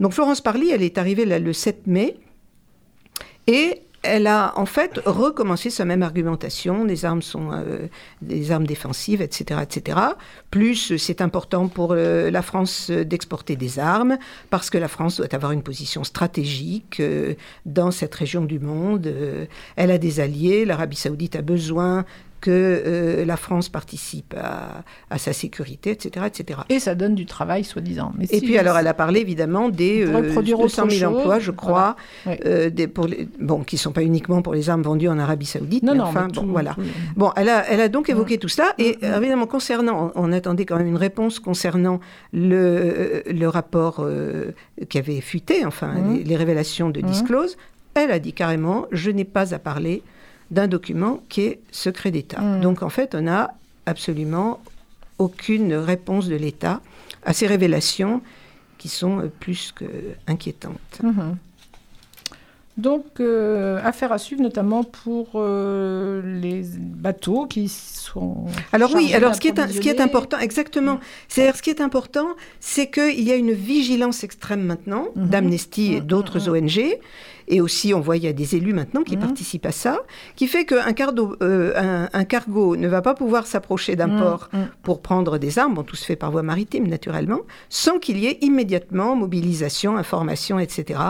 Donc 0.00 0.12
Florence 0.12 0.40
Parly, 0.40 0.70
elle 0.70 0.82
est 0.82 0.98
arrivée 0.98 1.24
le 1.24 1.52
7 1.52 1.86
mai 1.86 2.16
et 3.46 3.82
elle 4.02 4.26
a 4.26 4.52
en 4.56 4.66
fait 4.66 5.00
recommencé 5.04 5.70
sa 5.70 5.84
même 5.84 6.02
argumentation. 6.02 6.84
Les 6.84 7.04
armes 7.04 7.22
sont 7.22 7.50
euh, 7.52 7.88
des 8.22 8.52
armes 8.52 8.66
défensives, 8.66 9.20
etc., 9.20 9.60
etc. 9.62 9.98
Plus 10.50 10.96
c'est 10.96 11.20
important 11.20 11.68
pour 11.68 11.92
euh, 11.92 12.30
la 12.30 12.42
France 12.42 12.90
euh, 12.90 13.04
d'exporter 13.04 13.56
des 13.56 13.78
armes 13.78 14.18
parce 14.50 14.70
que 14.70 14.78
la 14.78 14.88
France 14.88 15.16
doit 15.16 15.34
avoir 15.34 15.52
une 15.52 15.62
position 15.62 16.04
stratégique 16.04 17.02
dans 17.66 17.90
cette 17.90 18.14
région 18.14 18.44
du 18.44 18.60
monde. 18.60 19.12
Elle 19.76 19.90
a 19.90 19.98
des 19.98 20.20
alliés. 20.20 20.64
L'Arabie 20.64 20.96
Saoudite 20.96 21.36
a 21.36 21.42
besoin 21.42 22.04
que 22.40 22.50
euh, 22.52 23.24
la 23.24 23.36
France 23.36 23.68
participe 23.68 24.34
à, 24.40 24.84
à 25.10 25.18
sa 25.18 25.32
sécurité, 25.32 25.90
etc., 25.90 26.26
etc. 26.26 26.60
Et 26.68 26.78
ça 26.78 26.94
donne 26.94 27.14
du 27.14 27.26
travail, 27.26 27.64
soi-disant. 27.64 28.12
Mais 28.16 28.24
Et 28.30 28.38
si- 28.38 28.44
puis 28.44 28.58
alors, 28.58 28.78
elle 28.78 28.86
a 28.86 28.94
parlé 28.94 29.20
évidemment 29.20 29.68
des 29.68 30.06
euh, 30.06 30.32
produire 30.32 30.58
200 30.58 30.82
autre 30.84 30.94
000 30.94 31.14
emplois, 31.14 31.38
je 31.38 31.50
crois, 31.50 31.96
voilà. 32.24 32.40
Euh, 32.46 32.70
des, 32.70 32.86
pour 32.86 33.06
les, 33.06 33.28
bon, 33.40 33.64
qui 33.64 33.74
ne 33.76 33.80
sont 33.80 33.92
pas 33.92 34.02
uniquement 34.02 34.40
pour 34.42 34.54
les 34.54 34.70
armes 34.70 34.82
vendues 34.82 35.08
en 35.08 35.18
Arabie 35.18 35.46
Saoudite, 35.46 35.82
Non, 35.82 35.92
mais 35.92 35.98
non, 35.98 36.04
enfin, 36.04 36.26
mais 36.28 36.32
bon, 36.32 36.42
tout- 36.42 36.48
voilà. 36.48 36.74
tout- 36.74 36.82
Bon, 37.16 37.32
elle 37.36 37.48
a, 37.48 37.64
elle 37.70 37.80
a 37.80 37.88
donc 37.88 38.08
évoqué 38.10 38.38
tout 38.38 38.48
cela, 38.48 38.72
et 38.78 38.92
Mm, 39.02 39.04
euh, 39.04 39.16
évidemment, 39.18 39.46
concernant, 39.46 40.12
on, 40.14 40.28
on 40.28 40.32
attendait 40.32 40.64
quand 40.64 40.76
même 40.76 40.86
une 40.86 40.96
réponse 40.96 41.38
concernant 41.40 42.00
le, 42.32 43.22
le 43.30 43.48
rapport 43.48 43.96
euh, 44.00 44.52
qui 44.88 44.98
avait 44.98 45.20
fuité, 45.20 45.64
enfin, 45.66 45.88
Mm. 45.94 46.14
les, 46.18 46.24
les 46.24 46.36
révélations 46.36 46.90
de 46.90 47.00
Mm. 47.00 47.04
Disclose. 47.06 47.56
Elle 47.94 48.10
a 48.12 48.18
dit 48.18 48.32
carrément, 48.32 48.86
je 48.92 49.10
n'ai 49.10 49.24
pas 49.24 49.54
à 49.54 49.58
parler 49.58 50.02
d'un 50.50 50.66
document 50.68 51.20
qui 51.28 51.42
est 51.42 51.60
secret 51.70 52.10
d'État. 52.10 52.40
Mm. 52.40 52.60
Donc, 52.60 52.82
en 52.82 52.88
fait, 52.90 53.14
on 53.14 53.22
n'a 53.22 53.54
absolument 53.86 54.60
aucune 55.18 55.74
réponse 55.74 56.28
de 56.28 56.36
l'État 56.36 56.80
à 57.24 57.32
ces 57.32 57.46
révélations 57.46 58.22
qui 58.78 58.88
sont 58.88 59.18
euh, 59.20 59.30
plus 59.40 59.72
que 59.74 59.84
inquiétantes. 60.28 61.00
Mhm. 61.02 61.36
Donc, 62.76 63.06
euh, 63.18 63.80
affaire 63.82 64.12
à 64.12 64.18
suivre, 64.18 64.40
notamment 64.40 64.84
pour 64.84 65.30
euh, 65.34 66.22
les 66.40 66.62
bateaux 66.78 67.46
qui 67.46 67.66
sont. 67.68 68.44
Alors 68.72 68.94
oui, 68.94 69.12
alors 69.14 69.34
ce 69.34 69.40
qui, 69.40 69.48
est, 69.48 69.58
un- 69.58 69.66
ce 69.66 69.80
qui 69.80 69.88
est 69.88 69.94
d'approvisionner. 69.94 70.02
important, 70.02 70.38
exactement, 70.38 71.00
c'est 71.26 71.52
ce 71.56 71.60
qui 71.60 71.70
est 71.70 71.80
important, 71.80 72.28
c'est 72.60 72.88
qu'il 72.88 73.20
y 73.20 73.32
a 73.32 73.34
une 73.34 73.50
vigilance 73.50 74.22
extrême 74.22 74.62
maintenant 74.62 75.08
Mhm. 75.16 75.26
d'Amnesty 75.28 75.94
et 75.94 76.00
Mhm, 76.00 76.06
d'autres 76.06 76.38
mhm. 76.50 76.66
ONG, 76.66 76.98
et 77.48 77.60
aussi 77.60 77.92
on 77.94 78.00
voit 78.00 78.16
il 78.16 78.24
y 78.24 78.28
a 78.28 78.32
des 78.32 78.56
élus 78.56 78.72
maintenant 78.72 79.02
qui 79.02 79.16
Mhm. 79.16 79.22
participent 79.22 79.66
à 79.66 79.72
ça, 79.72 79.98
qui 80.36 80.46
fait 80.46 80.64
qu'un 80.64 80.92
cargo, 80.92 81.34
euh, 81.42 81.72
un, 81.76 82.08
un 82.12 82.24
cargo 82.24 82.76
ne 82.76 82.88
va 82.88 83.02
pas 83.02 83.14
pouvoir 83.14 83.46
s'approcher 83.46 83.96
d'un 83.96 84.06
Mhm, 84.08 84.20
port 84.20 84.48
mhm. 84.52 84.68
pour 84.82 85.00
prendre 85.02 85.38
des 85.38 85.58
armes, 85.58 85.74
bon 85.74 85.82
tout 85.82 85.96
se 85.96 86.04
fait 86.04 86.16
par 86.16 86.30
voie 86.30 86.42
maritime 86.42 86.86
naturellement, 86.86 87.40
sans 87.68 87.98
qu'il 87.98 88.18
y 88.18 88.26
ait 88.26 88.38
immédiatement 88.42 89.16
mobilisation, 89.16 89.96
information, 89.96 90.58
etc. 90.58 91.00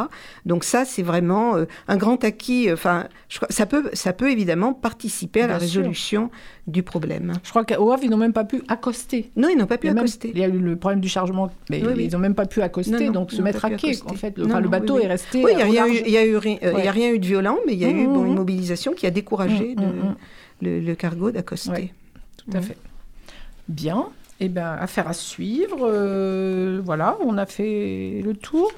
Donc 0.46 0.64
ça 0.64 0.84
c'est 0.84 1.02
vraiment 1.02 1.56
euh, 1.56 1.64
un 1.88 1.96
grand 1.96 2.22
acquis, 2.24 2.72
enfin 2.72 3.06
je 3.28 3.38
ça 3.50 3.66
peut, 3.66 3.90
ça 3.92 4.12
peut 4.12 4.30
évidemment 4.30 4.72
participer 4.72 5.42
à 5.42 5.46
la 5.46 5.54
sûr. 5.58 5.62
résolution 5.82 6.30
du 6.66 6.82
problème. 6.82 7.32
Je 7.44 7.50
crois 7.50 7.64
qu'au 7.64 7.92
Havre, 7.92 8.04
ils 8.04 8.10
n'ont 8.10 8.16
même 8.18 8.32
pas 8.34 8.44
pu 8.44 8.62
accoster. 8.68 9.30
Non, 9.36 9.48
ils 9.48 9.56
n'ont 9.56 9.66
pas 9.66 9.78
pu 9.78 9.86
même- 9.86 9.98
accoster. 9.98 10.30
il 10.34 10.38
y 10.38 10.44
a 10.44 10.48
eu 10.48 10.58
le 10.58 10.76
problème 10.76 11.00
du 11.00 11.08
chargement, 11.08 11.50
mais 11.70 11.82
Oui, 11.82 11.92
oui. 11.96 12.04
ils 12.04 12.12
n'ont 12.12 12.18
même 12.18 12.34
pas 12.34 12.44
pu 12.46 12.60
accoster, 12.60 12.92
Non, 12.92 13.06
non, 13.06 13.12
donc 13.20 13.32
se 13.32 13.40
mettre 13.40 13.64
à 13.64 13.70
quai. 13.70 13.92
En 14.06 14.12
fait, 14.14 14.36
le, 14.36 14.44
Non, 14.44 14.50
enfin, 14.50 14.58
le 14.60 14.64
non, 14.66 14.70
bateau 14.70 14.96
oui, 14.96 15.02
est 15.04 15.06
resté. 15.08 15.42
Oui, 15.44 15.52
il 15.54 15.58
y 16.12 16.16
a, 16.16 16.26
eu 16.26 16.27
ri- 16.36 16.58
euh, 16.62 16.74
il 16.78 16.84
y 16.84 16.88
a 16.88 16.92
rien 16.92 17.10
eu 17.12 17.18
de 17.18 17.26
violent, 17.26 17.58
mais 17.66 17.72
il 17.74 17.78
y 17.78 17.84
a 17.84 17.90
eu 17.90 18.06
bon, 18.06 18.24
une 18.24 18.30
mhm. 18.30 18.36
mobilisation 18.36 18.92
qui 18.92 19.06
a 19.06 19.10
découragé 19.10 19.74
de- 19.74 19.80
mhm. 19.84 20.14
le, 20.62 20.80
le 20.80 20.94
cargo 20.94 21.30
d'accoster. 21.30 21.70
Ouais. 21.70 21.92
Tout 22.36 22.56
à 22.56 22.60
fait. 22.60 22.76
Bien. 23.68 24.08
Eh 24.40 24.48
bien, 24.48 24.72
affaire 24.72 25.08
à 25.08 25.12
suivre. 25.12 25.78
euh, 25.82 26.80
voilà, 26.84 27.16
on 27.20 27.36
a 27.38 27.46
fait 27.46 28.20
le 28.24 28.34
tour. 28.34 28.70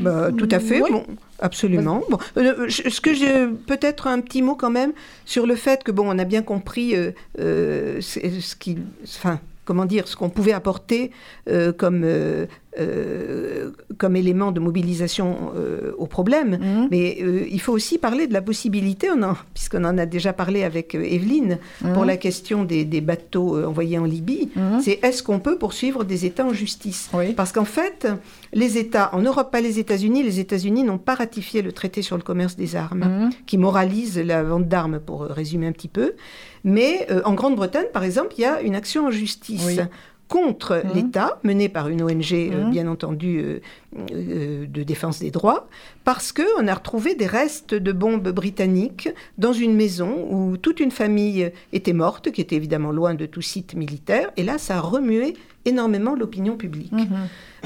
Bah, 0.00 0.30
tout 0.36 0.48
à 0.50 0.60
fait, 0.60 0.82
Oui. 0.82 0.90
bon, 0.90 1.04
absolument. 1.40 2.02
Bon, 2.08 2.18
euh, 2.36 2.68
ce 2.68 3.00
que 3.00 3.12
j'ai 3.14 3.46
peut-être 3.66 4.06
un 4.06 4.20
petit 4.20 4.42
mot 4.42 4.54
quand 4.54 4.70
même 4.70 4.92
sur 5.24 5.46
le 5.46 5.54
fait 5.56 5.84
que 5.84 5.92
bon, 5.92 6.04
on 6.08 6.18
a 6.18 6.24
bien 6.24 6.42
compris 6.42 6.96
euh, 6.96 7.10
euh, 7.38 8.00
ce 8.00 8.56
qui, 8.56 8.78
enfin, 9.04 9.40
comment 9.64 9.84
dire, 9.84 10.08
ce 10.08 10.16
qu'on 10.16 10.30
pouvait 10.30 10.52
apporter 10.52 11.10
comme 11.76 12.04
euh, 12.78 13.70
comme 13.96 14.14
élément 14.16 14.52
de 14.52 14.60
mobilisation 14.60 15.52
euh, 15.56 15.92
au 15.98 16.06
problème. 16.06 16.58
Mhm. 16.60 16.88
Mais 16.90 17.18
euh, 17.22 17.46
il 17.50 17.60
faut 17.60 17.72
aussi 17.72 17.98
parler 17.98 18.26
de 18.26 18.32
la 18.32 18.42
possibilité, 18.42 19.08
on 19.10 19.22
en- 19.22 19.36
puisqu'on 19.54 19.84
en 19.84 19.96
a 19.98 20.06
déjà 20.06 20.32
parlé 20.32 20.62
avec 20.64 20.94
Evelyne, 20.94 21.58
pour 21.80 22.02
Mhm. 22.02 22.06
la 22.06 22.16
question 22.16 22.64
des, 22.64 22.84
des 22.84 23.00
bateaux 23.00 23.64
envoyés 23.64 23.98
en 23.98 24.04
Libye, 24.04 24.50
Mhm. 24.54 24.80
c'est 24.82 24.98
est-ce 25.02 25.22
qu'on 25.22 25.40
peut 25.40 25.56
poursuivre 25.58 26.04
des 26.04 26.26
États 26.26 26.44
en 26.46 26.52
justice? 26.52 27.08
Oui. 27.14 27.32
Parce 27.32 27.52
qu'en 27.52 27.64
fait, 27.64 28.06
les 28.52 28.78
États, 28.78 29.14
en 29.14 29.22
Europe, 29.22 29.50
pas 29.50 29.60
les 29.60 29.78
États-Unis, 29.78 30.22
les 30.22 30.38
États-Unis 30.40 30.84
n'ont 30.84 30.98
pas 30.98 31.14
ratifié 31.14 31.62
le 31.62 31.72
traité 31.72 32.02
sur 32.02 32.16
le 32.16 32.22
commerce 32.22 32.56
des 32.56 32.76
armes, 32.76 33.30
qui 33.46 33.58
moralise 33.58 34.18
la 34.18 34.42
vente 34.42 34.68
d'armes, 34.68 35.00
pour 35.00 35.22
résumer 35.22 35.66
un 35.66 35.72
petit 35.72 35.88
peu. 35.88 36.12
Mais 36.64 37.06
en 37.24 37.34
Grande-Bretagne, 37.34 37.86
par 37.92 38.04
exemple, 38.04 38.34
il 38.36 38.42
y 38.42 38.44
a 38.44 38.60
une 38.62 38.74
action 38.74 39.06
en 39.06 39.10
justice. 39.10 39.64
Oui. 39.66 39.78
Contre 40.28 40.82
Mhm. 40.84 40.92
l'État, 40.94 41.38
menée 41.42 41.68
par 41.70 41.88
une 41.88 42.02
ONG, 42.02 42.32
euh, 42.52 42.64
Mhm. 42.64 42.70
bien 42.70 42.86
entendu, 42.86 43.38
euh, 43.38 43.60
euh, 44.12 44.66
de 44.66 44.82
défense 44.82 45.20
des 45.20 45.30
droits, 45.30 45.68
parce 46.04 46.32
qu'on 46.32 46.68
a 46.68 46.74
retrouvé 46.74 47.14
des 47.14 47.26
restes 47.26 47.74
de 47.74 47.92
bombes 47.92 48.28
britanniques 48.28 49.08
dans 49.38 49.54
une 49.54 49.74
maison 49.74 50.26
où 50.30 50.56
toute 50.58 50.80
une 50.80 50.90
famille 50.90 51.50
était 51.72 51.94
morte, 51.94 52.30
qui 52.30 52.40
était 52.42 52.56
évidemment 52.56 52.92
loin 52.92 53.14
de 53.14 53.24
tout 53.26 53.40
site 53.42 53.74
militaire, 53.74 54.30
et 54.36 54.42
là, 54.42 54.58
ça 54.58 54.76
a 54.76 54.80
remué 54.80 55.34
énormément 55.64 56.14
l'opinion 56.14 56.56
publique. 56.56 56.92
Mhm. 56.92 57.08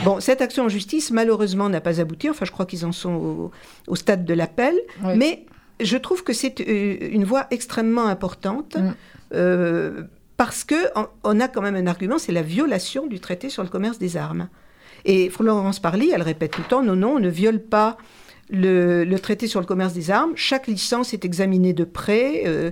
Bon, 0.04 0.20
cette 0.20 0.40
action 0.40 0.64
en 0.64 0.68
justice, 0.68 1.10
malheureusement, 1.10 1.68
n'a 1.68 1.80
pas 1.80 2.00
abouti. 2.00 2.30
Enfin, 2.30 2.44
je 2.44 2.50
crois 2.52 2.66
qu'ils 2.66 2.86
en 2.86 2.92
sont 2.92 3.12
au, 3.14 3.50
au 3.88 3.96
stade 3.96 4.24
de 4.24 4.34
l'appel. 4.34 4.74
Oui. 5.04 5.12
Mais 5.16 5.44
je 5.80 5.96
trouve 5.96 6.22
que 6.24 6.32
c'est 6.32 6.60
une 6.60 7.24
voie 7.24 7.46
extrêmement 7.50 8.06
importante. 8.06 8.76
Euh, 9.34 10.02
parce 10.36 10.64
que 10.64 10.74
on- 11.24 11.40
a 11.40 11.48
quand 11.48 11.62
même 11.62 11.76
un 11.76 11.86
argument, 11.86 12.18
c'est 12.18 12.32
la 12.32 12.42
violation 12.42 13.06
du 13.06 13.20
traité 13.20 13.48
sur 13.50 13.62
le 13.62 13.68
commerce 13.68 13.98
des 13.98 14.16
armes. 14.16 14.48
Et 15.04 15.30
Florence 15.30 15.80
Parly, 15.80 16.10
elle 16.14 16.22
répète 16.22 16.52
tout 16.52 16.62
le 16.62 16.68
temps, 16.68 16.82
non, 16.82 16.96
non, 16.96 17.14
on 17.16 17.20
ne 17.20 17.28
viole 17.28 17.60
pas 17.60 17.96
le, 18.50 19.04
le 19.04 19.18
traité 19.18 19.46
sur 19.46 19.60
le 19.60 19.66
commerce 19.66 19.92
des 19.94 20.10
armes. 20.10 20.32
Chaque 20.36 20.66
licence 20.66 21.12
est 21.14 21.24
examinée 21.24 21.72
de 21.72 21.84
près. 21.84 22.42
euh, 22.46 22.70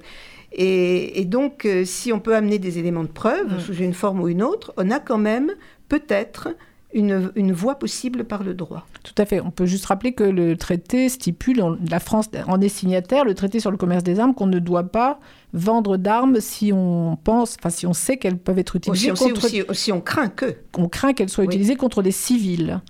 et, 0.52 1.20
et 1.20 1.24
donc, 1.24 1.64
euh, 1.64 1.84
si 1.84 2.12
on 2.12 2.18
peut 2.20 2.34
amener 2.34 2.58
des 2.58 2.78
éléments 2.78 3.04
de 3.04 3.08
preuve, 3.08 3.54
Mm. 3.56 3.60
sous 3.60 3.74
une 3.76 3.94
forme 3.94 4.20
ou 4.20 4.28
une 4.28 4.42
autre, 4.42 4.72
on 4.76 4.90
a 4.90 4.98
quand 4.98 5.18
même 5.18 5.52
peut-être 5.88 6.48
une, 6.92 7.30
une 7.36 7.52
voie 7.52 7.78
possible 7.78 8.24
par 8.24 8.42
le 8.42 8.52
droit. 8.54 8.86
Tout 9.04 9.14
à 9.18 9.24
fait. 9.24 9.40
On 9.40 9.50
peut 9.50 9.66
juste 9.66 9.86
rappeler 9.86 10.12
que 10.12 10.24
le 10.24 10.56
traité 10.56 11.08
stipule, 11.08 11.62
on- 11.62 11.78
la 11.88 12.00
France 12.00 12.28
en 12.48 12.60
est 12.60 12.68
signataire, 12.68 13.24
le 13.24 13.34
traité 13.34 13.60
sur 13.60 13.70
le 13.70 13.76
commerce 13.76 14.02
des 14.02 14.18
armes, 14.18 14.34
qu'on 14.34 14.46
ne 14.46 14.58
doit 14.58 14.84
pas 14.84 15.20
vendre 15.52 15.96
d'armes 15.96 16.40
si 16.40 16.72
on 16.72 17.16
pense, 17.22 17.56
enfin 17.58 17.70
si 17.70 17.86
on 17.86 17.92
sait 17.92 18.16
qu'elles 18.16 18.38
peuvent 18.38 18.58
être 18.58 18.74
Ou 18.74 18.78
utilisées 18.78 19.04
si 19.06 19.10
on, 19.12 19.14
sait- 19.16 19.30
contre, 19.32 19.70
ou 19.70 19.74
si- 19.74 19.92
on 19.92 20.00
craint 20.00 20.28
que. 20.28 20.56
on 20.76 20.88
craint 20.88 21.12
qu'elles 21.12 21.28
soient 21.28 21.44
Oui. 21.44 21.48
utilisées 21.54 21.76
contre 21.76 22.02
des 22.02 22.12
civils. 22.12 22.80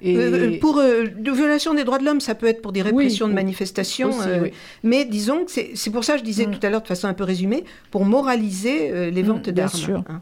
Et 0.00 0.16
Euh, 0.16 0.60
pour 0.60 0.78
euh, 0.78 1.06
de 1.18 1.32
violation 1.32 1.74
des 1.74 1.82
droits 1.82 1.98
de 1.98 2.04
l'homme, 2.04 2.20
ça 2.20 2.36
peut 2.36 2.46
être 2.46 2.62
pour 2.62 2.70
des 2.70 2.82
répressions 2.82 3.26
Oui, 3.26 3.32
de 3.32 3.34
manifestations. 3.34 4.10
Aussi, 4.10 4.28
euh, 4.28 4.42
oui. 4.44 4.52
Mais 4.84 5.04
disons 5.04 5.44
que 5.44 5.50
c'est 5.50 5.90
pour 5.90 6.04
ça 6.04 6.12
que 6.12 6.20
je 6.20 6.24
disais 6.24 6.46
Mm. 6.46 6.52
tout 6.52 6.64
à 6.64 6.70
l'heure 6.70 6.82
de 6.82 6.86
façon 6.86 7.08
un 7.08 7.14
peu 7.14 7.24
résumée, 7.24 7.64
pour 7.90 8.04
moraliser 8.04 8.92
euh, 8.92 9.10
les 9.10 9.24
Mm, 9.24 9.26
ventes 9.26 9.42
bien 9.50 9.52
d'armes. 9.64 9.70
sûr. 9.76 10.04
hein. 10.08 10.20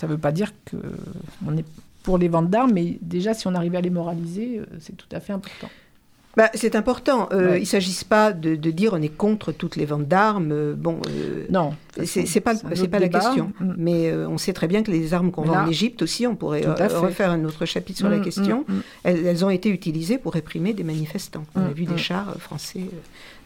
ça 0.00 0.06
ne 0.06 0.12
veut 0.12 0.18
pas 0.18 0.30
dire 0.30 0.52
que 0.64 0.76
on 1.44 1.56
est 1.56 1.64
pour 2.08 2.16
les 2.16 2.28
ventes 2.28 2.48
d'armes, 2.48 2.72
mais 2.72 2.96
déjà 3.02 3.34
si 3.34 3.46
on 3.48 3.54
arrive 3.54 3.74
à 3.76 3.82
les 3.82 3.90
moraliser, 3.90 4.60
euh, 4.60 4.64
c'est 4.80 4.96
tout 4.96 5.10
à 5.12 5.20
fait 5.20 5.34
important. 5.34 5.68
Bah, 6.38 6.48
c'est 6.54 6.74
important. 6.74 7.28
Euh, 7.32 7.50
Ouais. 7.50 7.56
Il 7.58 7.60
ne 7.62 7.66
s'agisse 7.66 8.02
pas 8.04 8.32
de, 8.32 8.54
de 8.56 8.70
dire 8.70 8.92
on 8.94 9.02
est 9.02 9.14
contre 9.26 9.52
toutes 9.52 9.76
les 9.76 9.84
ventes 9.84 10.06
d'armes. 10.08 10.52
euh, 10.52 10.74
bon, 10.74 11.00
euh, 11.10 11.44
Non, 11.50 11.74
c'est 12.04 12.40
pas, 12.40 12.54
pas 12.54 12.98
la 12.98 13.08
question. 13.10 13.52
Mm. 13.60 13.74
Mais 13.76 14.08
euh, 14.10 14.26
on 14.28 14.38
sait 14.38 14.54
très 14.54 14.68
bien 14.68 14.82
que 14.82 14.90
les 14.90 15.12
armes 15.12 15.30
qu'on 15.32 15.42
vend 15.42 15.64
en 15.64 15.68
Égypte 15.68 16.00
aussi, 16.00 16.26
on 16.26 16.34
pourrait 16.36 16.64
refaire 16.64 17.30
un 17.30 17.44
autre 17.44 17.66
chapitre 17.66 17.98
sur 17.98 18.08
la 18.08 18.18
Mm, 18.18 18.22
question. 18.22 18.64
mm, 18.66 18.72
mm. 18.74 18.82
Elles, 19.04 19.26
elles 19.26 19.44
ont 19.44 19.50
été 19.50 19.68
utilisées 19.68 20.16
pour 20.16 20.32
réprimer 20.32 20.72
des 20.72 20.84
manifestants. 20.84 21.44
On 21.56 21.60
a 21.66 21.72
vu 21.80 21.84
des 21.84 21.98
chars 21.98 22.34
français, 22.38 22.84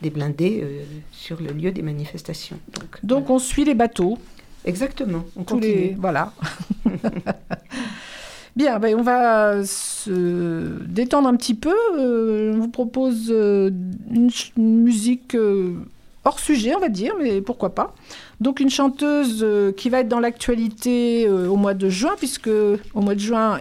des 0.02 0.10
blindés 0.10 0.64
sur 1.10 1.40
le 1.42 1.50
lieu 1.52 1.72
des 1.72 1.82
manifestations. 1.82 2.58
Donc, 2.78 2.90
Donc 3.02 3.30
on 3.30 3.38
suit 3.40 3.64
les 3.64 3.74
bateaux, 3.74 4.18
exactement. 4.64 5.24
On 5.34 5.42
tous 5.44 5.54
continue. 5.54 5.72
les 5.74 5.96
voilà. 5.98 6.32
Bien, 8.54 8.78
ben, 8.78 8.94
on 8.98 9.02
va 9.02 9.64
se 9.64 10.82
détendre 10.86 11.28
un 11.28 11.36
petit 11.36 11.54
peu. 11.54 11.74
Euh, 11.98 12.52
on 12.54 12.58
vous 12.58 12.68
propose 12.68 13.28
euh, 13.30 13.70
une, 14.10 14.30
musique 14.58 15.34
euh, 15.34 15.74
hors 16.24 16.38
sujet, 16.38 16.74
on 16.74 16.80
va 16.80 16.90
dire, 16.90 17.14
mais 17.18 17.40
pourquoi 17.40 17.74
pas. 17.74 17.94
Donc 18.40 18.60
une 18.60 18.68
chanteuse 18.68 19.40
euh, 19.42 19.72
qui 19.72 19.88
va 19.88 20.00
être 20.00 20.08
dans 20.08 20.20
l'actualité 20.20 21.26
euh, 21.26 21.48
au 21.48 21.56
mois 21.56 21.74
de 21.74 21.88
juin, 21.88 22.12
puisque 22.18 22.48
au 22.48 23.00
mois 23.00 23.14
de 23.14 23.20
juin, 23.20 23.58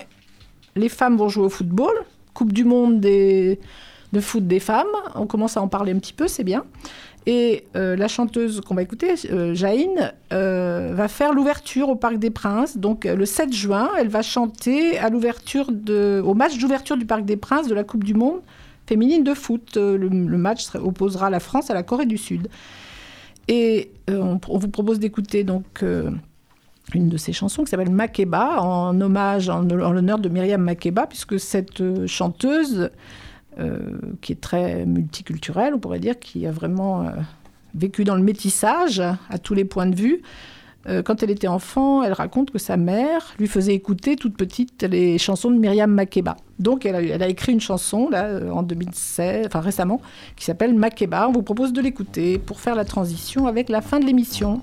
les 0.76 0.90
femmes 0.90 1.16
vont 1.16 1.30
jouer 1.30 1.46
au 1.46 1.50
football, 1.50 1.94
Coupe 2.34 2.52
du 2.52 2.66
Monde 2.66 3.00
des, 3.00 3.60
de 4.12 4.20
foot 4.20 4.46
des 4.46 4.60
femmes. 4.60 4.88
On 5.16 5.26
commence 5.26 5.56
à 5.56 5.62
en 5.62 5.70
parler 5.70 5.94
un 5.94 6.00
petit 6.00 6.14
peu, 6.14 6.28
c'est 6.28 6.44
bien. 6.44 6.66
Et 7.28 7.66
euh, 7.76 7.96
la 7.96 8.08
chanteuse 8.08 8.62
qu'on 8.62 8.74
va 8.74 8.82
écouter, 8.82 9.14
euh, 9.30 9.54
Jaïne, 9.54 10.12
euh, 10.34 10.92
va 10.96 11.08
faire 11.08 11.34
l'ouverture 11.34 11.90
au 11.90 11.96
Parc 11.96 12.18
des 12.18 12.32
Princes. 12.32 12.78
Donc 12.78 13.06
euh, 13.06 13.16
le 13.16 13.26
7 13.26 13.54
juin, 13.54 13.90
elle 14.00 14.08
va 14.08 14.24
chanter 14.24 14.98
à 14.98 15.10
l'ouverture 15.10 15.70
au 15.70 16.34
match 16.34 16.58
d'ouverture 16.58 16.98
du 16.98 17.06
Parc 17.06 17.26
des 17.26 17.38
Princes 17.38 17.68
de 17.68 17.76
la 17.76 17.84
Coupe 17.84 18.04
du 18.04 18.16
Monde 18.16 18.42
féminine 18.88 19.24
de 19.24 19.36
foot. 19.36 19.78
Le, 19.78 20.10
match 20.10 20.66
opposera 20.76 21.30
la 21.30 21.40
France 21.40 21.70
à 21.70 21.74
la 21.74 21.84
Corée 21.84 22.08
du 22.08 22.18
Sud. 22.18 22.50
Et 23.48 23.92
on, 24.10 24.40
vous 24.48 24.68
propose 24.68 25.00
d'écouter 25.00 25.44
donc 25.44 25.84
une 26.94 27.10
de 27.10 27.18
ses 27.18 27.32
chansons 27.32 27.64
qui 27.64 27.70
s'appelle 27.70 27.92
Makeba, 27.92 28.62
en 28.62 29.00
hommage, 29.00 29.48
en, 29.48 29.70
en 29.70 29.92
l'honneur 29.94 30.20
de 30.20 30.28
Myriam 30.28 30.62
Makeba, 30.62 31.08
puisque 31.08 31.40
cette 31.40 32.06
chanteuse, 32.08 32.90
qui 34.22 34.32
est 34.32 34.42
très 34.42 34.86
multiculturelle, 34.86 35.74
on 35.74 35.80
pourrait 35.80 36.00
dire, 36.00 36.20
qui 36.20 36.48
a 36.48 36.52
vraiment 36.52 37.02
euh, 37.02 37.12
vécu 37.76 38.04
dans 38.04 38.16
le 38.16 38.24
métissage 38.24 39.00
à 39.00 39.38
tous 39.38 39.54
les 39.54 39.66
points 39.66 39.88
de 39.88 39.96
vue, 39.96 40.22
euh, 40.88 41.04
quand 41.04 41.22
elle 41.22 41.30
était 41.30 41.48
enfant, 41.48 42.02
elle 42.02 42.14
raconte 42.14 42.50
que 42.50 42.58
sa 42.58 42.76
mère 42.76 43.34
lui 43.38 43.48
faisait 43.48 43.74
écouter 43.74 44.16
toute 44.16 44.36
petite 44.36 44.84
les 44.84 45.18
chansons 45.18 45.52
de 45.52 45.58
Myriam 45.58 45.92
Makeba. 45.92 46.38
Donc 46.58 46.86
elle 46.86 47.22
a, 47.22 47.28
écrit 47.28 47.52
une 47.52 47.62
chanson 47.62 48.10
là 48.10 48.26
euh, 48.26 48.50
en 48.50 48.64
2016, 48.64 49.46
enfin 49.48 49.60
récemment, 49.60 50.02
qui 50.36 50.46
s'appelle 50.46 50.74
Makeba. 50.74 51.28
On 51.28 51.32
vous 51.32 51.44
propose 51.44 51.72
de 51.72 51.82
l'écouter 51.82 52.40
pour 52.40 52.60
faire 52.60 52.76
la 52.76 52.86
transition 52.86 53.46
avec 53.46 53.70
la 53.70 53.82
fin 53.82 54.00
de 54.00 54.06
l'émission. 54.06 54.62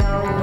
I 0.00 0.41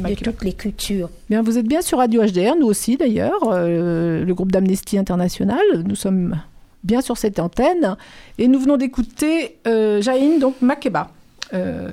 ma 0.00 0.10
de 0.10 0.14
culotte. 0.14 0.36
toutes 0.36 0.44
les 0.44 0.52
cultures. 0.52 1.10
Bien, 1.30 1.42
vous 1.42 1.58
êtes 1.58 1.66
bien 1.66 1.80
sur 1.80 1.98
Radio 1.98 2.22
HDR, 2.24 2.56
nous 2.58 2.66
aussi 2.66 2.96
d'ailleurs, 2.96 3.40
euh, 3.44 4.24
le 4.24 4.34
groupe 4.34 4.52
d'Amnesty 4.52 4.98
International. 4.98 5.62
Nous 5.86 5.96
sommes 5.96 6.40
bien 6.84 7.00
sur 7.00 7.16
cette 7.16 7.38
antenne. 7.38 7.96
Et 8.38 8.48
nous 8.48 8.58
venons 8.60 8.76
d'écouter 8.76 9.58
euh, 9.66 10.00
Jaïn, 10.00 10.38
donc 10.38 10.60
Makeba. 10.60 11.10
Euh, 11.54 11.90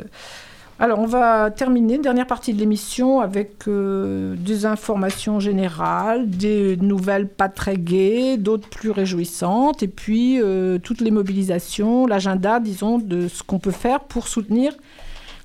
alors, 0.78 1.00
on 1.00 1.06
va 1.06 1.52
terminer, 1.52 1.98
dernière 2.00 2.28
partie 2.28 2.54
de 2.54 2.60
l'émission, 2.60 3.22
avec 3.22 3.66
euh, 3.70 4.36
des 4.38 4.66
informations 4.66 5.40
générales, 5.40 6.30
des 6.30 6.76
nouvelles 6.76 7.30
pas 7.30 7.48
très 7.48 7.78
gaies, 7.78 8.36
d'autres 8.36 8.68
plus 8.68 8.92
réjouissantes, 8.92 9.84
et 9.84 9.88
puis 9.88 10.42
euh, 10.42 10.78
toutes 10.78 11.00
les 11.00 11.12
mobilisations, 11.12 12.08
l'agenda, 12.08 12.60
disons, 12.60 13.00
de 13.00 13.30
ce 13.30 13.42
qu'on 13.42 13.58
peut 13.58 13.72
faire 13.72 14.02
pour 14.02 14.28
soutenir 14.28 14.74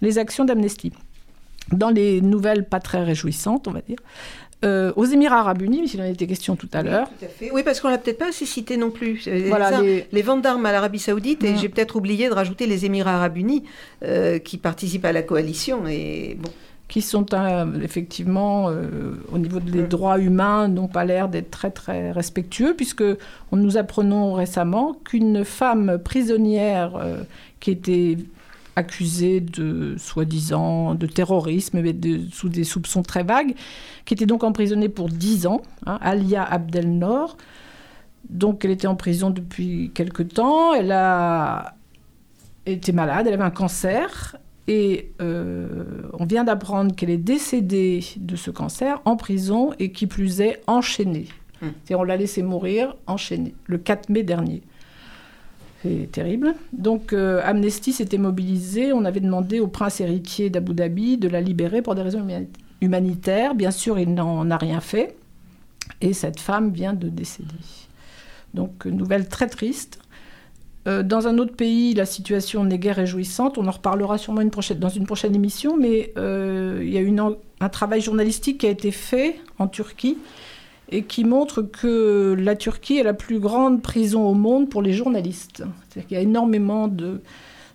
les 0.02 0.18
actions 0.18 0.44
d'Amnesty. 0.44 0.92
Dans 1.70 1.90
les 1.90 2.20
nouvelles 2.20 2.64
pas 2.64 2.80
très 2.80 3.04
réjouissantes, 3.04 3.68
on 3.68 3.72
va 3.72 3.82
dire, 3.82 3.98
euh, 4.64 4.92
aux 4.96 5.04
Émirats 5.06 5.38
Arabes 5.40 5.62
Unis, 5.62 5.88
s'il 5.88 6.00
en 6.00 6.04
était 6.04 6.26
question 6.26 6.54
tout 6.56 6.68
à 6.72 6.82
l'heure. 6.82 7.08
Oui, 7.52 7.62
parce 7.64 7.80
qu'on 7.80 7.88
l'a 7.88 7.98
peut-être 7.98 8.18
pas 8.18 8.28
assez 8.28 8.44
cité 8.46 8.76
non 8.76 8.90
plus. 8.90 9.24
Euh, 9.26 9.46
Voilà, 9.48 9.70
ça, 9.70 9.80
les- 9.82 10.06
les... 10.12 10.22
ventes 10.22 10.42
d'armes 10.42 10.66
à 10.66 10.72
l'Arabie 10.72 10.98
Saoudite, 10.98 11.42
et 11.44 11.52
Mm. 11.52 11.56
j'ai 11.58 11.68
peut-être 11.68 11.96
oublié 11.96 12.28
de 12.28 12.34
rajouter 12.34 12.66
les 12.66 12.84
Émirats 12.84 13.14
Arabes 13.16 13.38
Unis 13.38 13.64
euh, 14.04 14.38
qui 14.38 14.58
participent 14.58 15.04
à 15.06 15.12
la 15.12 15.22
coalition. 15.22 15.86
Et 15.88 16.36
bon, 16.38 16.50
qui 16.88 17.02
sont 17.02 17.24
euh, 17.34 17.66
effectivement, 17.84 18.68
euh, 18.68 19.12
au 19.32 19.38
niveau 19.38 19.60
des 19.60 19.82
droits 19.82 20.18
humains, 20.18 20.66
n'ont 20.68 20.88
pas 20.88 21.04
l'air 21.04 21.28
d'être 21.28 21.50
très 21.50 21.70
très 21.70 22.10
respectueux, 22.10 22.74
puisque 22.76 23.04
on 23.52 23.56
nous 23.56 23.76
apprenons 23.76 24.32
récemment 24.34 24.96
qu'une 25.04 25.44
femme 25.44 25.98
prisonnière 26.02 26.96
euh, 26.96 27.22
qui 27.60 27.70
était 27.70 28.18
accusée 28.76 29.40
de 29.40 29.96
soi-disant 29.98 30.94
de 30.94 31.06
terrorisme, 31.06 31.80
mais 31.82 31.92
de- 31.92 32.20
sous 32.32 32.48
des 32.48 32.64
soupçons 32.64 33.02
très 33.02 33.22
vagues, 33.22 33.54
qui 34.04 34.14
était 34.14 34.26
donc 34.26 34.44
emprisonnée 34.44 34.88
pour 34.88 35.08
10 35.08 35.46
ans, 35.46 35.62
hein, 35.86 35.98
Alia 36.00 36.42
Abdelnor. 36.42 37.36
Donc 38.28 38.64
elle 38.64 38.70
était 38.70 38.86
en 38.86 38.96
prison 38.96 39.30
depuis 39.30 39.90
quelque 39.94 40.22
temps, 40.22 40.74
elle 40.74 40.92
a 40.92 41.74
était 42.66 42.92
malade, 42.92 43.26
elle 43.26 43.34
avait 43.34 43.42
un 43.42 43.50
cancer, 43.50 44.36
et 44.68 45.10
euh, 45.20 46.02
on 46.18 46.26
vient 46.26 46.44
d'apprendre 46.44 46.94
qu'elle 46.94 47.10
est 47.10 47.16
décédée 47.16 48.04
de 48.16 48.36
ce 48.36 48.50
cancer 48.50 49.00
en 49.04 49.16
prison 49.16 49.72
et 49.80 49.90
qui 49.90 50.06
plus 50.06 50.40
est 50.40 50.60
enchaînée. 50.66 51.26
C'est-à-dire 51.60 52.00
on 52.00 52.04
l'a 52.04 52.16
laissée 52.16 52.42
mourir 52.42 52.94
enchaînée 53.06 53.54
le 53.66 53.78
4 53.78 54.08
mai 54.10 54.22
dernier. 54.22 54.62
C'est 55.82 56.10
terrible. 56.12 56.54
Donc 56.72 57.12
euh, 57.12 57.40
Amnesty 57.44 57.92
s'était 57.92 58.18
mobilisé, 58.18 58.92
on 58.92 59.04
avait 59.04 59.20
demandé 59.20 59.60
au 59.60 59.66
prince 59.66 60.00
héritier 60.00 60.50
d'Abu 60.50 60.74
Dhabi 60.74 61.16
de 61.16 61.28
la 61.28 61.40
libérer 61.40 61.80
pour 61.80 61.94
des 61.94 62.02
raisons 62.02 62.20
humani- 62.20 62.48
humanitaires. 62.82 63.54
Bien 63.54 63.70
sûr, 63.70 63.98
il 63.98 64.12
n'en 64.12 64.50
a 64.50 64.56
rien 64.56 64.80
fait. 64.80 65.16
Et 66.02 66.12
cette 66.12 66.38
femme 66.40 66.70
vient 66.70 66.92
de 66.92 67.08
décéder. 67.08 67.54
Donc, 68.54 68.84
nouvelle 68.86 69.28
très 69.28 69.48
triste. 69.48 69.98
Euh, 70.88 71.02
dans 71.02 71.28
un 71.28 71.38
autre 71.38 71.54
pays, 71.54 71.94
la 71.94 72.06
situation 72.06 72.64
n'est 72.64 72.78
guère 72.78 72.96
réjouissante. 72.96 73.58
On 73.58 73.66
en 73.66 73.70
reparlera 73.70 74.18
sûrement 74.18 74.42
dans 74.78 74.88
une 74.88 75.06
prochaine 75.06 75.34
émission, 75.34 75.76
mais 75.76 76.12
euh, 76.16 76.80
il 76.82 76.90
y 76.90 76.98
a 76.98 77.30
un 77.60 77.68
travail 77.68 78.00
journalistique 78.00 78.58
qui 78.58 78.66
a 78.66 78.70
été 78.70 78.90
fait 78.90 79.36
en 79.58 79.68
Turquie 79.68 80.16
et 80.90 81.02
qui 81.04 81.24
montre 81.24 81.62
que 81.62 82.34
la 82.38 82.56
Turquie 82.56 82.98
est 82.98 83.02
la 83.02 83.14
plus 83.14 83.38
grande 83.38 83.80
prison 83.82 84.26
au 84.28 84.34
monde 84.34 84.68
pour 84.68 84.82
les 84.82 84.92
journalistes. 84.92 85.62
C'est-à-dire 85.88 86.08
qu'il 86.08 86.16
y 86.16 86.20
a 86.20 86.22
énormément 86.22 86.88
de 86.88 87.20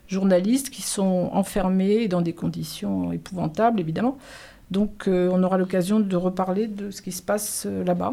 journalistes 0.08 0.70
qui 0.70 0.82
sont 0.82 1.30
enfermés 1.32 2.08
dans 2.08 2.20
des 2.20 2.32
conditions 2.32 3.12
épouvantables, 3.12 3.80
évidemment. 3.80 4.18
Donc 4.70 5.08
euh, 5.08 5.28
on 5.32 5.42
aura 5.42 5.58
l'occasion 5.58 6.00
de 6.00 6.16
reparler 6.16 6.66
de 6.66 6.90
ce 6.90 7.00
qui 7.02 7.12
se 7.12 7.22
passe 7.22 7.64
euh, 7.66 7.84
là-bas. 7.84 8.12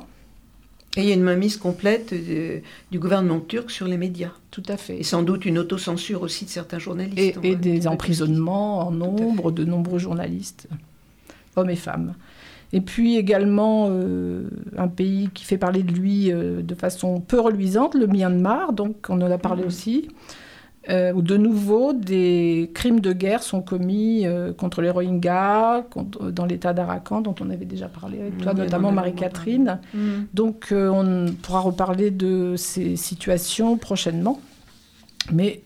et 0.98 1.02
il 1.02 1.08
y 1.08 1.12
a 1.12 1.16
une 1.16 1.24
mainmise 1.24 1.58
complète 1.58 2.14
de- 2.14 2.62
du 2.92 3.00
gouvernement 3.00 3.40
turc 3.40 3.72
sur 3.72 3.88
les 3.88 3.98
médias. 3.98 4.32
Tout 4.52 4.64
à 4.68 4.78
fait. 4.78 5.00
Et 5.00 5.04
sans 5.04 5.24
doute 5.24 5.46
une 5.46 5.58
autocensure 5.58 6.22
aussi 6.22 6.46
de 6.46 6.50
certains 6.52 6.78
journalistes. 6.80 7.18
Et, 7.44 7.54
va- 7.54 7.56
des 7.56 7.88
emprisonnements 7.88 8.88
en 8.88 8.92
nombre 8.92 9.52
de 9.52 9.64
nombreux 9.66 9.98
journalistes, 10.00 10.68
hommes 11.56 11.72
et 11.72 11.76
femmes. 11.76 12.14
Et 12.76 12.82
puis 12.82 13.18
également 13.18 13.88
euh, 13.92 14.50
un 14.78 14.88
pays 14.88 15.30
qui 15.34 15.46
fait 15.46 15.60
parler 15.60 15.84
de 15.84 15.92
lui 15.94 16.32
euh, 16.32 16.64
de 16.64 16.74
façon 16.74 17.20
peu 17.22 17.40
reluisante, 17.40 17.94
le 17.94 18.08
Myanmar, 18.08 18.74
donc 18.74 18.96
on 19.10 19.22
en 19.22 19.30
a 19.30 19.38
parlé 19.38 19.64
aussi, 19.64 20.08
euh, 20.90 21.14
où 21.14 21.22
de 21.22 21.38
nouveau 21.38 21.94
des 21.94 22.72
crimes 22.74 23.00
de 23.00 23.14
guerre 23.14 23.44
sont 23.44 23.62
commis 23.62 24.26
euh, 24.26 24.54
contre 24.54 24.82
les 24.82 24.90
Rohingyas, 24.90 25.84
contre- 25.92 26.32
dans 26.32 26.46
l'état 26.46 26.74
d'Arakan, 26.74 27.22
dont 27.22 27.36
on 27.42 27.52
avait 27.52 27.66
déjà 27.66 27.88
parlé 27.88 28.20
avec 28.20 28.40
toi, 28.40 28.54
Oui, 28.54 28.62
notamment 28.62 28.92
Marie-Catherine. 28.92 29.80
Mm. 29.94 30.00
Donc 30.34 30.74
on 30.74 31.28
pourra 31.44 31.60
reparler 31.60 32.10
de 32.10 32.56
ces 32.58 32.96
situations 32.96 33.78
prochainement, 33.78 34.42
mais 35.32 35.62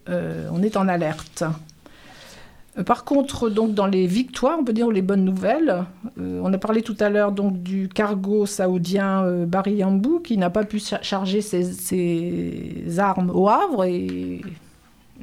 on 0.52 0.62
est 0.62 0.76
en 0.76 0.90
alerte. 0.90 1.46
Par 2.86 3.06
contre, 3.06 3.50
donc 3.50 3.74
dans 3.74 3.88
les 3.88 4.06
victoires, 4.08 4.58
on 4.60 4.64
peut 4.64 4.74
dire 4.74 4.90
les 4.92 5.02
bonnes 5.02 5.26
nouvelles, 5.26 5.86
euh, 6.20 6.42
on 6.44 6.54
a 6.54 6.58
parlé 6.58 6.82
tout 6.82 6.96
à 7.00 7.10
l'heure 7.10 7.32
du 7.32 7.90
cargo 7.90 8.46
saoudien 8.46 9.24
euh, 9.24 9.46
qui 10.24 10.38
n'a 10.38 10.50
pas 10.50 10.64
pu 10.64 10.80
cha- 10.80 11.02
charger 11.02 11.42
ses, 11.42 11.64
ses 11.64 13.00
armes 13.00 13.32
au 13.34 13.48
Havre 13.50 13.86
et 13.86 14.42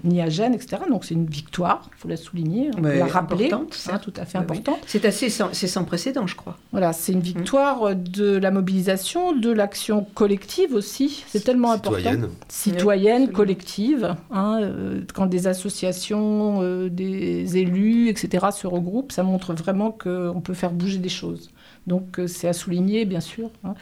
ni 0.03 0.21
à 0.21 0.29
Gênes, 0.29 0.55
etc. 0.55 0.83
Donc 0.91 1.05
c'est 1.05 1.15
une 1.15 1.27
victoire, 1.27 1.89
il 1.97 1.99
faut 2.01 2.09
la 2.09 2.17
souligner, 2.17 2.71
on 2.77 2.83
peut 2.83 2.99
la 2.99 3.07
rappeler, 3.07 3.53
hein, 3.53 3.67
tout 4.03 4.13
à 4.17 4.25
fait 4.25 4.39
Oui, 4.39 4.45
oui. 4.49 4.59
importante. 4.59 4.79
C'est 4.87 5.05
assez 5.05 5.31
sans, 5.31 5.51
c'est 5.53 5.67
sans 5.69 5.85
précédent, 5.85 6.27
je 6.27 6.35
crois. 6.37 6.59
Voilà, 6.73 6.93
c'est 6.93 7.13
une 7.13 7.21
victoire 7.21 7.95
de 7.95 8.37
la 8.37 8.51
mobilisation, 8.51 9.33
de 9.37 9.51
l'action 9.51 10.05
collective 10.15 10.75
aussi. 10.75 11.25
C'est 11.29 11.45
tellement 11.45 11.75
Citoyenne. 11.75 12.15
important. 12.25 12.35
Citoyenne, 12.49 13.33
collective. 13.33 14.17
hein, 14.31 14.59
euh, 14.63 15.03
quand 15.15 15.27
des 15.27 15.47
associations, 15.47 16.61
euh, 16.63 16.89
des 16.91 17.57
élus, 17.57 18.09
etc. 18.09 18.47
se 18.53 18.67
regroupent, 18.67 19.13
ça 19.13 19.23
montre 19.23 19.55
vraiment 19.55 19.91
qu'on 19.91 20.41
peut 20.43 20.55
faire 20.55 20.73
bouger 20.73 20.99
des 20.99 21.09
choses. 21.09 21.51
Donc 21.87 22.19
euh, 22.19 22.27
c'est 22.27 22.49
à 22.49 22.53
souligner, 22.53 23.05
bien 23.05 23.21
sûr. 23.21 23.51
hein. 23.65 23.75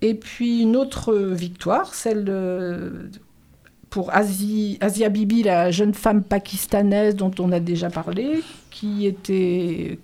Et 0.00 0.14
puis 0.14 0.62
une 0.62 0.76
autre 0.76 1.12
victoire, 1.14 1.92
celle 1.94 2.26
euh, 2.28 3.08
pour 3.90 4.14
Asi- 4.14 4.78
Asia 4.80 5.08
Bibi, 5.08 5.42
la 5.42 5.70
jeune 5.70 5.94
femme 5.94 6.22
pakistanaise 6.22 7.16
dont 7.16 7.30
on 7.38 7.52
a 7.52 7.60
déjà 7.60 7.90
parlé, 7.90 8.42
qui 8.70 9.06
était 9.06 9.98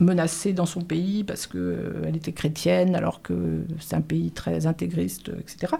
menacée 0.00 0.52
dans 0.52 0.66
son 0.66 0.80
pays 0.80 1.22
parce 1.24 1.46
qu'elle 1.46 2.16
était 2.16 2.32
chrétienne 2.32 2.96
alors 2.96 3.22
que 3.22 3.62
c'est 3.78 3.94
un 3.94 4.00
pays 4.00 4.32
très 4.32 4.66
intégriste, 4.66 5.30
etc. 5.40 5.74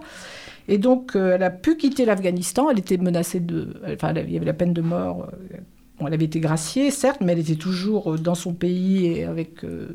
Et 0.67 0.77
donc 0.77 1.15
euh, 1.15 1.35
elle 1.35 1.43
a 1.43 1.49
pu 1.49 1.75
quitter 1.75 2.05
l'Afghanistan, 2.05 2.69
elle 2.71 2.79
était 2.79 2.97
menacée 2.97 3.41
de... 3.41 3.73
Enfin, 3.93 4.13
il 4.15 4.31
y 4.31 4.37
avait 4.37 4.45
la 4.45 4.53
peine 4.53 4.73
de 4.73 4.81
mort. 4.81 5.27
euh, 5.51 5.57
elle 5.99 6.13
avait 6.13 6.25
été 6.25 6.39
graciée, 6.39 6.91
certes, 6.91 7.21
mais 7.21 7.33
elle 7.33 7.39
était 7.39 7.55
toujours 7.55 8.13
euh, 8.13 8.17
dans 8.17 8.35
son 8.35 8.53
pays 8.53 9.05
et 9.05 9.25
avec... 9.25 9.63
euh, 9.63 9.89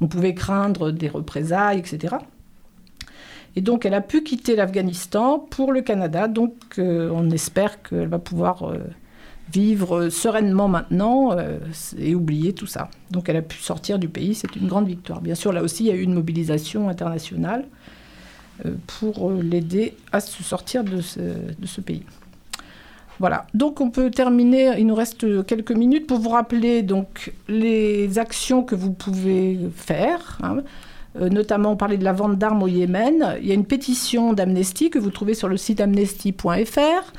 on 0.00 0.08
pouvait 0.08 0.34
craindre 0.34 0.90
des 0.90 1.08
représailles, 1.08 1.78
etc. 1.78 2.16
Et 3.56 3.62
donc, 3.62 3.86
elle 3.86 3.94
a 3.94 4.02
pu 4.02 4.22
quitter 4.22 4.54
l'Afghanistan 4.54 5.38
pour 5.38 5.72
le 5.72 5.80
Canada. 5.80 6.28
Donc, 6.28 6.52
euh, 6.78 7.10
on 7.12 7.30
espère 7.30 7.82
qu'elle 7.82 8.08
va 8.08 8.18
pouvoir 8.18 8.64
euh, 8.64 8.78
vivre 9.52 10.10
sereinement 10.10 10.68
maintenant 10.68 11.32
euh, 11.32 11.58
et 11.98 12.14
oublier 12.14 12.52
tout 12.52 12.66
ça. 12.66 12.90
Donc, 13.10 13.28
elle 13.30 13.36
a 13.36 13.42
pu 13.42 13.58
sortir 13.58 13.98
du 13.98 14.08
pays. 14.08 14.34
C'est 14.34 14.54
une 14.56 14.68
grande 14.68 14.86
victoire. 14.86 15.22
Bien 15.22 15.34
sûr, 15.34 15.52
là 15.52 15.62
aussi, 15.62 15.84
il 15.84 15.86
y 15.86 15.90
a 15.90 15.94
eu 15.94 16.02
une 16.02 16.14
mobilisation 16.14 16.88
internationale 16.90 17.64
euh, 18.66 18.74
pour 18.86 19.30
euh, 19.30 19.40
l'aider 19.42 19.94
à 20.12 20.20
se 20.20 20.42
sortir 20.42 20.84
de 20.84 21.00
ce, 21.00 21.20
de 21.20 21.66
ce 21.66 21.80
pays. 21.80 22.04
Voilà, 23.18 23.46
donc 23.54 23.80
on 23.80 23.88
peut 23.88 24.10
terminer, 24.10 24.78
il 24.78 24.86
nous 24.86 24.94
reste 24.94 25.46
quelques 25.46 25.72
minutes 25.72 26.06
pour 26.06 26.18
vous 26.18 26.28
rappeler 26.28 26.82
donc 26.82 27.32
les 27.48 28.18
actions 28.18 28.62
que 28.62 28.74
vous 28.74 28.92
pouvez 28.92 29.58
faire. 29.74 30.38
hein. 30.42 30.58
Euh, 31.20 31.28
notamment 31.30 31.76
parler 31.76 31.96
de 31.96 32.04
la 32.04 32.12
vente 32.12 32.36
d'armes 32.36 32.62
au 32.62 32.68
Yémen. 32.68 33.36
Il 33.40 33.46
y 33.46 33.50
a 33.50 33.54
une 33.54 33.64
pétition 33.64 34.32
d'Amnesty 34.32 34.90
que 34.90 34.98
vous 34.98 35.10
trouvez 35.10 35.34
sur 35.34 35.48
le 35.48 35.56
site 35.56 35.80
amnesty.fr. 35.80 37.12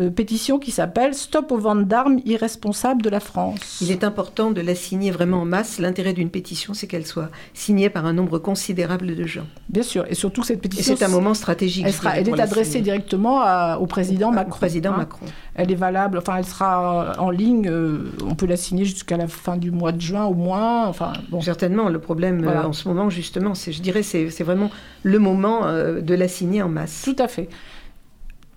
euh, 0.00 0.08
pétition 0.10 0.58
qui 0.58 0.70
s'appelle 0.70 1.14
Stop 1.14 1.52
aux 1.52 1.58
ventes 1.58 1.86
d'armes 1.86 2.18
irresponsables 2.24 3.02
de 3.02 3.10
la 3.10 3.20
France. 3.20 3.78
Il 3.82 3.90
est 3.90 4.04
important 4.04 4.50
de 4.50 4.60
la 4.60 4.74
signer 4.74 5.10
vraiment 5.10 5.42
en 5.42 5.44
masse. 5.44 5.78
L'intérêt 5.78 6.14
d'une 6.14 6.30
pétition, 6.30 6.72
c'est 6.74 6.86
qu'elle 6.86 7.06
soit 7.06 7.28
signée 7.52 7.90
par 7.90 8.06
un 8.06 8.12
nombre 8.14 8.38
considérable 8.38 9.14
de 9.14 9.24
gens. 9.26 9.46
Bien 9.68 9.82
sûr, 9.82 10.04
et 10.08 10.14
surtout 10.14 10.40
que 10.40 10.46
cette 10.46 10.64
Et 10.64 10.68
pétition. 10.68 10.96
c'est 10.96 11.04
un 11.04 11.08
moment 11.08 11.34
stratégique. 11.34 11.84
Elle, 11.86 11.92
sera, 11.92 12.16
elle 12.18 12.28
est 12.28 12.40
adressée 12.40 12.80
directement 12.80 13.40
à- 13.42 13.76
au 13.78 13.86
président 13.86 14.28
Au- 14.28 14.32
au 14.32 14.34
Macron. 14.34 14.56
président 14.58 14.92
hein. 14.92 14.96
Macron. 14.98 15.26
Elle 15.54 15.70
est 15.70 15.74
valable, 15.76 16.16
enfin 16.18 16.36
elle 16.38 16.46
sera 16.46 17.12
en 17.20 17.28
ligne, 17.30 17.68
euh, 17.68 18.10
on 18.26 18.34
peut 18.34 18.46
la 18.46 18.56
signer 18.56 18.86
jusqu'à 18.86 19.18
la 19.18 19.28
fin 19.28 19.58
du 19.58 19.70
mois 19.70 19.92
de 19.92 20.00
juin 20.00 20.24
au 20.24 20.34
moins. 20.34 20.86
Enfin, 20.86 21.12
bon. 21.30 21.42
Certainement, 21.42 21.90
le 21.90 21.98
problème 21.98 22.42
euh, 22.48 22.62
en 22.62 22.72
ce 22.72 22.88
moment, 22.88 23.10
justement, 23.10 23.54
c'est, 23.54 23.72
je 23.72 23.82
dirais, 23.82 24.02
c'est, 24.02 24.30
c'est 24.30 24.44
vraiment 24.44 24.70
le 25.02 25.18
moment 25.18 25.66
euh, 25.66 26.00
de 26.00 26.14
la 26.14 26.28
signer 26.28 26.62
en 26.62 26.68
masse. 26.70 27.02
Tout 27.04 27.16
à 27.18 27.28
fait. 27.28 27.48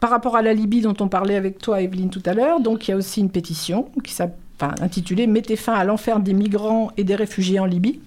Par 0.05 0.11
rapport 0.11 0.35
à 0.35 0.43
la 0.43 0.53
Libye 0.53 0.81
dont 0.81 0.93
on 0.99 1.07
parlait 1.07 1.35
avec 1.35 1.57
toi, 1.57 1.81
Evelyne, 1.81 2.11
tout 2.11 2.21
à 2.27 2.35
l'heure, 2.35 2.59
donc 2.59 2.87
il 2.87 2.91
y 2.91 2.93
a 2.93 2.95
aussi 2.95 3.21
une 3.21 3.31
pétition 3.31 3.89
qui 4.03 4.13
Mettez 5.25 5.55
fin 5.55 5.73
à 5.73 5.83
l'enfer 5.83 6.19
des 6.19 6.35
migrants 6.35 6.91
et 6.95 7.03
des 7.03 7.15
réfugiés 7.15 7.59
en 7.59 7.65
Libye, 7.65 7.99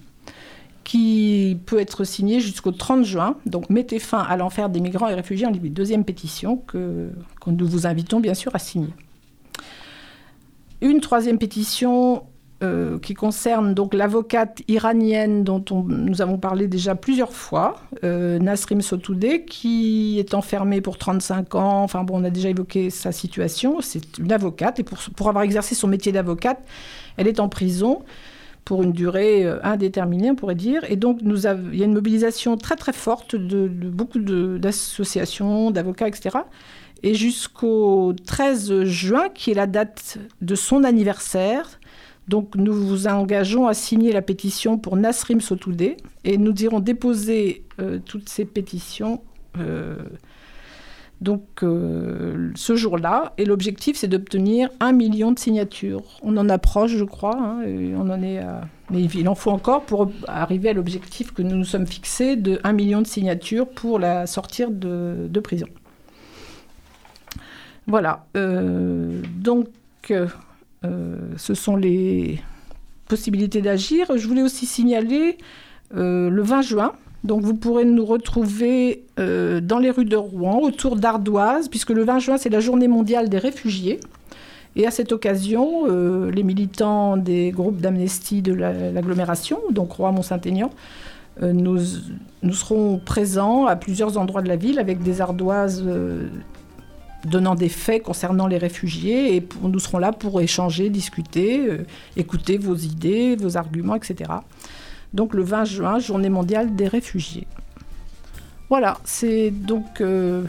qui 0.85 1.57
peut 1.65 1.77
être 1.77 2.05
signée 2.05 2.39
jusqu'au 2.39 2.71
30 2.71 3.03
juin. 3.03 3.35
Donc 3.45 3.69
Mettez 3.69 3.99
fin 3.99 4.19
à 4.19 4.37
l'enfer 4.37 4.69
des 4.69 4.79
migrants 4.79 5.09
et 5.09 5.13
réfugiés 5.13 5.45
en 5.45 5.49
Libye. 5.49 5.71
Deuxième 5.71 6.05
pétition 6.05 6.55
que 6.55 7.09
nous 7.47 7.67
vous 7.67 7.85
invitons 7.85 8.21
bien 8.21 8.33
sûr 8.33 8.55
à 8.55 8.59
signer. 8.59 8.93
Une 10.79 11.01
troisième 11.01 11.37
pétition 11.37 12.23
euh, 12.61 12.99
qui 12.99 13.13
concerne 13.13 13.73
donc 13.73 13.93
l'avocate 13.93 14.61
iranienne 14.67 15.45
dont 15.45 15.63
on- 15.71 15.83
nous 15.83 16.21
avons 16.21 16.37
parlé 16.37 16.67
déjà 16.67 16.93
plusieurs 16.93 17.31
fois, 17.31 17.75
euh, 18.03 18.37
Nasrim 18.39 18.81
Sotoudeh, 18.81 19.45
qui 19.45 20.19
est 20.19 20.33
enfermée 20.33 20.81
pour 20.81 20.97
35 20.97 21.55
ans. 21.55 21.83
Enfin 21.83 22.03
bon, 22.03 22.19
on 22.21 22.23
a 22.25 22.29
déjà 22.29 22.49
évoqué 22.49 22.89
sa 22.89 23.11
situation. 23.13 23.79
C'est 23.81 24.17
une 24.17 24.33
avocate 24.33 24.79
et 24.79 24.83
pour, 24.83 25.29
avoir 25.29 25.43
exercé 25.45 25.73
son 25.73 25.87
métier 25.87 26.11
d'avocate, 26.11 26.59
elle 27.15 27.27
est 27.27 27.39
en 27.39 27.47
prison 27.47 28.01
pour 28.65 28.83
une 28.83 28.91
durée 28.91 29.45
euh, 29.45 29.59
indéterminée, 29.63 30.29
on 30.29 30.35
pourrait 30.35 30.55
dire. 30.55 30.83
Et 30.89 30.95
donc, 30.97 31.19
il 31.23 31.37
y 31.79 31.81
a 31.81 31.85
une 31.85 31.93
mobilisation 31.93 32.57
très 32.57 32.75
très 32.75 32.93
forte 32.93 33.35
de, 33.35 33.67
de 33.69 33.89
beaucoup 33.89 34.19
d'associations, 34.19 35.71
d'avocats, 35.71 36.07
etc. 36.07 36.39
Et 37.03 37.13
jusqu'au 37.15 38.13
13 38.25 38.83
juin, 38.83 39.29
qui 39.33 39.51
est 39.51 39.53
la 39.53 39.67
date 39.67 40.17
de 40.41 40.55
son 40.55 40.83
anniversaire, 40.83 41.78
donc 42.29 42.55
nous 42.55 42.73
vous 42.73 43.07
engageons 43.07 43.67
à 43.67 43.73
signer 43.73 44.13
la 44.13 44.21
pétition 44.21 44.77
pour 44.77 44.95
Nasrim 44.95 45.41
Sotoudeh 45.41 45.97
et 46.23 46.37
nous 46.37 46.53
irons 46.61 46.79
déposer 46.79 47.63
euh, 47.81 47.97
toutes 48.05 48.29
ces 48.29 48.45
pétitions 48.45 49.23
euh, 49.57 49.95
donc 51.21 51.63
euh, 51.63 52.51
ce 52.55 52.75
jour-là. 52.75 53.33
Et 53.39 53.45
l'objectif, 53.45 53.97
c'est 53.97 54.07
d'obtenir 54.07 54.69
un 54.79 54.91
million 54.91 55.31
de 55.31 55.39
signatures. 55.39 56.03
On 56.21 56.37
en 56.37 56.47
approche, 56.49 56.91
je 56.91 57.03
crois, 57.03 57.35
hein, 57.35 57.63
on 57.65 58.09
en 58.09 58.21
est 58.21 58.39
mais 58.91 59.03
il 59.03 59.27
en 59.27 59.35
faut 59.35 59.51
encore 59.51 59.83
pour 59.83 60.11
arriver 60.27 60.69
à 60.69 60.73
l'objectif 60.73 61.33
que 61.33 61.41
nous 61.41 61.57
nous 61.57 61.65
sommes 61.65 61.87
fixés 61.87 62.35
de 62.35 62.59
1 62.63 62.73
million 62.73 63.01
de 63.01 63.07
signatures 63.07 63.67
pour 63.67 63.99
la 63.99 64.27
sortir 64.27 64.69
de, 64.71 65.27
de 65.27 65.39
prison. 65.39 65.67
Voilà. 67.87 68.25
donc, 68.35 69.67
ce 70.83 71.53
sont 71.53 71.75
les 71.75 72.39
possibilités 73.07 73.61
d'agir. 73.61 74.07
Je 74.15 74.27
voulais 74.27 74.43
aussi 74.43 74.65
signaler 74.65 75.37
euh, 75.95 76.29
le 76.29 76.41
20 76.41 76.61
juin. 76.61 76.93
Donc, 77.23 77.41
vous 77.41 77.53
pourrez 77.55 77.83
nous 77.83 78.05
retrouver 78.05 79.03
euh, 79.19 79.59
dans 79.59 79.79
les 79.79 79.89
rues 79.91 80.05
de 80.05 80.15
Rouen, 80.15 80.59
autour 80.61 80.95
d'Ardoise, 80.95 81.67
puisque 81.67 81.89
le 81.89 82.03
20 82.05 82.19
juin, 82.19 82.37
c'est 82.37 82.49
la 82.49 82.61
journée 82.61 82.87
mondiale 82.87 83.27
des 83.27 83.39
réfugiés. 83.39 83.99
Et 84.77 84.85
à 84.87 84.91
cette 84.91 85.11
occasion, 85.11 85.85
euh, 85.89 86.31
les 86.31 86.43
militants 86.43 87.17
des 87.17 87.51
groupes 87.51 87.81
d'amnesty 87.81 88.41
de 88.41 88.53
la- 88.53 88.91
l'agglomération, 88.91 89.59
donc 89.71 89.91
Rouen-Mont-Saint-Aignan, 89.93 90.69
euh, 91.41 91.51
nous, 91.51 91.79
nous 92.43 92.53
serons 92.53 92.99
présents 93.03 93.65
à 93.65 93.75
plusieurs 93.75 94.17
endroits 94.17 94.41
de 94.43 94.47
la 94.47 94.55
ville 94.55 94.79
avec 94.79 95.01
des 95.01 95.19
ardoises 95.19 95.83
euh, 95.85 96.27
donnant 97.25 97.55
des 97.55 97.69
faits 97.69 98.03
concernant 98.03 98.47
les 98.47 98.57
réfugiés 98.57 99.35
et 99.35 99.47
nous 99.61 99.79
serons 99.79 99.97
là 99.97 100.11
pour 100.11 100.39
échanger, 100.41 100.89
discuter, 100.89 101.67
euh, 101.67 101.85
écouter 102.15 102.57
vos 102.57 102.75
idées, 102.75 103.35
vos 103.35 103.57
arguments, 103.57 103.95
etc. 103.95 104.31
Donc 105.13 105.33
le 105.33 105.43
20 105.43 105.65
juin, 105.65 105.99
journée 105.99 106.29
mondiale 106.29 106.75
des 106.75 106.87
réfugiés. 106.87 107.47
Voilà, 108.69 108.99
c'est 109.03 109.49
donc 109.51 110.01
euh, 110.01 110.43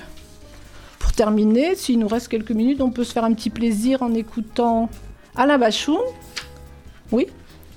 pour 0.98 1.12
terminer, 1.12 1.74
s'il 1.74 1.98
nous 1.98 2.08
reste 2.08 2.28
quelques 2.28 2.52
minutes, 2.52 2.80
on 2.80 2.90
peut 2.90 3.04
se 3.04 3.12
faire 3.12 3.24
un 3.24 3.32
petit 3.32 3.50
plaisir 3.50 4.02
en 4.02 4.12
écoutant 4.14 4.90
Alain 5.34 5.58
Bachoun. 5.58 5.98
Oui, 7.10 7.26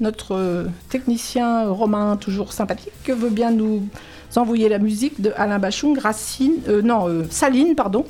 notre 0.01 0.35
euh, 0.35 0.65
technicien 0.89 1.69
romain 1.69 2.17
toujours 2.17 2.53
sympathique 2.53 3.09
veut 3.09 3.29
bien 3.29 3.51
nous 3.51 3.87
envoyer 4.35 4.67
la 4.67 4.79
musique 4.79 5.21
de 5.21 5.31
Alain 5.37 5.59
Bachoun, 5.59 5.97
Racine, 5.97 6.55
non, 6.83 7.23
Saline, 7.29 7.75
pardon, 7.75 8.03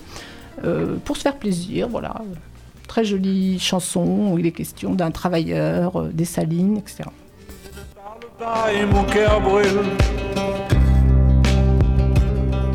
pour 1.04 1.18
se 1.18 1.22
faire 1.22 1.38
plaisir, 1.38 1.88
voilà. 1.90 2.16
Très 2.88 3.06
jolie 3.06 3.60
chanson 3.60 4.32
où 4.32 4.40
il 4.40 4.46
est 4.46 4.52
question 4.52 4.94
d'un 4.94 5.10
travailleur, 5.10 6.00
euh, 6.00 6.10
des 6.14 6.26
salines, 6.26 6.78
etc. 6.78 7.04
pas 8.38 8.72
et 8.74 8.86
mon 8.86 9.04
cœur 9.06 9.42
brûle. 9.42 9.82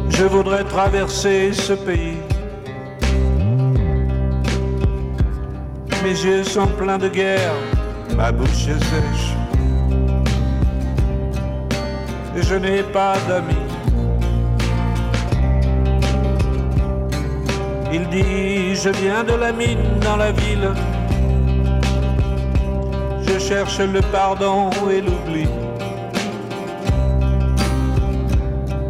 Je 0.08 0.24
voudrais 0.24 0.64
traverser 0.64 1.52
ce 1.52 1.74
pays. 1.74 2.16
Mes 6.02 6.10
yeux 6.10 6.42
sont 6.42 6.66
pleins 6.66 6.98
de 6.98 7.08
guerre, 7.08 7.54
ma 8.16 8.32
bouche 8.32 8.66
est 8.66 8.82
sèche. 8.82 9.34
Et 12.36 12.42
je 12.42 12.54
n'ai 12.54 12.82
pas 12.82 13.14
d'amis. 13.28 13.67
Il 17.92 18.08
dit, 18.08 18.74
je 18.74 18.90
viens 18.90 19.24
de 19.24 19.34
la 19.34 19.52
mine 19.52 19.98
dans 20.02 20.16
la 20.16 20.32
ville. 20.32 20.70
Je 23.26 23.38
cherche 23.38 23.78
le 23.80 24.00
pardon 24.12 24.70
et 24.90 25.00
l'oubli. 25.00 25.48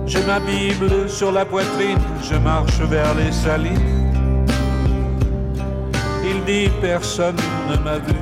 J'ai 0.06 0.24
ma 0.24 0.40
Bible 0.40 1.08
sur 1.08 1.30
la 1.30 1.44
poitrine, 1.44 1.98
je 2.22 2.34
marche 2.36 2.80
vers 2.80 3.14
les 3.14 3.30
salines. 3.30 4.08
Il 6.24 6.44
dit 6.44 6.70
personne 6.80 7.36
ne 7.70 7.76
m'a 7.84 7.98
vu. 7.98 8.14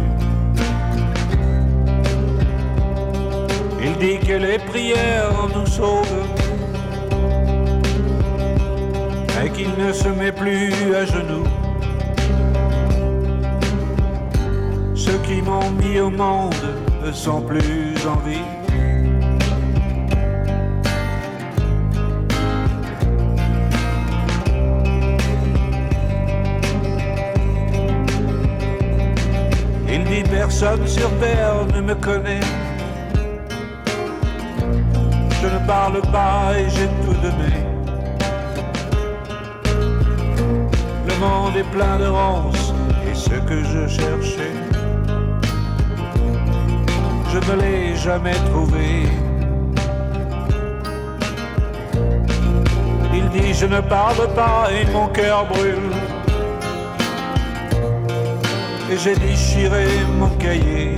Il 3.83 3.97
dit 3.99 4.19
que 4.19 4.33
les 4.33 4.59
prières 4.59 5.33
nous 5.55 5.67
sauvent. 5.67 6.26
Et 9.47 9.51
qu'il 9.51 9.71
ne 9.79 9.93
se 9.93 10.09
met 10.09 10.33
plus 10.33 10.73
à 10.93 11.05
genoux. 11.05 11.47
Ceux 14.97 15.19
qui 15.19 15.41
m'ont 15.41 15.71
mis 15.71 16.01
au 16.01 16.11
monde 16.11 16.53
ne 17.05 17.13
sont 17.13 17.43
plus 17.43 17.95
en 18.09 18.17
vie. 18.27 18.43
Il 29.89 30.05
dit 30.07 30.29
personne 30.29 30.85
sur 30.89 31.09
terre 31.21 31.55
ne 31.73 31.81
me 31.83 31.95
connaît. 31.95 32.41
Je 35.41 35.47
ne 35.47 35.67
parle 35.69 36.01
pas 36.11 36.59
et 36.59 36.69
j'ai 36.69 36.89
tout 37.05 37.15
donné. 37.23 37.66
Monde 41.27 41.57
est 41.57 41.71
plein 41.77 41.99
de 41.99 42.07
ronces 42.07 42.73
et 43.09 43.15
ce 43.15 43.37
que 43.49 43.59
je 43.73 43.83
cherchais, 43.99 44.57
je 47.33 47.39
ne 47.49 47.55
l'ai 47.61 47.97
jamais 47.97 48.39
trouvé. 48.51 48.87
Il 53.19 53.29
dit 53.31 53.55
je 53.55 53.67
ne 53.67 53.81
parle 53.81 54.23
pas 54.35 54.69
et 54.77 54.85
mon 54.93 55.09
cœur 55.09 55.47
brûle. 55.47 55.95
Et 58.91 58.97
j'ai 59.03 59.17
déchiré 59.17 59.87
mon 60.19 60.31
cahier. 60.45 60.97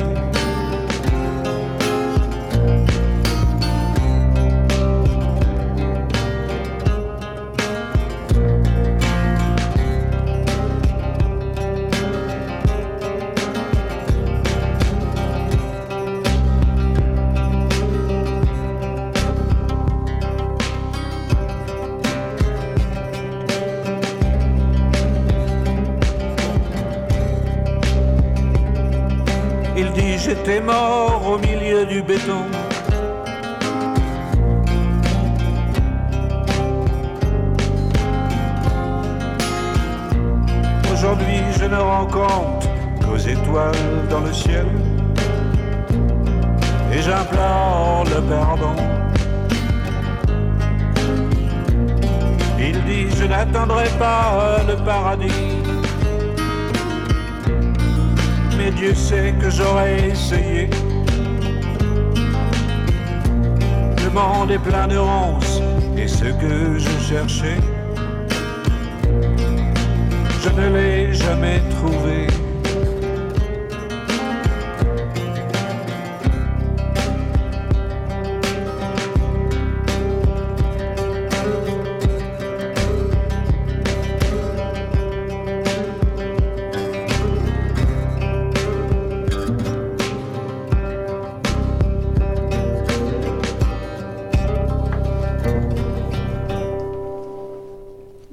J'étais 30.29 30.61
mort 30.61 31.22
au 31.26 31.39
milieu 31.39 31.87
du 31.87 32.03
béton. 32.03 32.45
Aujourd'hui, 40.93 41.41
je 41.59 41.64
ne 41.64 41.76
rends 41.76 42.07
compte 42.07 42.68
qu'aux 43.03 43.16
étoiles 43.16 43.72
dans 44.11 44.20
le 44.20 44.33
ciel. 44.33 44.66
Et 46.93 47.01
j'implore 47.01 48.05
le 48.05 48.20
pardon. 48.35 48.76
Il 52.59 52.85
dit, 52.85 53.07
je 53.16 53.24
n'attendrai 53.24 53.89
pas 53.99 54.59
le 54.68 54.76
paradis. 54.85 55.58
Dieu 58.71 58.95
sait 58.95 59.35
que 59.41 59.51
j'aurais 59.51 60.11
essayé. 60.11 60.69
Le 64.05 64.11
monde 64.11 64.51
est 64.51 64.59
plein 64.59 64.87
de 64.87 64.97
ronces, 64.97 65.61
et 65.97 66.07
ce 66.07 66.25
que 66.25 66.79
je 66.79 66.91
cherchais, 67.09 67.59
je 70.43 70.49
ne 70.51 70.69
l'ai 70.75 71.14
jamais 71.14 71.61
trouvé. 71.71 72.38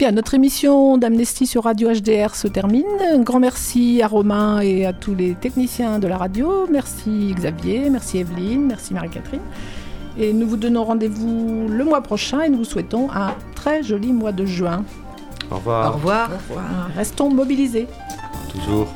Bien, 0.06 0.12
notre 0.12 0.36
émission 0.36 1.00
d'Amnesty 1.00 1.48
sur 1.48 1.64
Radio 1.64 1.92
HDR 1.92 2.36
se 2.36 2.48
termine. 2.48 2.86
Un 3.12 3.22
grand 3.22 3.40
merci 3.40 4.04
à 4.04 4.08
Romain 4.08 4.60
et 4.60 4.86
à 4.86 4.94
tous 4.94 5.16
les 5.16 5.34
techniciens 5.34 5.98
de 5.98 6.06
la 6.06 6.18
radio. 6.18 6.68
Merci 6.70 7.34
Xavier, 7.34 7.90
merci 7.90 8.20
Evelyne, 8.20 8.68
merci 8.68 8.94
Marie-Catherine. 8.94 9.42
Et 10.20 10.32
nous 10.32 10.48
vous 10.48 10.58
donnons 10.58 10.84
rendez-vous 10.84 11.66
le 11.68 11.84
mois 11.84 12.02
prochain 12.02 12.42
et 12.44 12.50
nous 12.50 12.60
vous 12.60 12.66
souhaitons 12.66 13.10
un 13.16 13.34
très 13.56 13.82
joli 13.82 14.14
mois 14.14 14.32
de 14.32 14.46
juin. 14.46 14.84
Au 15.50 15.56
revoir. 15.56 15.90
Au 15.90 15.94
revoir. 15.96 16.30
Restons 16.96 17.32
mobilisés. 17.32 17.88
Toujours. 18.54 18.88